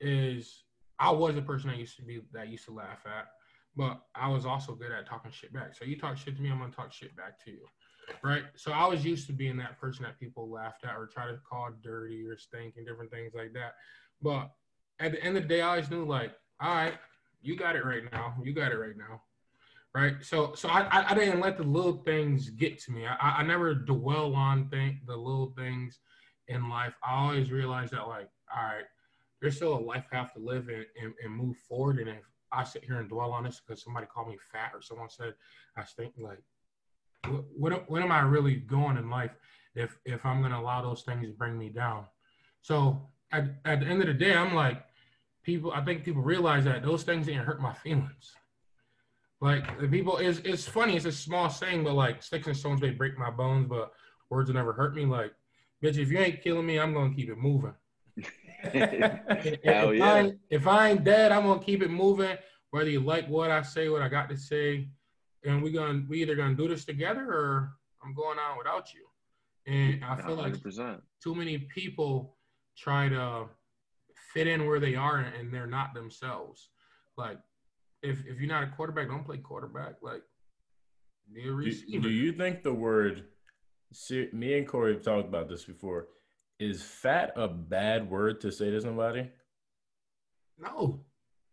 is 0.01 0.63
i 1.01 1.11
was 1.11 1.37
a 1.37 1.43
person 1.43 1.69
i 1.71 1.75
used 1.75 1.97
to 1.97 2.03
be 2.03 2.21
that 2.33 2.49
used 2.49 2.65
to 2.67 2.73
laugh 2.73 3.01
at 3.07 3.27
but 3.75 4.03
i 4.15 4.29
was 4.29 4.47
also 4.47 4.75
good 4.75 4.93
at 4.93 5.07
talking 5.07 5.33
shit 5.33 5.53
back. 5.53 5.75
So 5.75 5.85
you 5.85 5.99
talk 5.99 6.17
shit 6.17 6.37
to 6.37 6.43
me 6.43 6.49
i'm 6.49 6.61
gonna 6.61 6.71
talk 6.71 6.93
shit 6.93 7.17
back 7.17 7.43
to 7.45 7.51
you 7.51 7.67
right? 8.23 8.45
So 8.55 8.71
i 8.71 8.87
was 8.87 9.05
used 9.05 9.27
to 9.27 9.33
being 9.33 9.57
that 9.57 9.81
person 9.81 10.05
that 10.05 10.21
people 10.21 10.49
laughed 10.49 10.85
at 10.85 10.97
or 10.97 11.07
try 11.07 11.27
to 11.27 11.39
call 11.39 11.71
dirty 11.83 12.25
or 12.25 12.39
stink 12.39 12.75
and 12.77 12.87
different 12.87 13.11
things 13.11 13.33
like 13.35 13.53
that. 13.55 13.75
But 14.23 14.53
at 15.01 15.11
the 15.11 15.23
end 15.25 15.37
of 15.37 15.43
the 15.43 15.49
day 15.49 15.61
i 15.61 15.71
always 15.71 15.91
knew 15.91 16.05
like 16.05 16.33
all 16.61 16.73
right 16.73 16.95
you 17.43 17.57
got 17.57 17.77
it 17.77 17.85
right 17.85 18.03
now. 18.13 18.35
You 18.43 18.53
got 18.53 18.73
it 18.73 18.77
right 18.77 18.97
now 18.97 19.23
right? 19.97 20.17
So 20.21 20.53
so 20.55 20.69
I, 20.69 21.11
I 21.11 21.15
didn't 21.15 21.41
let 21.41 21.57
the 21.57 21.65
little 21.65 22.03
things 22.05 22.51
get 22.51 22.79
to 22.81 22.93
me. 22.93 23.07
I, 23.07 23.37
I 23.39 23.43
never 23.43 23.75
dwell 23.75 24.35
on 24.35 24.69
thing 24.69 25.01
the 25.07 25.17
little 25.17 25.55
things 25.57 26.01
in 26.49 26.69
life. 26.69 26.93
I 27.03 27.15
always 27.15 27.51
realize 27.51 27.91
that 27.93 28.07
like, 28.07 28.29
all 28.55 28.63
right, 28.63 28.85
there's 29.41 29.57
still 29.57 29.75
a 29.75 29.81
life 29.81 30.05
I 30.13 30.17
have 30.17 30.35
to 30.35 30.39
live 30.39 30.69
and, 30.69 30.85
and, 31.03 31.15
and 31.25 31.33
move 31.33 31.57
forward. 31.67 31.99
And 31.99 32.11
if 32.11 32.25
I 32.53 32.63
sit 32.63 32.85
here 32.85 33.01
and 33.01 33.09
dwell 33.09 33.33
on 33.33 33.45
this 33.45 33.63
because 33.67 33.83
somebody 33.83 34.07
called 34.07 34.29
me 34.29 34.37
fat 34.53 34.73
or 34.75 34.83
someone 34.83 35.09
said 35.09 35.33
I 35.79 35.85
stink, 35.85 36.13
like, 36.19 36.43
what, 37.27 37.45
what 37.57 37.91
what 37.91 38.03
am 38.03 38.13
I 38.13 38.21
really 38.21 38.57
going 38.57 38.99
in 38.99 39.09
life 39.09 39.33
if 39.75 39.99
if 40.05 40.27
I'm 40.27 40.43
gonna 40.43 40.61
allow 40.61 40.83
those 40.83 41.05
things 41.05 41.27
to 41.27 41.33
bring 41.33 41.57
me 41.57 41.71
down? 41.71 42.05
So 42.61 43.09
at, 43.33 43.45
at 43.65 43.81
the 43.81 43.87
end 43.87 44.03
of 44.03 44.09
the 44.09 44.15
day, 44.15 44.35
I'm 44.35 44.55
like, 44.55 44.85
people. 45.43 45.73
I 45.73 45.83
think 45.83 46.05
people 46.05 46.21
realize 46.21 46.65
that 46.65 46.83
those 46.83 47.03
things 47.03 47.25
didn't 47.25 47.47
hurt 47.47 47.63
my 47.63 47.73
feelings 47.73 48.35
like 49.47 49.79
the 49.79 49.87
people 49.87 50.17
is 50.17 50.41
it's 50.41 50.67
funny, 50.67 50.97
it's 50.97 51.05
a 51.05 51.13
small 51.13 51.49
saying, 51.49 51.85
but 51.85 51.95
like 51.95 52.21
sticks 52.21 52.49
and 52.49 52.57
stones 52.57 52.81
may 52.81 52.91
break 52.91 53.17
my 53.17 53.31
bones, 53.31 53.69
but 53.69 53.93
words 54.29 54.49
will 54.49 54.57
never 54.57 54.73
hurt 54.73 54.93
me. 54.97 55.05
Like, 55.05 55.33
bitch, 55.81 55.99
if 55.99 56.11
you 56.11 56.19
ain't 56.19 56.43
killing 56.43 56.67
me, 56.67 56.81
I'm 56.81 56.93
gonna 56.93 57.15
keep 57.15 57.31
it 57.31 57.39
moving. 57.39 57.75
if, 58.17 59.63
Hell 59.63 59.91
if, 59.91 59.99
yeah. 59.99 60.15
I, 60.15 60.33
if 60.51 60.67
I 60.67 60.91
ain't 60.91 61.05
dead, 61.05 61.31
I'm 61.31 61.45
gonna 61.45 61.63
keep 61.63 61.81
it 61.81 61.91
moving. 61.91 62.37
Whether 62.71 62.91
you 62.91 62.99
like 62.99 63.29
what 63.29 63.53
I 63.53 63.63
say, 63.63 63.89
what 63.89 64.03
I 64.03 64.09
got 64.09 64.29
to 64.31 64.37
say, 64.37 64.89
and 65.45 65.63
we 65.63 65.71
gonna 65.71 66.03
we 66.09 66.23
either 66.23 66.35
gonna 66.35 66.57
do 66.57 66.67
this 66.67 66.85
together 66.85 67.23
or 67.23 67.77
I'm 68.05 68.15
going 68.15 68.41
on 68.41 68.59
without 68.59 68.93
you. 68.93 69.07
And 69.73 70.05
I 70.05 70.17
feel 70.17 70.39
100%. 70.39 70.79
like 70.79 71.01
too 71.23 71.37
many 71.37 71.59
people 71.59 72.35
try 72.77 73.09
to 73.11 73.45
fit 74.35 74.49
in 74.49 74.67
where 74.67 74.81
they 74.81 74.97
are 74.97 75.19
and 75.19 75.55
they're 75.55 75.69
not 75.69 75.95
themselves. 75.95 76.69
Like 77.17 77.39
if 78.07 78.27
if 78.27 78.41
you're 78.41 78.49
not 78.49 78.65
a 78.65 78.69
quarterback, 78.69 79.09
don't 79.09 79.25
play 79.25 79.39
quarterback. 79.39 79.97
Like 80.03 80.23
be 81.33 81.49
a 81.49 81.53
receiver. 81.53 82.03
Do, 82.03 82.09
do 82.09 82.11
you 82.11 82.33
think 82.33 82.63
the 82.63 82.73
word? 82.73 83.25
Me 84.33 84.59
and 84.59 84.67
Corey 84.67 84.95
have 84.95 85.03
talked 85.03 85.29
about 85.29 85.49
this 85.49 85.65
before. 85.65 86.09
Is 86.59 86.83
fat 86.83 87.33
a 87.37 87.49
bad 87.49 88.11
word 88.11 88.41
to 88.41 88.51
say 88.51 88.71
to 88.71 88.81
somebody? 88.81 89.31
No. 90.59 91.01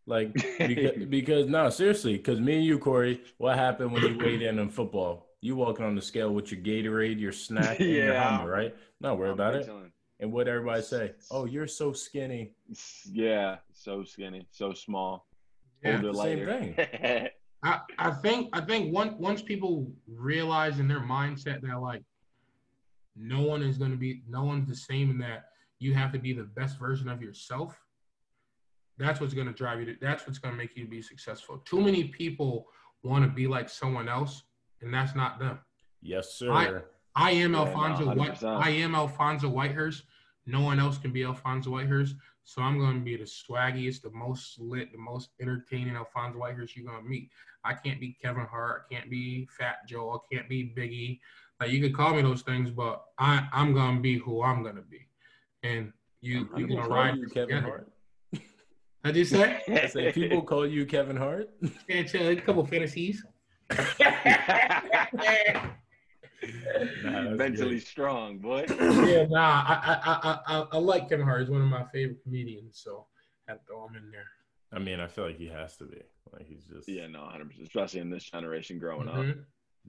Like 0.05 0.33
because, 0.57 1.05
because 1.05 1.47
no, 1.47 1.69
seriously, 1.69 2.17
because 2.17 2.39
me 2.39 2.57
and 2.57 2.65
you, 2.65 2.79
Corey, 2.79 3.21
what 3.37 3.57
happened 3.57 3.91
when 3.91 4.03
you 4.03 4.17
weighed 4.17 4.41
in 4.41 4.59
on 4.59 4.69
football? 4.69 5.27
You 5.41 5.55
walking 5.55 5.85
on 5.85 5.95
the 5.95 6.01
scale 6.01 6.33
with 6.33 6.51
your 6.51 6.61
Gatorade, 6.61 7.19
your 7.19 7.33
snack, 7.33 7.79
and 7.79 7.89
yeah. 7.89 8.05
your 8.05 8.19
Hummer, 8.19 8.49
right? 8.49 8.75
Not 9.01 9.17
worry 9.17 9.29
I'm 9.29 9.33
about 9.33 9.55
it. 9.55 9.69
And 10.21 10.31
what 10.31 10.47
everybody 10.47 10.81
say? 10.81 11.13
Oh, 11.31 11.43
you're 11.43 11.67
so 11.67 11.91
skinny. 11.91 12.53
Yeah, 13.05 13.57
so 13.73 14.05
skinny, 14.05 14.47
so 14.51 14.73
small 14.73 15.25
yeah, 15.83 15.97
older, 15.97 16.13
same 16.13 16.45
thing. 16.45 17.29
I, 17.63 17.79
I 17.97 18.11
think 18.11 18.49
I 18.53 18.61
think 18.61 18.93
once 18.93 19.15
once 19.17 19.41
people 19.41 19.91
realize 20.07 20.79
in 20.79 20.87
their 20.87 20.99
mindset 20.99 21.61
that 21.61 21.81
like 21.81 22.03
no 23.15 23.41
one 23.41 23.61
is 23.61 23.77
going 23.77 23.91
to 23.91 23.97
be 23.97 24.23
no 24.27 24.43
one's 24.43 24.67
the 24.67 24.75
same 24.75 25.09
and 25.11 25.21
that 25.21 25.45
you 25.79 25.93
have 25.93 26.11
to 26.11 26.19
be 26.19 26.33
the 26.33 26.43
best 26.43 26.77
version 26.77 27.07
of 27.07 27.21
yourself 27.21 27.79
that's 28.97 29.19
what's 29.19 29.33
going 29.33 29.47
to 29.47 29.53
drive 29.53 29.79
you 29.79 29.85
to, 29.85 29.95
that's 30.01 30.25
what's 30.27 30.39
going 30.39 30.53
to 30.53 30.57
make 30.57 30.75
you 30.75 30.87
be 30.87 31.01
successful. 31.01 31.57
Too 31.65 31.81
many 31.81 32.05
people 32.05 32.67
want 33.03 33.23
to 33.23 33.29
be 33.29 33.47
like 33.47 33.69
someone 33.69 34.07
else 34.07 34.43
and 34.81 34.93
that's 34.93 35.15
not 35.15 35.39
them. 35.39 35.59
Yes 36.01 36.35
sir. 36.35 36.51
I, 36.51 36.81
I 37.15 37.31
am 37.31 37.53
yeah, 37.53 37.59
alfonso 37.59 38.05
no, 38.05 38.13
white 38.13 38.43
i 38.43 38.69
am 38.69 38.95
alfonso 38.95 39.49
whitehurst. 39.49 40.03
No 40.45 40.61
one 40.61 40.79
else 40.79 40.97
can 40.97 41.11
be 41.11 41.23
alfonso 41.23 41.71
whitehurst 41.71 42.15
so 42.45 42.61
I'm 42.61 42.77
going 42.77 42.99
to 42.99 43.05
be 43.05 43.15
the 43.15 43.23
swaggiest, 43.23 44.01
the 44.01 44.11
most 44.11 44.59
lit, 44.59 44.91
the 44.91 44.97
most 44.97 45.29
entertaining 45.41 45.95
Alfonso 45.95 46.39
Whitehurst 46.39 46.75
you're 46.75 46.85
going 46.85 47.01
to 47.01 47.09
meet. 47.09 47.29
I 47.63 47.73
can't 47.73 47.99
be 47.99 48.17
Kevin 48.21 48.45
Hart. 48.45 48.83
I 48.89 48.93
can't 48.93 49.09
be 49.09 49.47
Fat 49.57 49.87
Joe. 49.87 50.11
I 50.11 50.35
can't 50.35 50.49
be 50.49 50.73
Biggie. 50.77 51.19
Like 51.59 51.71
you 51.71 51.81
could 51.81 51.95
call 51.95 52.13
me 52.13 52.21
those 52.21 52.41
things, 52.41 52.69
but 52.69 53.03
I 53.17 53.47
I'm 53.53 53.73
going 53.73 53.95
to 53.95 54.01
be 54.01 54.17
who 54.17 54.43
I'm 54.43 54.63
going 54.63 54.75
to 54.75 54.81
be. 54.81 55.07
And 55.63 55.93
you 56.21 56.49
you 56.57 56.67
can 56.67 56.77
ride 56.77 57.17
you 57.17 57.27
Kevin 57.27 57.55
together. 57.55 57.87
Hart. 58.31 58.43
How'd 59.03 59.15
you 59.15 59.25
say? 59.25 59.61
I 59.67 59.87
say 59.87 60.11
people 60.11 60.41
call 60.41 60.67
you 60.67 60.85
Kevin 60.85 61.15
Hart. 61.15 61.49
Yeah, 61.87 62.03
a 62.21 62.35
couple 62.35 62.65
fantasies. 62.65 63.23
Nah, 67.03 67.21
mentally 67.31 67.75
good. 67.75 67.87
strong, 67.87 68.37
boy. 68.39 68.65
yeah, 68.79 69.25
nah, 69.29 69.63
I, 69.67 69.99
I, 70.03 70.39
I, 70.47 70.65
I, 70.71 70.77
like 70.77 71.09
Kevin 71.09 71.25
Hart. 71.25 71.41
He's 71.41 71.49
one 71.49 71.61
of 71.61 71.67
my 71.67 71.85
favorite 71.93 72.21
comedians, 72.23 72.81
so 72.83 73.07
I 73.47 73.51
had 73.51 73.57
to 73.59 73.65
throw 73.67 73.87
him 73.87 73.95
in 73.95 74.11
there. 74.11 74.25
I 74.71 74.79
mean, 74.79 74.99
I 74.99 75.07
feel 75.07 75.25
like 75.25 75.37
he 75.37 75.47
has 75.47 75.77
to 75.77 75.85
be. 75.85 76.01
Like 76.31 76.47
he's 76.47 76.65
just 76.65 76.89
yeah, 76.89 77.07
no, 77.07 77.25
hundred 77.25 77.49
percent. 77.49 77.67
Especially 77.67 77.99
in 77.99 78.09
this 78.09 78.23
generation 78.23 78.79
growing 78.79 79.07
mm-hmm. 79.07 79.29
up, 79.31 79.35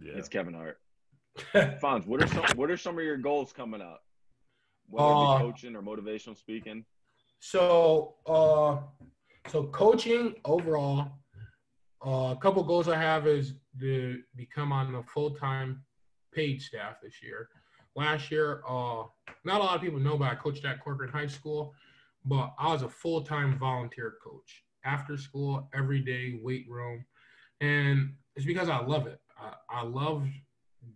yeah, 0.03 0.13
it's 0.17 0.29
Kevin 0.29 0.55
Hart. 0.55 0.79
Fonz, 1.81 2.07
what 2.07 2.23
are 2.23 2.27
some 2.29 2.45
what 2.57 2.71
are 2.71 2.77
some 2.77 2.99
of 2.99 3.05
your 3.05 3.17
goals 3.17 3.53
coming 3.53 3.81
up? 3.81 4.03
Whether 4.89 5.09
uh, 5.09 5.39
coaching 5.39 5.75
or 5.75 5.83
motivational 5.83 6.37
speaking. 6.37 6.85
So, 7.41 8.15
uh, 8.27 8.79
so 9.51 9.65
coaching 9.65 10.35
overall, 10.45 11.09
Uh, 12.05 12.33
a 12.33 12.37
couple 12.37 12.63
goals 12.63 12.87
I 12.87 12.99
have 12.99 13.27
is 13.27 13.55
to 13.81 14.21
become 14.37 14.73
on 14.73 14.93
the 14.93 15.03
full 15.05 15.31
time 15.31 15.83
paid 16.35 16.61
staff 16.61 16.97
this 17.03 17.23
year. 17.23 17.49
Last 17.97 18.31
year, 18.31 18.63
uh, 18.69 19.05
not 19.45 19.61
a 19.61 19.65
lot 19.65 19.77
of 19.77 19.83
people 19.83 20.01
know, 20.01 20.19
but 20.19 20.29
I 20.31 20.35
coached 20.35 20.65
at 20.65 20.83
Corcoran 20.83 21.11
High 21.11 21.29
School, 21.29 21.75
but 22.25 22.53
I 22.59 22.73
was 22.73 22.83
a 22.83 22.89
full 22.89 23.23
time 23.23 23.59
volunteer 23.59 24.15
coach 24.23 24.65
after 24.85 25.17
school, 25.17 25.69
every 25.75 26.01
day, 26.01 26.39
weight 26.43 26.67
room. 26.69 27.05
And 27.61 28.15
it's 28.37 28.47
because 28.47 28.69
I 28.69 28.81
love 28.81 29.07
it. 29.07 29.21
I, 29.39 29.53
I 29.71 29.83
love 29.83 30.27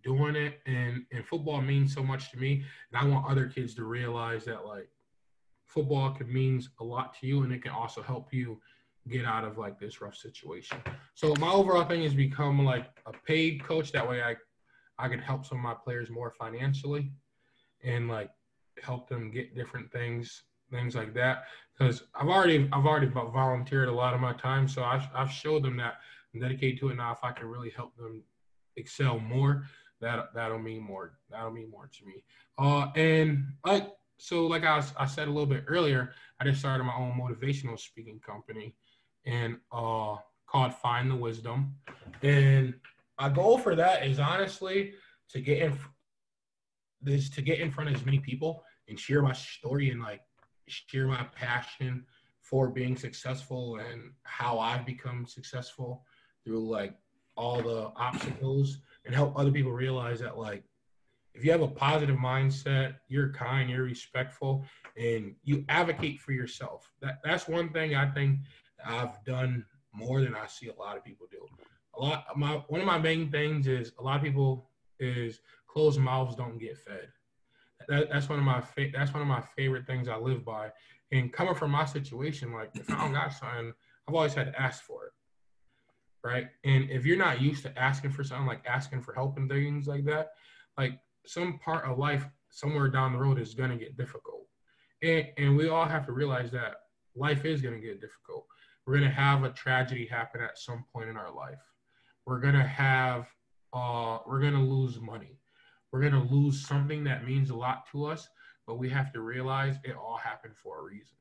doing 0.03 0.35
it, 0.35 0.59
and, 0.65 1.05
and 1.11 1.25
football 1.25 1.61
means 1.61 1.93
so 1.93 2.03
much 2.03 2.31
to 2.31 2.37
me. 2.37 2.63
And 2.91 3.01
I 3.01 3.05
want 3.11 3.29
other 3.29 3.47
kids 3.47 3.73
to 3.75 3.85
realize 3.85 4.45
that, 4.45 4.65
like, 4.65 4.89
football 5.65 6.11
can 6.11 6.31
means 6.31 6.69
a 6.79 6.83
lot 6.83 7.15
to 7.19 7.27
you, 7.27 7.43
and 7.43 7.53
it 7.53 7.63
can 7.63 7.71
also 7.71 8.01
help 8.01 8.33
you 8.33 8.59
get 9.07 9.25
out 9.25 9.43
of 9.43 9.57
like 9.57 9.79
this 9.79 10.01
rough 10.01 10.15
situation. 10.15 10.77
So 11.15 11.33
my 11.39 11.51
overall 11.51 11.85
thing 11.85 12.03
is 12.03 12.13
become 12.13 12.63
like 12.63 12.89
a 13.05 13.11
paid 13.25 13.63
coach. 13.63 13.91
That 13.91 14.07
way 14.07 14.21
I 14.21 14.35
I 14.99 15.07
can 15.07 15.19
help 15.19 15.45
some 15.45 15.59
of 15.59 15.63
my 15.63 15.73
players 15.73 16.09
more 16.09 16.31
financially 16.31 17.11
and 17.83 18.07
like 18.07 18.29
help 18.81 19.07
them 19.07 19.31
get 19.31 19.55
different 19.55 19.91
things, 19.91 20.43
things 20.71 20.95
like 20.95 21.13
that. 21.13 21.45
Because 21.77 22.03
I've 22.13 22.27
already 22.27 22.69
I've 22.73 22.85
already 22.85 23.07
volunteered 23.07 23.87
a 23.87 23.93
lot 23.93 24.13
of 24.13 24.19
my 24.19 24.33
time, 24.33 24.67
so 24.67 24.83
I've 24.83 25.07
I've 25.15 25.31
showed 25.31 25.63
them 25.63 25.77
that 25.77 25.95
I'm 26.33 26.41
dedicated 26.41 26.79
to 26.81 26.89
it 26.89 26.95
now. 26.95 27.11
If 27.13 27.23
I 27.23 27.31
can 27.31 27.47
really 27.47 27.69
help 27.69 27.95
them 27.95 28.23
excel 28.75 29.19
more, 29.19 29.63
that 30.01 30.33
that'll 30.35 30.59
mean 30.59 30.81
more. 30.81 31.17
That'll 31.31 31.51
mean 31.51 31.71
more 31.71 31.89
to 31.91 32.05
me. 32.05 32.23
Uh, 32.57 32.87
and 32.95 33.45
like 33.65 33.87
so, 34.17 34.45
like 34.47 34.65
I 34.65 34.83
I 34.97 35.05
said 35.05 35.27
a 35.27 35.31
little 35.31 35.45
bit 35.45 35.63
earlier, 35.67 36.11
I 36.39 36.43
just 36.43 36.59
started 36.59 36.83
my 36.83 36.95
own 36.95 37.19
motivational 37.19 37.79
speaking 37.79 38.19
company 38.19 38.75
and 39.25 39.57
uh, 39.71 40.15
called 40.45 40.73
Find 40.75 41.09
the 41.09 41.15
Wisdom. 41.15 41.75
And 42.21 42.73
my 43.19 43.29
goal 43.29 43.57
for 43.57 43.75
that 43.75 44.05
is 44.05 44.19
honestly 44.19 44.93
to 45.29 45.41
get 45.41 45.59
in 45.61 45.77
is 47.05 47.29
to 47.29 47.41
get 47.41 47.59
in 47.59 47.71
front 47.71 47.89
of 47.89 47.95
as 47.95 48.05
many 48.05 48.19
people 48.19 48.63
and 48.87 48.99
share 48.99 49.21
my 49.21 49.33
story 49.33 49.89
and 49.89 50.01
like 50.01 50.21
share 50.67 51.07
my 51.07 51.25
passion 51.35 52.05
for 52.41 52.69
being 52.69 52.95
successful 52.95 53.77
and 53.77 54.11
how 54.23 54.59
I've 54.59 54.85
become 54.85 55.25
successful 55.25 56.03
through 56.43 56.69
like 56.69 56.95
all 57.37 57.61
the 57.61 57.91
obstacles 57.95 58.79
and 59.05 59.15
help 59.15 59.37
other 59.37 59.51
people 59.51 59.71
realize 59.71 60.19
that 60.19 60.37
like 60.37 60.63
if 61.33 61.45
you 61.45 61.51
have 61.51 61.61
a 61.61 61.67
positive 61.67 62.17
mindset, 62.17 62.95
you're 63.07 63.31
kind, 63.31 63.69
you're 63.69 63.83
respectful, 63.83 64.65
and 64.97 65.35
you 65.43 65.63
advocate 65.69 66.19
for 66.19 66.31
yourself. 66.31 66.91
That 67.01 67.19
that's 67.23 67.47
one 67.47 67.69
thing 67.69 67.95
I 67.95 68.09
think 68.09 68.39
I've 68.85 69.23
done 69.25 69.63
more 69.93 70.21
than 70.21 70.35
I 70.35 70.47
see 70.47 70.67
a 70.67 70.73
lot 70.73 70.97
of 70.97 71.05
people 71.05 71.27
do. 71.31 71.45
A 71.97 72.01
lot 72.01 72.25
my 72.35 72.61
one 72.67 72.81
of 72.81 72.87
my 72.87 72.97
main 72.97 73.29
things 73.29 73.67
is 73.67 73.91
a 73.99 74.03
lot 74.03 74.17
of 74.17 74.23
people 74.23 74.69
is 74.99 75.39
closed 75.67 75.99
mouths 75.99 76.35
don't 76.35 76.57
get 76.57 76.77
fed. 76.77 77.09
That, 77.87 78.09
that's 78.11 78.29
one 78.29 78.39
of 78.39 78.45
my 78.45 78.61
fa- 78.61 78.91
that's 78.93 79.13
one 79.13 79.21
of 79.21 79.27
my 79.27 79.41
favorite 79.55 79.87
things 79.87 80.07
I 80.07 80.17
live 80.17 80.45
by. 80.45 80.71
And 81.11 81.33
coming 81.33 81.55
from 81.55 81.71
my 81.71 81.85
situation, 81.85 82.53
like 82.53 82.71
if 82.75 82.89
I 82.89 83.01
don't 83.01 83.13
got 83.13 83.33
something, 83.33 83.73
I've 84.07 84.15
always 84.15 84.33
had 84.33 84.53
to 84.53 84.61
ask 84.61 84.83
for 84.83 85.05
it. 85.07 85.11
Right. 86.23 86.47
And 86.65 86.89
if 86.89 87.05
you're 87.05 87.17
not 87.17 87.41
used 87.41 87.63
to 87.63 87.79
asking 87.79 88.11
for 88.11 88.23
something 88.23 88.45
like 88.45 88.65
asking 88.67 89.01
for 89.01 89.13
help 89.13 89.37
and 89.37 89.49
things 89.49 89.87
like 89.87 90.03
that, 90.05 90.31
like 90.77 90.99
some 91.25 91.59
part 91.59 91.85
of 91.85 91.97
life 91.97 92.25
somewhere 92.49 92.89
down 92.89 93.13
the 93.13 93.19
road 93.19 93.39
is 93.39 93.53
gonna 93.53 93.77
get 93.77 93.97
difficult. 93.97 94.45
And 95.01 95.27
and 95.37 95.57
we 95.57 95.69
all 95.69 95.85
have 95.85 96.05
to 96.07 96.11
realize 96.11 96.51
that 96.51 96.75
life 97.15 97.45
is 97.45 97.61
gonna 97.61 97.79
get 97.79 98.01
difficult. 98.01 98.45
We're 98.89 98.97
going 98.97 99.09
to 99.09 99.15
have 99.15 99.43
a 99.43 99.51
tragedy 99.51 100.07
happen 100.07 100.41
at 100.41 100.57
some 100.57 100.83
point 100.91 101.09
in 101.09 101.15
our 101.15 101.31
life. 101.31 101.61
We're 102.29 102.39
going 102.39 102.53
to 102.53 102.63
have, 102.63 103.25
uh, 103.73 104.19
we're 104.27 104.39
going 104.39 104.53
to 104.53 104.59
lose 104.59 104.99
money. 105.01 105.39
We're 105.91 106.01
going 106.01 106.13
to 106.13 106.31
lose 106.31 106.63
something 106.63 107.03
that 107.05 107.25
means 107.25 107.49
a 107.49 107.55
lot 107.55 107.89
to 107.91 108.05
us, 108.05 108.29
but 108.67 108.77
we 108.77 108.87
have 108.89 109.11
to 109.13 109.21
realize 109.21 109.77
it 109.83 109.95
all 109.95 110.15
happened 110.15 110.55
for 110.55 110.79
a 110.79 110.83
reason. 110.83 111.17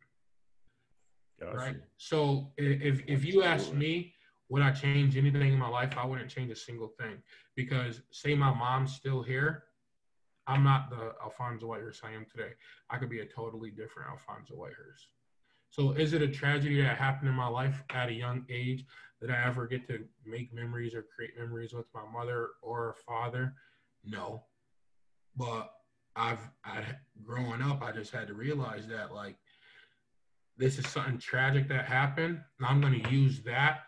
Gotcha. 1.40 1.56
Right. 1.56 1.76
So 1.96 2.52
if, 2.58 3.00
if 3.06 3.24
you 3.24 3.42
ask 3.42 3.72
me, 3.72 4.12
would 4.50 4.60
I 4.60 4.70
change 4.70 5.16
anything 5.16 5.54
in 5.54 5.58
my 5.58 5.70
life? 5.70 5.94
I 5.96 6.04
wouldn't 6.04 6.28
change 6.28 6.50
a 6.50 6.56
single 6.56 6.88
thing 7.00 7.22
because 7.56 8.02
say 8.10 8.34
my 8.34 8.52
mom's 8.52 8.92
still 8.92 9.22
here. 9.22 9.64
I'm 10.46 10.62
not 10.62 10.90
the 10.90 11.12
Alfonso 11.24 11.68
Whitehurst 11.68 12.04
I 12.04 12.12
am 12.12 12.26
today. 12.30 12.50
I 12.90 12.98
could 12.98 13.08
be 13.08 13.20
a 13.20 13.26
totally 13.26 13.70
different 13.70 14.10
Alfonso 14.10 14.56
Whitehurst. 14.56 15.06
So 15.70 15.92
is 15.92 16.12
it 16.12 16.22
a 16.22 16.28
tragedy 16.28 16.80
that 16.82 16.98
happened 16.98 17.28
in 17.28 17.34
my 17.34 17.48
life 17.48 17.82
at 17.90 18.08
a 18.08 18.12
young 18.12 18.44
age 18.48 18.84
that 19.20 19.30
I 19.30 19.46
ever 19.46 19.66
get 19.66 19.86
to 19.88 20.04
make 20.24 20.52
memories 20.52 20.94
or 20.94 21.04
create 21.14 21.38
memories 21.38 21.72
with 21.72 21.86
my 21.94 22.04
mother 22.10 22.50
or 22.62 22.96
father? 23.06 23.54
No. 24.04 24.44
But 25.36 25.70
I've 26.16 26.50
I 26.64 26.84
growing 27.22 27.62
up, 27.62 27.82
I 27.82 27.92
just 27.92 28.12
had 28.12 28.28
to 28.28 28.34
realize 28.34 28.86
that 28.88 29.14
like 29.14 29.36
this 30.56 30.78
is 30.78 30.88
something 30.88 31.18
tragic 31.18 31.68
that 31.68 31.86
happened, 31.86 32.40
and 32.58 32.66
I'm 32.66 32.80
going 32.80 33.00
to 33.00 33.10
use 33.10 33.40
that 33.42 33.82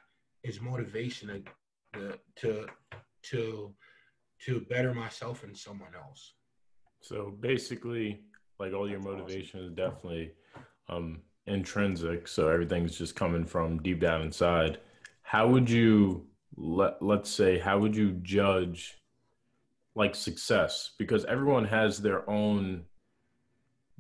as 0.47 0.61
motivation 0.61 1.45
to 1.95 2.19
to 2.37 2.67
to 3.23 3.75
to 4.47 4.61
better 4.71 4.95
myself 4.95 5.43
and 5.43 5.57
someone 5.57 5.95
else. 5.95 6.35
So 7.03 7.35
basically, 7.41 8.21
like 8.59 8.73
all 8.73 8.89
your 8.89 9.01
motivation 9.01 9.61
is 9.61 9.73
definitely 9.73 10.33
um, 10.89 11.23
intrinsic, 11.51 12.29
so 12.29 12.49
everything's 12.49 12.97
just 12.97 13.17
coming 13.17 13.45
from 13.45 13.83
deep 13.83 14.01
down 14.01 14.23
inside. 14.23 14.79
How 15.23 15.49
would 15.49 15.69
you 15.69 16.27
let 16.57 17.03
let's 17.03 17.31
say 17.31 17.59
how 17.59 17.79
would 17.79 17.95
you 17.95 18.13
judge 18.23 18.99
like 19.95 20.15
success? 20.15 20.93
Because 20.99 21.25
everyone 21.25 21.65
has 21.65 22.01
their 22.01 22.29
own 22.29 22.85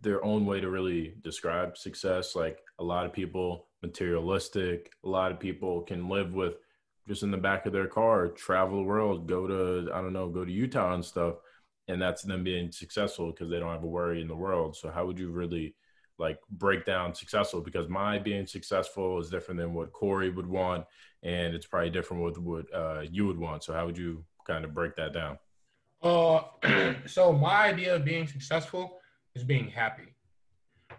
their 0.00 0.24
own 0.24 0.46
way 0.46 0.60
to 0.60 0.70
really 0.70 1.14
describe 1.22 1.76
success. 1.76 2.34
Like 2.34 2.58
a 2.78 2.84
lot 2.84 3.06
of 3.06 3.12
people 3.12 3.66
materialistic, 3.82 4.92
a 5.04 5.08
lot 5.08 5.32
of 5.32 5.40
people 5.40 5.82
can 5.82 6.08
live 6.08 6.32
with 6.34 6.54
just 7.08 7.22
in 7.22 7.30
the 7.30 7.36
back 7.36 7.66
of 7.66 7.72
their 7.72 7.86
car, 7.86 8.28
travel 8.28 8.78
the 8.78 8.84
world, 8.84 9.26
go 9.26 9.46
to 9.46 9.92
I 9.92 10.00
don't 10.00 10.12
know, 10.12 10.28
go 10.28 10.44
to 10.44 10.52
Utah 10.52 10.94
and 10.94 11.04
stuff, 11.04 11.36
and 11.88 12.00
that's 12.00 12.22
them 12.22 12.44
being 12.44 12.70
successful 12.72 13.30
because 13.30 13.50
they 13.50 13.58
don't 13.58 13.72
have 13.72 13.82
a 13.82 13.86
worry 13.86 14.20
in 14.22 14.28
the 14.28 14.36
world. 14.36 14.76
So 14.76 14.90
how 14.90 15.06
would 15.06 15.18
you 15.18 15.30
really 15.30 15.74
like 16.20 16.38
break 16.50 16.84
down 16.84 17.14
successful 17.14 17.62
because 17.62 17.88
my 17.88 18.18
being 18.18 18.46
successful 18.46 19.18
is 19.18 19.30
different 19.30 19.58
than 19.58 19.72
what 19.72 19.92
Corey 19.92 20.28
would 20.28 20.46
want, 20.46 20.84
and 21.22 21.54
it's 21.54 21.66
probably 21.66 21.90
different 21.90 22.22
with 22.22 22.38
what 22.38 22.66
uh, 22.72 23.00
you 23.10 23.26
would 23.26 23.38
want. 23.38 23.64
So 23.64 23.72
how 23.72 23.86
would 23.86 23.96
you 23.96 24.24
kind 24.46 24.64
of 24.64 24.74
break 24.74 24.94
that 24.96 25.14
down? 25.14 25.38
Uh, 26.02 26.42
so 27.06 27.32
my 27.32 27.68
idea 27.68 27.96
of 27.96 28.04
being 28.04 28.26
successful 28.26 28.98
is 29.34 29.42
being 29.42 29.68
happy, 29.68 30.14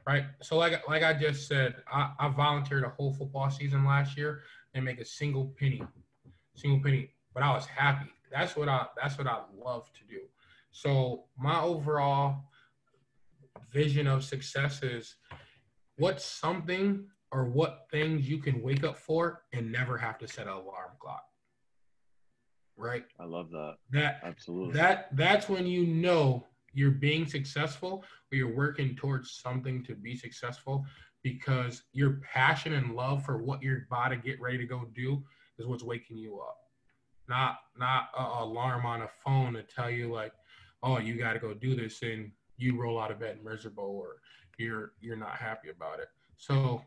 right? 0.08 0.26
So 0.42 0.58
like 0.58 0.88
like 0.90 1.04
I 1.04 1.14
just 1.14 1.48
said, 1.48 1.76
I, 1.92 2.12
I 2.20 2.30
volunteered 2.30 2.84
a 2.84 2.90
whole 2.90 3.14
football 3.14 3.50
season 3.52 3.86
last 3.86 4.18
year 4.18 4.42
and 4.74 4.84
make 4.84 5.00
a 5.00 5.06
single 5.06 5.54
penny, 5.60 5.84
single 6.56 6.82
penny, 6.82 7.12
but 7.34 7.44
I 7.44 7.54
was 7.54 7.68
happy. 7.68 8.10
That's 8.32 8.56
what 8.56 8.68
I 8.68 8.88
that's 9.00 9.20
what 9.20 9.28
I 9.28 9.40
love 9.56 9.92
to 9.94 10.04
do. 10.10 10.22
So 10.72 11.26
my 11.38 11.62
overall 11.62 12.46
vision 13.72 14.08
of 14.08 14.24
success 14.24 14.84
is 14.84 15.16
what's 15.98 16.26
something 16.26 17.06
or 17.32 17.46
what 17.46 17.86
things 17.92 18.30
you 18.30 18.38
can 18.40 18.62
wake 18.62 18.84
up 18.84 18.98
for 18.98 19.44
and 19.54 19.72
never 19.72 19.98
have 19.98 20.18
to 20.20 20.28
set 20.28 20.48
an 20.48 20.54
alarm 20.54 20.92
clock. 21.00 21.24
Right? 22.78 23.06
I 23.20 23.26
love 23.26 23.52
that. 23.52 23.76
That 23.92 24.22
absolutely. 24.24 24.74
That 24.74 25.16
that's 25.16 25.48
when 25.48 25.68
you 25.68 25.86
know 25.86 26.46
you're 26.74 26.92
being 26.92 27.28
successful 27.28 28.04
or 28.32 28.36
you're 28.36 28.56
working 28.56 28.96
towards 28.96 29.40
something 29.42 29.84
to 29.84 29.96
be 29.96 30.16
successful 30.16 30.86
because 31.24 31.84
your 31.94 32.22
passion 32.34 32.74
and 32.74 32.96
love 32.96 33.24
for 33.24 33.38
what 33.44 33.62
you're 33.62 33.84
about 33.90 34.10
to 34.10 34.18
get 34.18 34.42
ready 34.42 34.58
to 34.58 34.66
go 34.66 34.86
do 34.96 35.24
is 35.60 35.68
what's 35.68 35.84
waking 35.84 36.18
you 36.18 36.40
up. 36.40 36.58
Not 37.30 37.58
not 37.78 38.06
an 38.18 38.26
alarm 38.26 38.86
on 38.86 39.04
a 39.04 39.10
phone 39.24 39.54
to 39.54 39.64
tell 39.64 39.90
you 39.90 40.12
like, 40.12 40.34
oh, 40.82 40.98
you 40.98 41.18
got 41.18 41.34
to 41.34 41.40
go 41.40 41.54
do 41.54 41.76
this 41.76 42.02
and 42.02 42.32
you 42.62 42.80
roll 42.80 43.00
out 43.00 43.12
of 43.12 43.20
bed 43.20 43.40
miserable 43.44 43.84
or 43.84 44.18
you're 44.58 44.94
you're 45.00 45.16
not 45.16 45.36
happy 45.38 45.70
about 45.70 46.00
it. 46.00 46.08
So 46.38 46.82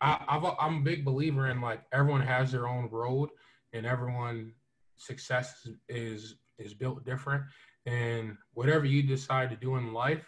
I, 0.00 0.22
I've, 0.28 0.44
I'm 0.58 0.78
a 0.78 0.84
big 0.84 1.04
believer 1.04 1.48
in 1.48 1.60
like 1.60 1.82
everyone 1.92 2.22
has 2.22 2.52
their 2.52 2.68
own 2.68 2.88
road 2.90 3.30
and 3.72 3.86
everyone 3.86 4.52
success 4.96 5.66
is 5.88 6.36
is 6.58 6.74
built 6.74 7.04
different. 7.04 7.44
And 7.86 8.36
whatever 8.54 8.84
you 8.84 9.02
decide 9.02 9.50
to 9.50 9.56
do 9.56 9.76
in 9.76 9.92
life 9.92 10.26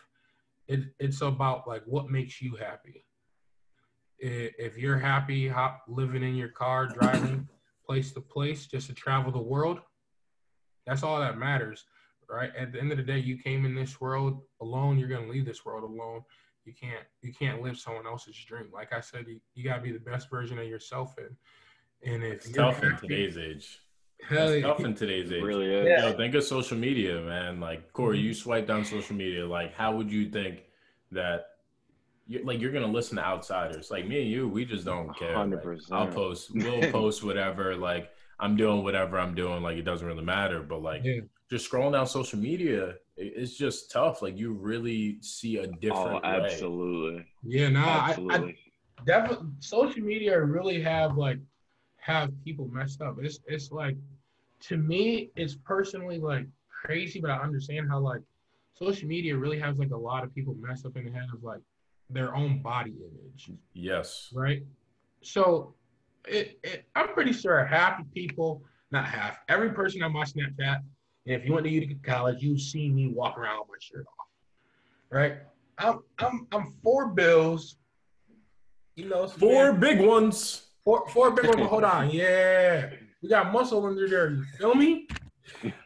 it, 0.69 0.81
it's 0.99 1.21
about 1.21 1.67
like 1.67 1.83
what 1.87 2.11
makes 2.11 2.41
you 2.41 2.57
happy. 2.57 3.05
If 4.19 4.79
you're 4.79 4.99
happy 4.99 5.49
hop, 5.49 5.83
living 5.89 6.23
in 6.23 6.37
your 6.37 6.51
car 6.51 6.87
driving 6.87 7.49
place 7.87 8.13
to 8.13 8.21
place 8.21 8.67
just 8.67 8.87
to 8.87 8.95
travel 8.95 9.33
the 9.33 9.43
world 9.43 9.81
that's 10.87 11.03
all 11.03 11.21
that 11.21 11.39
matters 11.39 11.85
right? 12.33 12.51
At 12.57 12.73
the 12.73 12.81
end 12.81 12.91
of 12.91 12.97
the 12.97 13.05
day, 13.05 13.19
you 13.19 13.37
came 13.37 13.65
in 13.65 13.75
this 13.75 14.01
world 14.01 14.41
alone. 14.61 14.99
You're 14.99 15.09
gonna 15.09 15.29
leave 15.29 15.45
this 15.45 15.65
world 15.65 15.85
alone. 15.85 16.23
You 16.65 16.73
can't 16.73 17.05
you 17.21 17.33
can't 17.33 17.63
live 17.63 17.79
someone 17.79 18.07
else's 18.07 18.37
dream. 18.37 18.69
Like 18.73 18.93
I 18.93 19.01
said, 19.01 19.27
you, 19.29 19.41
you 19.55 19.65
gotta 19.65 19.83
be 19.83 19.93
the 19.93 20.01
best 20.01 20.31
version 20.31 20.59
of 20.59 20.67
yourself, 20.67 21.15
and 21.19 21.37
And 22.03 22.25
if 22.25 22.47
It's 22.47 22.49
you're 22.49 22.65
tough 22.65 22.83
in 22.83 22.97
today's 22.97 23.37
age. 23.37 23.81
hell 24.29 24.49
It's 24.49 24.63
yeah. 24.63 24.69
tough 24.69 24.81
in 24.81 24.95
today's 24.95 25.31
age. 25.31 25.43
Really 25.43 25.73
is. 25.73 25.87
Yeah. 25.87 26.09
Yo, 26.09 26.17
think 26.17 26.35
of 26.35 26.45
social 26.45 26.79
media, 26.79 27.21
man. 27.21 27.61
Like 27.61 27.93
Corey, 27.93 28.19
mm-hmm. 28.19 28.27
you 28.27 28.35
swipe 28.35 28.67
down 28.67 28.85
social 28.85 29.17
media. 29.17 29.47
Like, 29.47 29.75
how 29.75 29.95
would 29.97 30.11
you 30.11 30.31
think 30.31 30.65
that? 31.13 31.47
You're, 32.29 32.45
like 32.45 32.61
you're 32.61 32.73
gonna 32.73 32.87
listen 32.87 33.17
to 33.17 33.25
outsiders. 33.25 33.91
Like 33.91 34.07
me 34.07 34.23
and 34.23 34.31
you, 34.31 34.49
we 34.49 34.65
just 34.65 34.85
don't 34.85 35.15
care. 35.19 35.35
100%. 35.35 35.81
I'll 35.91 36.07
post. 36.07 36.53
We'll 36.55 36.91
post 36.93 37.25
whatever. 37.25 37.75
Like 37.77 38.11
I'm 38.39 38.57
doing 38.57 38.85
whatever 38.85 39.19
I'm 39.19 39.35
doing. 39.35 39.63
Like 39.63 39.77
it 39.77 39.83
doesn't 39.83 40.07
really 40.07 40.25
matter. 40.25 40.63
But 40.63 40.83
like 40.83 41.03
Yeah. 41.05 41.21
Just 41.53 41.71
scrolling 41.71 41.93
down 41.93 42.07
social 42.07 42.39
media, 42.39 42.95
it's 43.19 43.59
just 43.59 43.91
tough. 43.91 44.23
Like 44.23 44.39
you 44.39 44.55
really 44.55 45.19
see 45.21 45.59
a 45.59 45.67
Oh, 45.67 45.73
different 45.81 46.23
way. 46.23 46.23
absolutely. 46.25 47.27
Yeah, 47.43 47.69
nah, 47.69 47.81
I, 47.85 48.01
I 48.09 48.09
Absolutely. 48.09 48.57
definitely 49.05 49.49
social 49.61 50.03
media 50.03 50.41
really 50.41 50.81
have 50.81 51.19
like 51.19 51.39
have 51.99 52.31
people 52.43 52.69
messed 52.69 53.03
up. 53.03 53.17
It's 53.21 53.41
it's 53.47 53.71
like 53.71 53.97
to 54.61 54.79
me, 54.79 55.31
it's 55.37 55.55
personally 55.55 56.19
like 56.19 56.47
crazy, 56.71 57.21
but 57.21 57.31
I 57.31 57.37
understand 57.43 57.91
how 57.91 57.99
like 57.99 58.23
social 58.73 59.07
media 59.07 59.37
really 59.37 59.59
has 59.59 59.77
like 59.77 59.91
a 59.91 59.97
lot 59.97 60.25
of 60.25 60.35
people 60.35 60.57
messed 60.59 60.87
up 60.87 60.97
in 60.97 61.05
the 61.05 61.11
head 61.11 61.27
of 61.35 61.45
like 61.45 61.61
their 62.09 62.35
own 62.35 62.63
body 62.63 62.95
image, 62.99 63.51
Yes. 63.75 64.31
right? 64.33 64.63
So 65.21 65.75
it, 66.27 66.59
it 66.65 66.87
I'm 66.97 67.09
pretty 67.09 67.35
sure 67.35 67.63
half 67.67 67.99
the 67.99 68.05
people, 68.15 68.63
not 68.91 69.05
half, 69.05 69.37
every 69.51 69.73
person 69.75 70.03
on 70.03 70.15
my 70.15 70.25
Snapchat, 70.25 70.81
and 71.27 71.37
if 71.37 71.45
you 71.47 71.53
went 71.53 71.65
to 71.67 71.71
Utica 71.71 71.95
College, 72.03 72.43
you've 72.43 72.61
seen 72.61 72.95
me 72.95 73.09
walk 73.09 73.39
around 73.39 73.61
with 73.61 73.69
my 73.69 73.77
shirt 73.81 74.07
off, 74.19 74.27
right? 75.11 75.35
I'm 75.79 76.01
I'm 76.19 76.47
I'm 76.53 76.75
four 76.83 77.09
bills. 77.09 77.77
You 78.97 79.09
know, 79.09 79.27
some 79.27 79.39
Four 79.41 79.73
man- 79.73 79.81
big 79.81 80.01
ones. 80.01 80.67
Four, 80.85 81.09
four 81.09 81.31
big 81.31 81.47
ones. 81.47 81.69
Hold 81.69 81.85
on, 81.85 82.11
yeah, 82.13 82.91
we 83.23 83.29
got 83.29 83.53
muscle 83.53 83.85
under 83.87 84.09
there. 84.09 84.31
You 84.31 84.45
feel 84.59 84.75
me? 84.75 85.07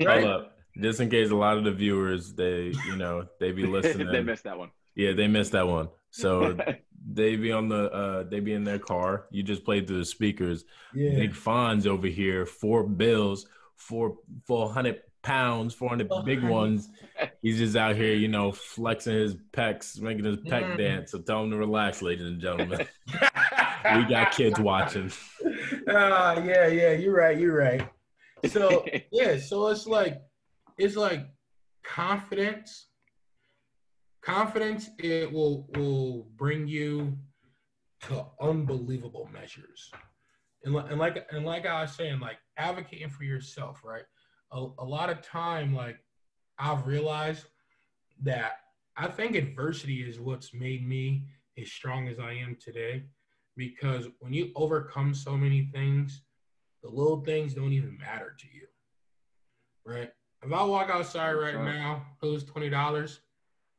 Right? 0.00 0.22
Hold 0.22 0.24
up. 0.24 0.52
Just 0.80 1.00
in 1.00 1.08
case 1.08 1.30
a 1.30 1.36
lot 1.36 1.56
of 1.56 1.64
the 1.64 1.72
viewers, 1.72 2.34
they, 2.34 2.72
you 2.86 2.96
know, 2.96 3.26
they 3.40 3.52
be 3.52 3.64
listening. 3.66 4.08
they 4.12 4.22
missed 4.22 4.44
that 4.44 4.58
one. 4.58 4.70
Yeah, 4.94 5.12
they 5.12 5.26
missed 5.28 5.52
that 5.52 5.66
one. 5.66 5.88
So 6.10 6.56
they 7.12 7.36
be 7.36 7.52
on 7.52 7.68
the 7.68 7.90
uh 7.92 8.22
they 8.24 8.40
be 8.40 8.52
in 8.54 8.64
their 8.64 8.78
car. 8.78 9.26
You 9.30 9.42
just 9.42 9.64
played 9.64 9.86
through 9.86 9.98
the 9.98 10.04
speakers. 10.04 10.64
Yeah. 10.94 11.14
Big 11.14 11.32
Fonz 11.32 11.86
over 11.86 12.06
here, 12.08 12.44
four 12.46 12.82
bills, 12.84 13.46
four 13.76 14.16
four 14.46 14.70
hundred 14.72 15.00
pounds, 15.26 15.74
four 15.74 15.88
hundred 15.88 16.08
big 16.24 16.42
ones. 16.44 16.88
He's 17.42 17.58
just 17.58 17.76
out 17.76 17.96
here, 17.96 18.14
you 18.14 18.28
know, 18.28 18.52
flexing 18.52 19.14
his 19.14 19.34
pecs, 19.52 20.00
making 20.00 20.24
his 20.24 20.36
pec 20.36 20.62
Mm. 20.62 20.78
dance. 20.78 21.10
So 21.10 21.18
tell 21.18 21.42
him 21.42 21.50
to 21.50 21.56
relax, 21.56 22.00
ladies 22.00 22.26
and 22.26 22.40
gentlemen. 22.40 22.86
we 23.08 24.04
got 24.04 24.30
kids 24.30 24.60
watching. 24.60 25.10
Ah, 25.88 26.40
yeah, 26.44 26.68
yeah. 26.68 26.92
You're 26.92 27.16
right. 27.16 27.36
You're 27.36 27.56
right. 27.56 27.88
So 28.46 28.86
yeah, 29.12 29.36
so 29.38 29.66
it's 29.68 29.86
like 29.86 30.22
it's 30.78 30.94
like 30.96 31.26
confidence. 31.82 32.86
Confidence 34.22 34.90
it 34.98 35.32
will 35.32 35.68
will 35.74 36.28
bring 36.36 36.68
you 36.68 37.18
to 38.02 38.26
unbelievable 38.40 39.28
measures. 39.32 39.90
And, 40.64 40.76
and 40.76 40.98
like 41.00 41.26
and 41.32 41.44
like 41.44 41.66
I 41.66 41.82
was 41.82 41.92
saying, 41.92 42.20
like 42.20 42.38
advocating 42.56 43.10
for 43.10 43.24
yourself, 43.24 43.80
right? 43.84 44.04
A, 44.52 44.66
a 44.78 44.84
lot 44.84 45.10
of 45.10 45.22
time, 45.22 45.74
like 45.74 45.98
I've 46.58 46.86
realized 46.86 47.46
that 48.22 48.52
I 48.96 49.08
think 49.08 49.34
adversity 49.36 50.02
is 50.02 50.18
what's 50.18 50.54
made 50.54 50.86
me 50.86 51.26
as 51.60 51.70
strong 51.70 52.08
as 52.08 52.18
I 52.18 52.32
am 52.32 52.56
today. 52.60 53.04
Because 53.56 54.06
when 54.20 54.32
you 54.34 54.52
overcome 54.54 55.14
so 55.14 55.36
many 55.36 55.70
things, 55.72 56.22
the 56.82 56.90
little 56.90 57.22
things 57.22 57.54
don't 57.54 57.72
even 57.72 57.96
matter 57.98 58.34
to 58.38 58.46
you. 58.52 58.66
Right? 59.84 60.10
If 60.42 60.52
I 60.52 60.62
walk 60.62 60.90
outside 60.90 61.32
right 61.32 61.52
Sure. 61.52 61.64
now, 61.64 62.06
lose 62.22 62.44
twenty 62.44 62.68
dollars, 62.68 63.20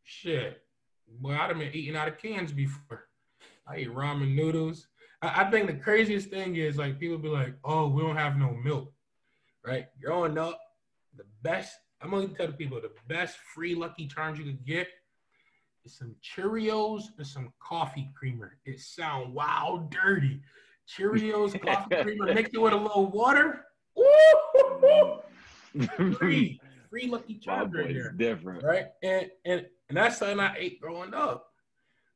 shit. 0.03 0.61
Boy, 1.07 1.34
I'd 1.34 1.49
have 1.49 1.57
been 1.59 1.74
eating 1.74 1.95
out 1.95 2.07
of 2.07 2.18
cans 2.18 2.51
before. 2.51 3.07
I 3.68 3.78
eat 3.80 3.93
ramen 3.93 4.34
noodles. 4.36 4.88
I, 5.22 5.43
I 5.43 5.51
think 5.51 5.68
the 5.68 5.74
craziest 5.76 6.30
thing 6.30 6.55
is 6.55 6.78
like 6.78 6.99
people 6.99 7.18
be 7.18 7.30
like, 7.30 7.53
oh, 7.63 7.88
we 7.88 8.01
don't 8.01 8.18
have 8.18 8.38
no 8.38 8.51
milk. 8.53 8.91
Right? 9.68 9.88
Growing 10.01 10.38
up, 10.38 10.59
the 11.18 11.26
best, 11.43 11.74
I'm 12.01 12.11
gonna 12.11 12.30
tell 12.30 12.47
the 12.47 12.53
people 12.53 12.80
the 12.80 12.91
best 13.07 13.38
free 13.53 13.76
lucky 13.76 14.07
charms 14.07 14.39
you 14.39 14.45
could 14.45 14.65
get 14.65 14.88
is 15.86 15.97
some 15.97 16.15
Cheerios 16.24 17.03
and 17.18 17.28
some 17.28 17.51
coffee 17.59 18.09
creamer. 18.18 18.57
It 18.65 18.80
sound 18.80 19.34
wild 19.34 19.91
dirty. 19.91 20.41
Cheerios, 20.88 21.59
coffee 21.65 21.95
creamer, 22.01 22.34
mix 22.34 22.51
it 22.53 22.61
with 22.61 22.74
a 22.74 22.78
little 22.78 23.07
water. 23.07 23.65
Woo! 23.95 25.20
free, 26.13 26.61
free 26.89 27.07
lucky 27.09 27.36
charms 27.36 27.74
right 27.76 27.93
there 27.93 28.11
different. 28.11 28.63
right? 28.63 28.86
And 29.03 29.30
and 29.45 29.65
and 29.89 29.97
that's 29.97 30.18
something 30.18 30.39
I 30.39 30.55
ate 30.57 30.80
growing 30.80 31.13
up. 31.13 31.47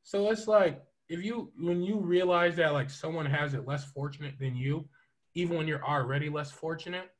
So 0.04 0.30
it's 0.30 0.48
like 0.48 0.82
if 1.08 1.22
you 1.22 1.52
when 1.58 1.82
you 1.82 2.00
realize 2.00 2.56
that 2.56 2.72
like 2.72 2.88
someone 2.88 3.26
has 3.26 3.52
it 3.54 3.66
less 3.66 3.84
fortunate 3.84 4.38
than 4.38 4.56
you, 4.56 4.88
even 5.34 5.56
when 5.56 5.68
you're 5.68 5.84
already 5.84 6.30
less 6.30 6.50
fortunate, 6.50 7.10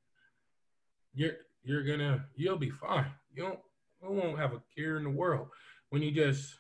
you're 1.14 1.34
you're 1.62 1.84
gonna 1.84 2.24
you'll 2.34 2.58
be 2.58 2.70
fine. 2.70 3.10
You 3.34 3.44
don't 3.44 3.58
you 4.02 4.10
won't 4.10 4.38
have 4.38 4.52
a 4.52 4.62
care 4.76 4.96
in 4.96 5.04
the 5.04 5.10
world 5.10 5.48
when 5.90 6.02
you 6.02 6.10
just 6.10 6.54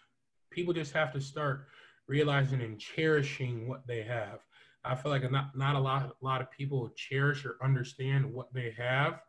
people 0.50 0.72
just 0.72 0.92
have 0.92 1.12
to 1.12 1.20
start 1.20 1.66
realizing 2.06 2.60
and 2.60 2.78
cherishing 2.78 3.68
what 3.68 3.86
they 3.86 4.02
have. 4.02 4.40
I 4.84 4.94
feel 4.94 5.12
like 5.12 5.30
not 5.30 5.56
not 5.56 5.76
a 5.76 5.80
lot 5.80 6.04
a 6.04 6.24
lot 6.24 6.40
of 6.40 6.50
people 6.50 6.90
cherish 6.96 7.44
or 7.44 7.56
understand 7.62 8.32
what 8.32 8.52
they 8.52 8.74
have, 8.76 9.20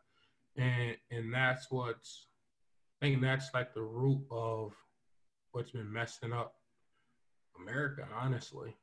and 0.56 0.96
and 1.10 1.32
that's 1.32 1.70
what's 1.70 2.26
I 3.00 3.06
think 3.06 3.22
that's 3.22 3.50
like 3.54 3.74
the 3.74 3.82
root 3.82 4.22
of 4.30 4.72
what's 5.52 5.70
been 5.70 5.92
messing 5.92 6.32
up 6.32 6.54
America, 7.60 8.06
honestly. 8.14 8.76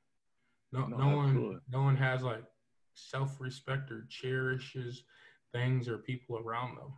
No, 0.71 0.85
No, 0.85 0.97
no, 0.97 1.15
one, 1.17 1.61
no 1.69 1.81
one 1.81 1.97
has 1.97 2.23
like 2.23 2.45
self-respect 2.93 3.91
or 3.91 4.05
cherishes 4.09 5.03
things 5.53 5.87
or 5.87 5.99
people 5.99 6.37
around 6.37 6.77
them. 6.77 6.93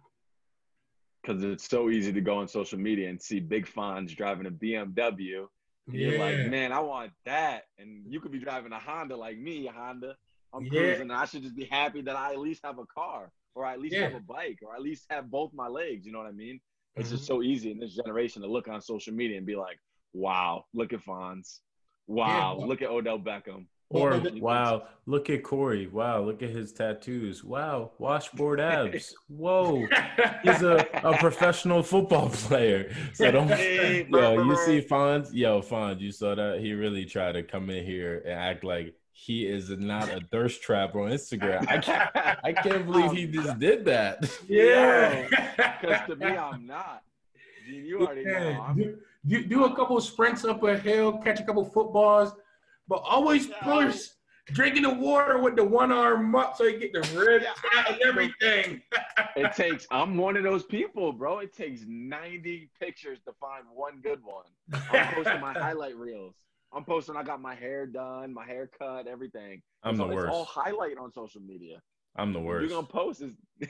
Because 1.21 1.43
it's 1.43 1.69
so 1.69 1.89
easy 1.89 2.11
to 2.11 2.21
go 2.21 2.37
on 2.37 2.47
social 2.47 2.77
media 2.77 3.09
and 3.09 3.21
see 3.21 3.39
big 3.39 3.65
Fonz 3.65 4.15
driving 4.15 4.45
a 4.47 4.51
BMW. 4.51 5.47
And 5.87 5.95
You're 5.95 6.17
like, 6.17 6.37
man, 6.37 6.71
I 6.71 6.79
want 6.79 7.11
that. 7.25 7.63
And 7.77 8.05
you 8.11 8.19
could 8.19 8.31
be 8.31 8.39
driving 8.39 8.71
a 8.71 8.79
Honda 8.79 9.15
like 9.15 9.37
me, 9.37 9.67
a 9.67 9.71
Honda. 9.71 10.15
I'm 10.53 10.65
Yeah. 10.65 10.69
cruising. 10.71 11.01
And 11.03 11.13
I 11.13 11.25
should 11.25 11.43
just 11.43 11.55
be 11.55 11.65
happy 11.65 12.01
that 12.01 12.15
I 12.15 12.31
at 12.33 12.39
least 12.39 12.61
have 12.65 12.77
a 12.79 12.85
car 12.85 13.31
or 13.55 13.65
I 13.65 13.73
at 13.73 13.79
least 13.79 13.95
Yeah. 13.95 14.03
have 14.03 14.15
a 14.15 14.19
bike 14.19 14.59
or 14.61 14.75
at 14.75 14.81
least 14.81 15.05
have 15.09 15.29
both 15.31 15.53
my 15.53 15.67
legs. 15.67 16.05
You 16.05 16.11
know 16.11 16.19
what 16.19 16.27
I 16.27 16.31
mean? 16.31 16.59
It's 16.95 17.09
just 17.09 17.23
Mhm. 17.23 17.27
so 17.27 17.41
easy 17.41 17.71
in 17.71 17.79
this 17.79 17.95
generation 17.95 18.41
to 18.41 18.47
look 18.47 18.67
on 18.67 18.81
social 18.81 19.13
media 19.13 19.37
and 19.37 19.45
be 19.45 19.55
like, 19.55 19.79
wow, 20.13 20.65
look 20.73 20.93
at 20.93 20.99
Fonz. 20.99 21.61
Wow, 22.07 22.57
Yeah. 22.59 22.65
look 22.65 22.81
at 22.81 22.89
Odell 22.89 23.19
Beckham. 23.19 23.67
Or 23.89 24.21
wow, 24.39 24.87
look 25.05 25.29
at 25.29 25.43
Corey. 25.43 25.87
Wow, 25.87 26.21
look 26.21 26.41
at 26.41 26.49
his 26.49 26.71
tattoos. 26.73 27.43
Wow, 27.43 27.91
washboard 27.99 28.59
abs. 28.59 29.13
Whoa, 29.27 29.85
he's 30.43 30.63
a, 30.63 30.87
a 31.03 31.17
professional 31.17 31.83
football 31.83 32.29
player. 32.33 32.95
So 33.13 33.29
don't 33.29 33.47
Hey, 33.49 34.07
Yo, 34.11 34.43
you 34.43 34.55
see 34.65 34.81
Fonz? 34.81 35.29
Yo, 35.31 35.61
Fonz, 35.61 35.99
you 35.99 36.11
saw 36.11 36.33
that? 36.33 36.59
He 36.59 36.73
really 36.73 37.05
tried 37.05 37.33
to 37.33 37.43
come 37.43 37.69
in 37.69 37.85
here 37.85 38.23
and 38.25 38.33
act 38.33 38.63
like 38.63 38.95
he 39.11 39.45
is 39.45 39.69
not 39.69 40.09
a 40.09 40.19
thirst 40.31 40.63
trap 40.63 40.95
on 40.95 41.11
Instagram. 41.11 41.67
I 41.69 41.77
can't, 41.77 42.09
I 42.43 42.51
can't 42.51 42.85
believe 42.91 43.11
he 43.11 43.27
just 43.27 43.59
did 43.59 43.85
that. 43.85 44.29
yeah. 44.49 45.27
Because 45.79 46.07
to 46.07 46.15
me, 46.15 46.25
I'm 46.25 46.65
not. 46.65 47.03
Gene, 47.65 47.85
you 47.85 48.01
already 48.01 48.25
know. 48.25 48.65
I'm, 48.67 48.75
do, 48.75 48.97
do, 49.25 49.45
do 49.45 49.65
a 49.65 49.75
couple 49.75 49.99
sprints 50.01 50.43
up 50.43 50.63
a 50.63 50.77
hill, 50.77 51.19
catch 51.19 51.39
a 51.39 51.43
couple 51.43 51.63
footballs, 51.63 52.33
but 52.87 53.01
always 53.05 53.47
push, 53.47 54.07
drinking 54.47 54.83
the 54.83 54.93
water 54.93 55.39
with 55.39 55.55
the 55.55 55.63
one 55.63 55.91
arm 55.91 56.35
up 56.35 56.57
so 56.57 56.65
you 56.65 56.79
get 56.79 56.93
the 56.93 57.01
ribs 57.17 57.45
out 57.75 57.91
and 57.91 58.01
everything. 58.01 58.81
it 59.35 59.53
takes, 59.55 59.87
I'm 59.91 60.17
one 60.17 60.35
of 60.37 60.43
those 60.43 60.63
people, 60.63 61.13
bro. 61.13 61.39
It 61.39 61.53
takes 61.55 61.81
90 61.87 62.69
pictures 62.79 63.19
to 63.25 63.33
find 63.39 63.63
one 63.73 64.01
good 64.01 64.19
one. 64.23 64.45
I'm 64.91 65.13
posting 65.13 65.41
my 65.41 65.53
highlight 65.57 65.95
reels. 65.95 66.35
I'm 66.75 66.83
posting, 66.83 67.15
I 67.15 67.23
got 67.23 67.39
my 67.39 67.53
hair 67.55 67.85
done, 67.85 68.33
my 68.33 68.45
hair 68.45 68.69
cut, 68.77 69.07
everything. 69.07 69.61
I'm 69.83 69.95
the 69.95 70.05
So 70.05 70.11
It's 70.11 70.25
all 70.27 70.39
worst. 70.39 70.51
highlight 70.51 70.97
on 70.97 71.11
social 71.11 71.41
media. 71.41 71.81
I'm 72.15 72.33
the 72.33 72.39
worst. 72.39 72.61
You're 72.61 72.81
going 72.81 72.87
to 72.87 72.91
post 72.91 73.21
is, 73.21 73.33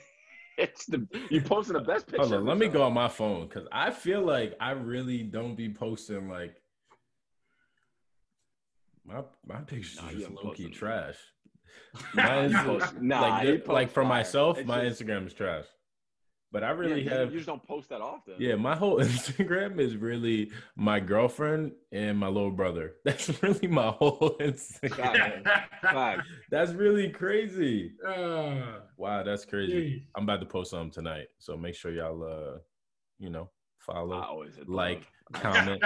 it's 0.57 0.86
the, 0.86 1.05
you 1.30 1.41
posting 1.41 1.74
the 1.74 1.82
best 1.82 2.07
picture. 2.07 2.22
Hold 2.22 2.34
on, 2.34 2.45
let 2.45 2.57
me 2.57 2.68
go 2.68 2.84
on 2.84 2.93
my 2.93 3.09
phone 3.09 3.47
because 3.47 3.68
I 3.72 3.91
feel 3.91 4.22
like 4.22 4.55
I 4.59 4.72
really 4.72 5.24
don't 5.24 5.55
be 5.55 5.70
posting 5.70 6.30
like 6.30 6.55
my 9.06 9.22
my 9.45 9.62
pictures 9.62 9.97
Nah, 10.01 10.08
are 10.08 10.12
just 10.12 10.24
haven't 10.24 10.43
low 10.43 10.51
key 10.51 10.70
trash. 10.70 11.16
Nah, 12.16 12.24
My 12.24 12.45
you 12.45 12.82
nah, 13.01 13.22
like, 13.22 13.47
you 13.47 13.62
like 13.68 13.89
for 13.89 14.01
fire. 14.04 14.10
myself, 14.10 14.58
It's 14.60 14.68
my 14.68 14.84
just- 14.88 15.01
Instagram 15.01 15.26
is 15.28 15.34
trash. 15.34 15.66
But 16.51 16.64
I 16.64 16.70
really 16.70 17.01
yeah, 17.01 17.16
have. 17.18 17.32
You 17.32 17.39
just 17.39 17.47
don't 17.47 17.64
post 17.66 17.89
that 17.89 17.99
often. 18.01 18.36
Yeah, 18.38 18.54
my 18.54 18.76
whole 18.76 18.99
Instagram 18.99 19.80
is 19.80 19.97
really 19.97 20.51
my 20.76 20.99
girlfriend 20.99 21.72
and 21.91 22.16
my 22.16 22.28
little 22.28 22.51
brother. 22.51 22.93
That's 23.06 23.41
really 23.41 23.66
my 23.68 23.88
whole 23.89 24.36
Instagram. 24.39 25.43
Fact. 25.82 26.22
That's 26.51 26.72
really 26.74 27.10
crazy. 27.10 27.93
Uh, 28.08 28.82
Wow, 28.97 29.24
that's 29.24 29.45
crazy. 29.45 29.72
geez. 29.74 30.01
I'm 30.16 30.24
about 30.26 30.41
to 30.41 30.45
post 30.45 30.70
something 30.70 30.91
tonight, 30.91 31.26
so 31.39 31.58
make 31.58 31.74
sure 31.74 31.91
y'all, 31.91 32.22
uh, 32.24 32.60
you 33.18 33.32
know, 33.32 33.49
I 33.49 33.62
follow, 33.86 34.46
like, 34.68 35.08
comment, 35.34 35.82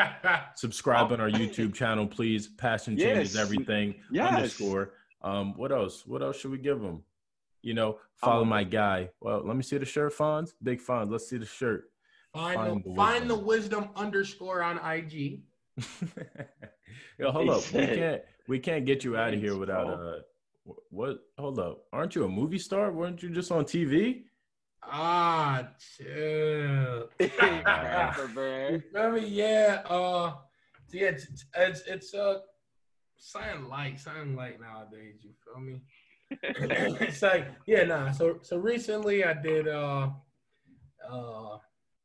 subscribe 0.56 1.12
on 1.12 1.20
our 1.22 1.30
YouTube 1.30 1.74
channel, 1.74 2.08
please. 2.08 2.48
Passion 2.48 2.98
changes 2.98 3.36
Yes. 3.36 3.42
everything. 3.44 3.96
Yes. 4.12 4.34
Underscore. 4.34 4.94
Um, 5.22 5.54
what 5.58 5.72
else? 5.72 6.06
What 6.06 6.22
else 6.22 6.38
should 6.40 6.52
we 6.52 6.58
give 6.58 6.80
them? 6.82 7.04
You 7.62 7.74
know, 7.74 8.00
follow 8.16 8.44
Um, 8.44 8.50
my 8.50 8.64
guy. 8.64 9.10
Well, 9.20 9.42
let 9.46 9.56
me 9.58 9.64
see 9.64 9.78
the 9.78 9.86
shirt, 9.86 10.14
Fonz. 10.16 10.54
Big 10.64 10.80
Fonz. 10.82 11.12
Let's 11.12 11.28
see 11.30 11.38
the 11.38 11.46
shirt. 11.46 11.92
Find, 12.34 12.56
Find 12.56 12.84
the, 12.84 12.90
the 12.90 12.96
find 12.96 13.30
the 13.30 13.38
wisdom. 13.38 13.90
underscore 13.96 14.62
on 14.62 14.78
IG. 14.78 15.42
Yo, 17.20 17.32
hold 17.32 17.50
up. 17.50 17.64
We 17.74 17.86
can't 17.86 18.22
we 18.48 18.60
can't 18.60 18.86
get 18.86 19.04
you 19.04 19.18
out 19.18 19.34
of 19.34 19.40
here 19.40 19.58
without 19.58 19.88
uh 19.88 20.20
what 20.90 21.20
hold 21.38 21.60
up. 21.60 21.86
Aren't 21.92 22.16
you 22.16 22.26
a 22.26 22.30
movie 22.30 22.60
star? 22.60 22.92
Weren't 22.92 23.24
you 23.24 23.30
just 23.30 23.52
on 23.52 23.66
TV? 23.66 24.24
Ah, 24.84 25.70
chill. 25.80 27.10
Rapper, 27.20 28.28
bro. 28.34 28.70
You 28.70 28.82
feel 28.94 29.12
me? 29.12 29.28
Yeah. 29.28 29.82
Uh, 29.86 30.36
so 30.88 30.98
yeah, 30.98 31.08
it's 31.08 31.46
it's 31.56 31.82
it's, 31.88 32.14
uh, 32.14 32.40
sign 33.18 33.68
light, 33.68 34.00
sign 34.00 34.36
light 34.36 34.60
nowadays. 34.62 35.24
You 35.24 35.32
feel 35.44 35.62
me? 35.62 35.82
it's 36.32 37.22
like 37.22 37.48
yeah, 37.66 37.84
nah. 37.84 38.12
So 38.12 38.40
so 38.42 38.58
recently 38.58 39.24
I 39.24 39.34
did 39.34 39.68
uh 39.68 40.10
uh 41.10 41.58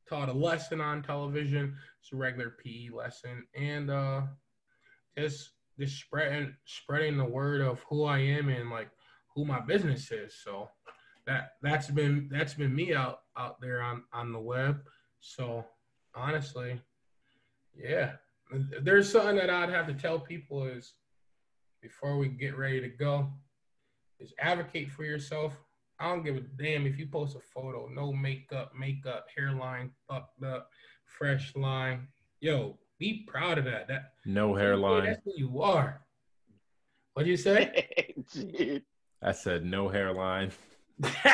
taught 0.07 0.29
a 0.29 0.33
lesson 0.33 0.81
on 0.81 1.03
television. 1.03 1.75
It's 2.01 2.13
a 2.13 2.15
regular 2.15 2.55
PE 2.63 2.89
lesson, 2.89 3.45
and 3.55 3.89
uh 3.89 4.21
just 5.17 5.51
just 5.79 5.99
spreading 5.99 6.53
spreading 6.65 7.17
the 7.17 7.25
word 7.25 7.61
of 7.61 7.83
who 7.89 8.05
I 8.05 8.19
am 8.19 8.49
and 8.49 8.69
like 8.69 8.89
who 9.35 9.45
my 9.45 9.59
business 9.59 10.11
is. 10.11 10.35
So 10.43 10.69
that 11.25 11.53
that's 11.61 11.89
been 11.89 12.29
that's 12.31 12.53
been 12.53 12.75
me 12.75 12.93
out 12.93 13.19
out 13.37 13.59
there 13.61 13.81
on 13.81 14.03
on 14.13 14.31
the 14.31 14.39
web. 14.39 14.81
So 15.19 15.65
honestly, 16.15 16.79
yeah, 17.75 18.13
there's 18.81 19.11
something 19.11 19.35
that 19.37 19.49
I'd 19.49 19.69
have 19.69 19.87
to 19.87 19.93
tell 19.93 20.19
people 20.19 20.65
is 20.65 20.93
before 21.81 22.17
we 22.17 22.27
get 22.29 22.57
ready 22.57 22.79
to 22.81 22.89
go 22.89 23.31
is 24.19 24.33
advocate 24.39 24.91
for 24.91 25.03
yourself. 25.03 25.53
I 25.99 26.09
don't 26.09 26.23
give 26.23 26.35
a 26.35 26.41
damn 26.41 26.85
if 26.87 26.97
you 26.97 27.07
post 27.07 27.35
a 27.35 27.39
photo, 27.39 27.87
no 27.87 28.11
makeup, 28.11 28.73
makeup, 28.77 29.27
hairline 29.35 29.91
fucked 30.09 30.43
up, 30.43 30.69
fresh 31.05 31.55
line. 31.55 32.07
Yo, 32.41 32.77
be 32.99 33.23
proud 33.27 33.57
of 33.57 33.65
that. 33.65 33.87
That 33.87 34.13
No 34.25 34.53
hairline. 34.55 35.05
that's 35.05 35.21
who 35.23 35.31
you 35.37 35.61
are. 35.61 36.01
What'd 37.13 37.29
you 37.29 37.37
say? 37.37 38.07
I 39.21 39.31
said 39.31 39.63
no 39.65 39.87
hairline. 39.87 40.51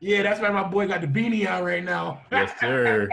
yeah, 0.00 0.22
that's 0.22 0.40
why 0.40 0.50
my 0.50 0.64
boy 0.64 0.86
got 0.88 1.00
the 1.00 1.06
beanie 1.06 1.50
on 1.50 1.64
right 1.64 1.84
now. 1.84 2.22
Yes, 2.32 2.52
sir. 2.60 3.08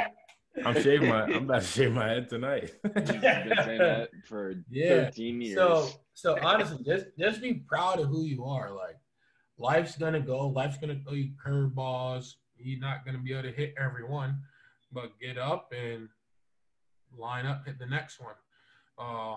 I'm 0.64 0.82
shaving 0.82 1.10
my 1.10 1.24
I'm 1.24 1.44
about 1.44 1.62
to 1.62 1.68
shave 1.68 1.92
my 1.92 2.08
head 2.08 2.30
tonight. 2.30 2.74
You've 2.84 2.94
been 3.06 3.54
saying 3.66 3.78
that 3.80 4.10
for 4.26 4.56
Yeah. 4.70 5.06
13 5.06 5.42
years. 5.42 5.56
So, 5.56 5.90
so 6.14 6.38
honestly, 6.42 6.82
just 6.86 7.08
just 7.20 7.42
be 7.42 7.56
proud 7.56 8.00
of 8.00 8.08
who 8.08 8.24
you 8.24 8.46
are. 8.46 8.72
Like, 8.74 8.98
life's 9.58 9.98
gonna 9.98 10.22
go. 10.22 10.48
Life's 10.48 10.78
gonna 10.78 11.00
throw 11.04 11.14
you 11.14 11.32
curveballs. 11.46 12.36
You're 12.58 12.80
not 12.80 13.06
gonna 13.06 13.18
be 13.18 13.34
able 13.34 13.44
to 13.44 13.52
hit 13.52 13.74
everyone, 13.78 14.40
but 14.94 15.12
get 15.20 15.38
up 15.38 15.74
and 15.78 16.08
line 17.18 17.46
up, 17.46 17.66
hit 17.66 17.78
the 17.78 17.86
next 17.86 18.22
one. 18.22 18.36
Uh, 18.98 19.36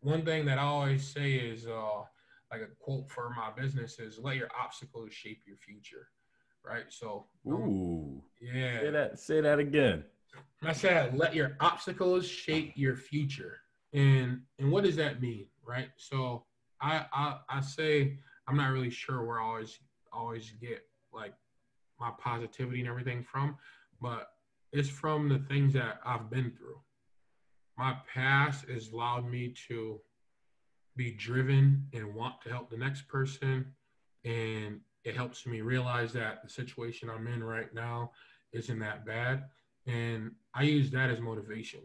one 0.00 0.24
thing 0.24 0.44
that 0.46 0.58
I 0.58 0.62
always 0.62 1.04
say 1.06 1.32
is, 1.32 1.66
uh, 1.66 2.02
like 2.50 2.62
a 2.62 2.68
quote 2.80 3.10
for 3.10 3.30
my 3.36 3.50
business 3.60 3.98
is, 3.98 4.18
"Let 4.18 4.36
your 4.36 4.48
obstacles 4.58 5.12
shape 5.12 5.42
your 5.46 5.56
future." 5.56 6.08
Right. 6.64 6.84
So, 6.88 7.26
Ooh. 7.46 8.22
yeah. 8.40 8.80
Say 8.80 8.90
that 8.90 9.18
say 9.18 9.40
that 9.40 9.58
again. 9.58 10.04
I 10.62 10.72
said, 10.72 11.16
let 11.16 11.34
your 11.34 11.56
obstacles 11.60 12.26
shape 12.26 12.72
your 12.76 12.96
future. 12.96 13.58
And 13.92 14.42
and 14.58 14.70
what 14.70 14.84
does 14.84 14.96
that 14.96 15.20
mean? 15.20 15.46
Right. 15.66 15.90
So 15.96 16.44
I 16.80 17.06
I, 17.12 17.38
I 17.48 17.60
say 17.60 18.18
I'm 18.46 18.56
not 18.56 18.72
really 18.72 18.90
sure 18.90 19.24
where 19.24 19.40
I 19.40 19.44
always 19.44 19.78
always 20.12 20.50
get 20.60 20.82
like 21.12 21.34
my 22.00 22.10
positivity 22.18 22.80
and 22.80 22.88
everything 22.88 23.22
from, 23.22 23.56
but 24.00 24.28
it's 24.72 24.88
from 24.88 25.28
the 25.28 25.38
things 25.38 25.72
that 25.74 26.00
I've 26.04 26.30
been 26.30 26.52
through. 26.56 26.80
My 27.76 27.96
past 28.12 28.68
has 28.68 28.90
allowed 28.90 29.28
me 29.28 29.54
to 29.68 30.00
be 30.98 31.12
driven 31.12 31.86
and 31.94 32.14
want 32.14 32.42
to 32.42 32.50
help 32.50 32.68
the 32.68 32.76
next 32.76 33.08
person. 33.08 33.64
And 34.24 34.80
it 35.04 35.16
helps 35.16 35.46
me 35.46 35.62
realize 35.62 36.12
that 36.12 36.42
the 36.42 36.50
situation 36.50 37.08
I'm 37.08 37.26
in 37.28 37.42
right 37.42 37.72
now 37.72 38.10
isn't 38.52 38.78
that 38.80 39.06
bad 39.06 39.44
and 39.86 40.32
I 40.54 40.62
use 40.62 40.90
that 40.90 41.08
as 41.08 41.20
motivation, 41.20 41.80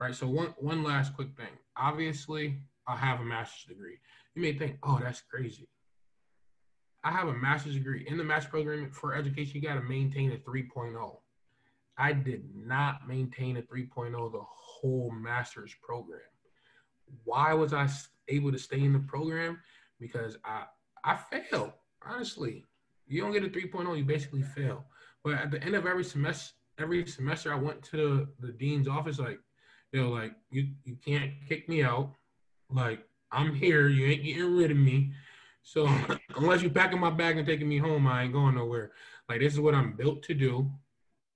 right? 0.00 0.14
So 0.14 0.26
one 0.26 0.54
one 0.58 0.82
last 0.82 1.14
quick 1.14 1.36
thing. 1.36 1.52
Obviously, 1.76 2.58
I 2.88 2.96
have 2.96 3.20
a 3.20 3.24
master's 3.24 3.64
degree. 3.64 3.98
You 4.34 4.42
may 4.42 4.54
think, 4.54 4.78
oh, 4.82 4.98
that's 5.02 5.20
crazy. 5.20 5.68
I 7.04 7.10
have 7.10 7.28
a 7.28 7.34
master's 7.34 7.74
degree 7.74 8.06
in 8.08 8.16
the 8.16 8.24
master's 8.24 8.50
program 8.50 8.90
for 8.90 9.14
education. 9.14 9.60
You 9.60 9.68
got 9.68 9.74
to 9.74 9.82
maintain 9.82 10.32
a 10.32 10.36
3.0. 10.36 11.16
I 11.98 12.12
did 12.12 12.44
not 12.54 13.06
maintain 13.06 13.58
a 13.58 13.62
3.0 13.62 14.32
the 14.32 14.40
whole 14.40 15.10
master's 15.10 15.74
program. 15.82 16.20
Why 17.24 17.52
was 17.52 17.74
I 17.74 17.86
able 18.28 18.52
to 18.52 18.58
stay 18.58 18.80
in 18.80 18.92
the 18.92 18.98
program? 19.00 19.60
Because 20.00 20.36
I 20.44 20.64
I 21.04 21.16
failed. 21.16 21.72
Honestly, 22.04 22.64
you 23.06 23.20
don't 23.20 23.32
get 23.32 23.44
a 23.44 23.48
3.0, 23.48 23.96
you 23.96 24.04
basically 24.04 24.42
fail. 24.42 24.84
But 25.24 25.34
at 25.34 25.50
the 25.50 25.62
end 25.62 25.74
of 25.74 25.86
every 25.86 26.04
semester, 26.04 26.54
every 26.78 27.06
semester 27.06 27.52
I 27.52 27.56
went 27.56 27.82
to 27.84 28.26
the, 28.40 28.52
dean's 28.52 28.88
office, 28.88 29.18
like, 29.18 29.38
yo, 29.92 30.10
like 30.10 30.32
you 30.50 30.68
you 30.84 30.96
can't 31.04 31.32
kick 31.48 31.68
me 31.68 31.82
out. 31.82 32.12
Like 32.70 33.06
I'm 33.30 33.54
here, 33.54 33.88
you 33.88 34.06
ain't 34.06 34.24
getting 34.24 34.56
rid 34.56 34.70
of 34.70 34.76
me. 34.76 35.12
So 35.62 35.88
unless 36.36 36.62
you 36.62 36.70
packing 36.70 37.00
my 37.00 37.10
bag 37.10 37.36
and 37.36 37.46
taking 37.46 37.68
me 37.68 37.78
home, 37.78 38.06
I 38.06 38.24
ain't 38.24 38.32
going 38.32 38.54
nowhere. 38.54 38.92
Like 39.28 39.40
this 39.40 39.52
is 39.52 39.60
what 39.60 39.74
I'm 39.74 39.92
built 39.92 40.22
to 40.24 40.34
do. 40.34 40.70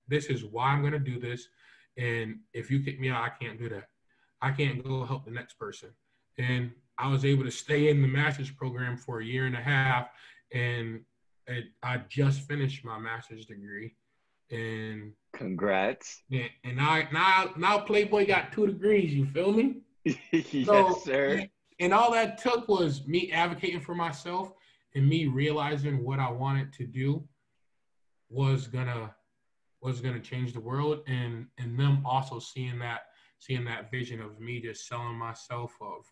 This 0.07 0.25
is 0.25 0.43
why 0.43 0.69
I'm 0.69 0.83
gonna 0.83 0.99
do 0.99 1.19
this. 1.19 1.47
And 1.97 2.39
if 2.53 2.69
you 2.69 2.81
kick 2.81 2.99
me 2.99 3.09
out, 3.09 3.23
I 3.23 3.29
can't 3.29 3.59
do 3.59 3.69
that. 3.69 3.89
I 4.41 4.51
can't 4.51 4.83
go 4.83 5.05
help 5.05 5.25
the 5.25 5.31
next 5.31 5.57
person. 5.57 5.89
And 6.37 6.71
I 6.97 7.09
was 7.09 7.25
able 7.25 7.43
to 7.43 7.51
stay 7.51 7.89
in 7.89 8.01
the 8.01 8.07
master's 8.07 8.49
program 8.51 8.97
for 8.97 9.19
a 9.21 9.25
year 9.25 9.45
and 9.45 9.55
a 9.55 9.61
half, 9.61 10.09
and 10.53 11.01
it, 11.47 11.65
I 11.83 11.97
just 12.09 12.41
finished 12.41 12.83
my 12.83 12.97
master's 12.97 13.45
degree. 13.45 13.95
And 14.49 15.13
Congrats. 15.33 16.23
and, 16.31 16.49
and 16.63 16.77
now, 16.77 17.01
now, 17.11 17.53
now 17.57 17.79
Playboy 17.79 18.27
got 18.27 18.51
two 18.51 18.67
degrees. 18.67 19.13
You 19.13 19.25
feel 19.27 19.51
me? 19.51 19.81
yes, 20.31 20.65
So, 20.65 20.99
sir. 21.03 21.45
And 21.79 21.93
all 21.93 22.11
that 22.13 22.37
took 22.39 22.67
was 22.67 23.05
me 23.07 23.31
advocating 23.31 23.81
for 23.81 23.93
myself 23.93 24.51
and 24.95 25.07
me 25.07 25.27
realizing 25.27 26.03
what 26.03 26.19
I 26.19 26.31
wanted 26.31 26.73
to 26.73 26.85
do 26.87 27.23
was 28.29 28.67
gonna 28.67 29.13
was 29.81 30.01
gonna 30.01 30.19
change 30.19 30.53
the 30.53 30.59
world, 30.59 31.01
and 31.07 31.47
and 31.59 31.79
them 31.79 32.01
also 32.05 32.39
seeing 32.39 32.79
that 32.79 33.01
seeing 33.39 33.63
that 33.65 33.91
vision 33.91 34.21
of 34.21 34.39
me 34.39 34.59
just 34.59 34.87
selling 34.87 35.15
myself 35.15 35.75
of, 35.79 36.05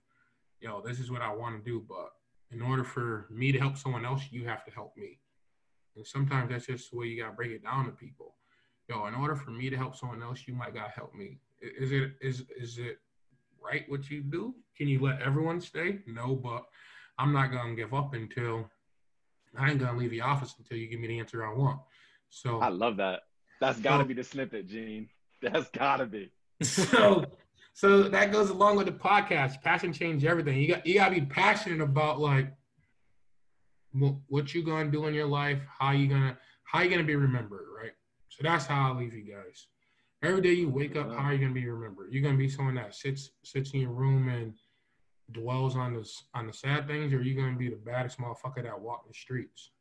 yo, 0.65 0.81
this 0.83 0.99
is 0.99 1.11
what 1.11 1.21
I 1.21 1.31
want 1.33 1.63
to 1.63 1.71
do, 1.71 1.85
but 1.87 2.09
in 2.51 2.59
order 2.61 2.83
for 2.83 3.27
me 3.29 3.51
to 3.51 3.59
help 3.59 3.77
someone 3.77 4.03
else, 4.03 4.23
you 4.31 4.45
have 4.47 4.65
to 4.65 4.71
help 4.71 4.93
me. 4.97 5.19
And 5.95 6.05
sometimes 6.05 6.49
that's 6.49 6.65
just 6.65 6.89
the 6.91 6.97
way 6.97 7.05
you 7.05 7.21
gotta 7.21 7.35
break 7.35 7.51
it 7.51 7.63
down 7.63 7.85
to 7.85 7.91
people. 7.91 8.33
Yo, 8.89 9.05
in 9.05 9.13
order 9.13 9.35
for 9.35 9.51
me 9.51 9.69
to 9.69 9.77
help 9.77 9.95
someone 9.95 10.23
else, 10.23 10.43
you 10.47 10.55
might 10.55 10.73
gotta 10.73 10.89
help 10.91 11.13
me. 11.13 11.37
Is 11.61 11.91
it 11.91 12.13
is 12.19 12.43
is 12.57 12.79
it 12.79 12.97
right 13.63 13.85
what 13.87 14.09
you 14.09 14.21
do? 14.21 14.55
Can 14.75 14.87
you 14.87 14.99
let 15.01 15.21
everyone 15.21 15.61
stay? 15.61 15.99
No, 16.07 16.35
but 16.35 16.63
I'm 17.19 17.31
not 17.31 17.51
gonna 17.51 17.75
give 17.75 17.93
up 17.93 18.13
until 18.15 18.69
I 19.57 19.69
ain't 19.69 19.79
gonna 19.79 19.97
leave 19.97 20.11
the 20.11 20.21
office 20.21 20.55
until 20.57 20.77
you 20.77 20.87
give 20.87 20.99
me 20.99 21.07
the 21.07 21.19
answer 21.19 21.45
I 21.45 21.53
want. 21.53 21.79
So 22.29 22.59
I 22.59 22.69
love 22.69 22.97
that. 22.97 23.21
That's 23.61 23.79
got 23.79 23.97
to 23.97 24.03
So- 24.03 24.07
be 24.07 24.13
the 24.15 24.23
snippet, 24.23 24.67
Gene. 24.67 25.09
That's 25.41 25.69
got 25.69 25.97
to 25.97 26.05
be. 26.07 26.31
so 26.61 27.25
so 27.75 28.03
that 28.03 28.31
goes 28.31 28.49
along 28.49 28.77
with 28.77 28.85
the 28.85 28.93
podcast. 28.93 29.61
Passion 29.61 29.91
change 29.91 30.23
everything. 30.23 30.57
You 30.61 30.69
got 30.69 30.87
you 30.87 30.93
gotta 30.93 31.13
be 31.13 31.25
passionate 31.25 31.81
about 31.81 32.21
like 32.21 32.53
what, 33.91 34.15
what 34.27 34.55
you 34.55 34.63
gonna 34.63 34.89
do 34.89 35.07
in 35.07 35.13
your 35.13 35.27
life, 35.27 35.59
how 35.77 35.91
you 35.91 36.07
gonna 36.07 36.37
how 36.63 36.79
you 36.79 36.89
gonna 36.89 37.03
be 37.03 37.17
remembered, 37.17 37.65
right? 37.77 37.91
So 38.29 38.43
that's 38.43 38.65
how 38.65 38.93
I 38.93 38.97
leave 38.97 39.13
you 39.13 39.23
guys. 39.23 39.67
Every 40.23 40.39
day 40.39 40.53
you 40.53 40.69
wake 40.69 40.95
up, 40.95 41.09
how 41.11 41.25
are 41.25 41.33
you 41.33 41.39
gonna 41.39 41.53
be 41.53 41.67
remembered? 41.67 42.13
You're 42.13 42.23
gonna 42.23 42.37
be 42.37 42.47
someone 42.47 42.75
that 42.75 42.95
sits 42.95 43.31
sits 43.43 43.71
in 43.71 43.81
your 43.81 43.91
room 43.91 44.29
and 44.29 44.53
dwells 45.33 45.75
on 45.75 45.95
the 45.95 46.09
on 46.33 46.47
the 46.47 46.53
sad 46.53 46.87
things, 46.87 47.11
or 47.11 47.21
you 47.21 47.35
gonna 47.35 47.57
be 47.57 47.69
the 47.69 47.75
baddest 47.75 48.19
motherfucker 48.19 48.63
that 48.63 48.79
walk 48.79 49.05
the 49.05 49.13
streets. 49.13 49.71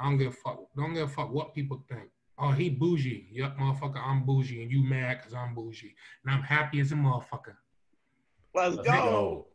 I 0.00 0.06
don't 0.06 0.18
give 0.18 0.32
a 0.32 0.36
fuck. 0.36 0.58
Don't 0.76 0.92
give 0.92 1.08
a 1.08 1.12
fuck 1.12 1.32
what 1.32 1.54
people 1.54 1.84
think. 1.88 2.08
Oh, 2.40 2.52
he 2.52 2.70
bougie. 2.70 3.26
Yup, 3.32 3.58
motherfucker, 3.58 4.00
I'm 4.04 4.24
bougie, 4.24 4.62
and 4.62 4.70
you 4.70 4.82
mad 4.84 5.18
because 5.18 5.34
I'm 5.34 5.54
bougie, 5.54 5.94
and 6.24 6.34
I'm 6.34 6.42
happy 6.42 6.78
as 6.80 6.92
a 6.92 6.94
motherfucker. 6.94 7.56
Let's, 8.54 8.76
Let's 8.76 8.88
go. 8.88 8.94
go. 8.94 9.46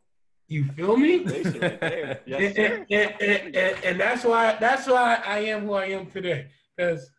You 0.46 0.64
feel 0.64 0.96
me? 0.96 1.24
yes, 1.24 2.54
and, 2.56 2.86
and, 2.90 3.14
and, 3.20 3.84
and, 3.84 4.00
that's 4.00 4.24
why 4.24 4.56
that's 4.60 4.86
why 4.86 5.22
I 5.26 5.38
am 5.38 5.64
who 5.64 5.72
I 5.72 5.86
am 5.86 6.06
today. 6.06 6.48
Because 6.76 7.10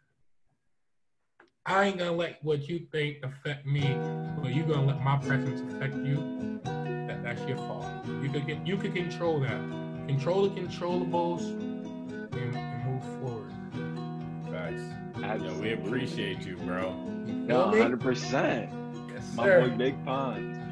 I 1.66 1.86
ain't 1.86 1.98
gonna 1.98 2.12
let 2.12 2.44
what 2.44 2.68
you 2.68 2.86
think 2.92 3.18
affect 3.24 3.66
me, 3.66 3.98
but 4.40 4.54
you 4.54 4.64
gonna 4.64 4.86
let 4.86 5.02
my 5.02 5.18
presence 5.18 5.62
affect 5.74 5.96
you. 6.06 6.62
That, 6.64 7.24
that's 7.24 7.42
your 7.48 7.58
fault. 7.58 7.88
You 8.22 8.30
could 8.30 8.46
get 8.46 8.66
you 8.66 8.78
could 8.78 8.94
control 8.94 9.40
that. 9.40 9.60
Control 10.08 10.48
the 10.48 10.62
controllables 10.62 11.42
and, 11.50 12.36
and 12.36 12.54
move 12.54 12.54
forward. 12.54 12.75
Facts. 15.22 15.42
Absolutely. 15.44 15.62
we 15.62 15.74
appreciate 15.74 16.42
you, 16.46 16.58
bro. 16.58 16.94
No, 17.26 17.70
hundred 17.70 18.02
percent. 18.02 18.70
Yes, 19.14 19.34
My 19.36 19.46
boy 19.60 19.70
Big 19.70 20.06
Fonz. 20.06 20.65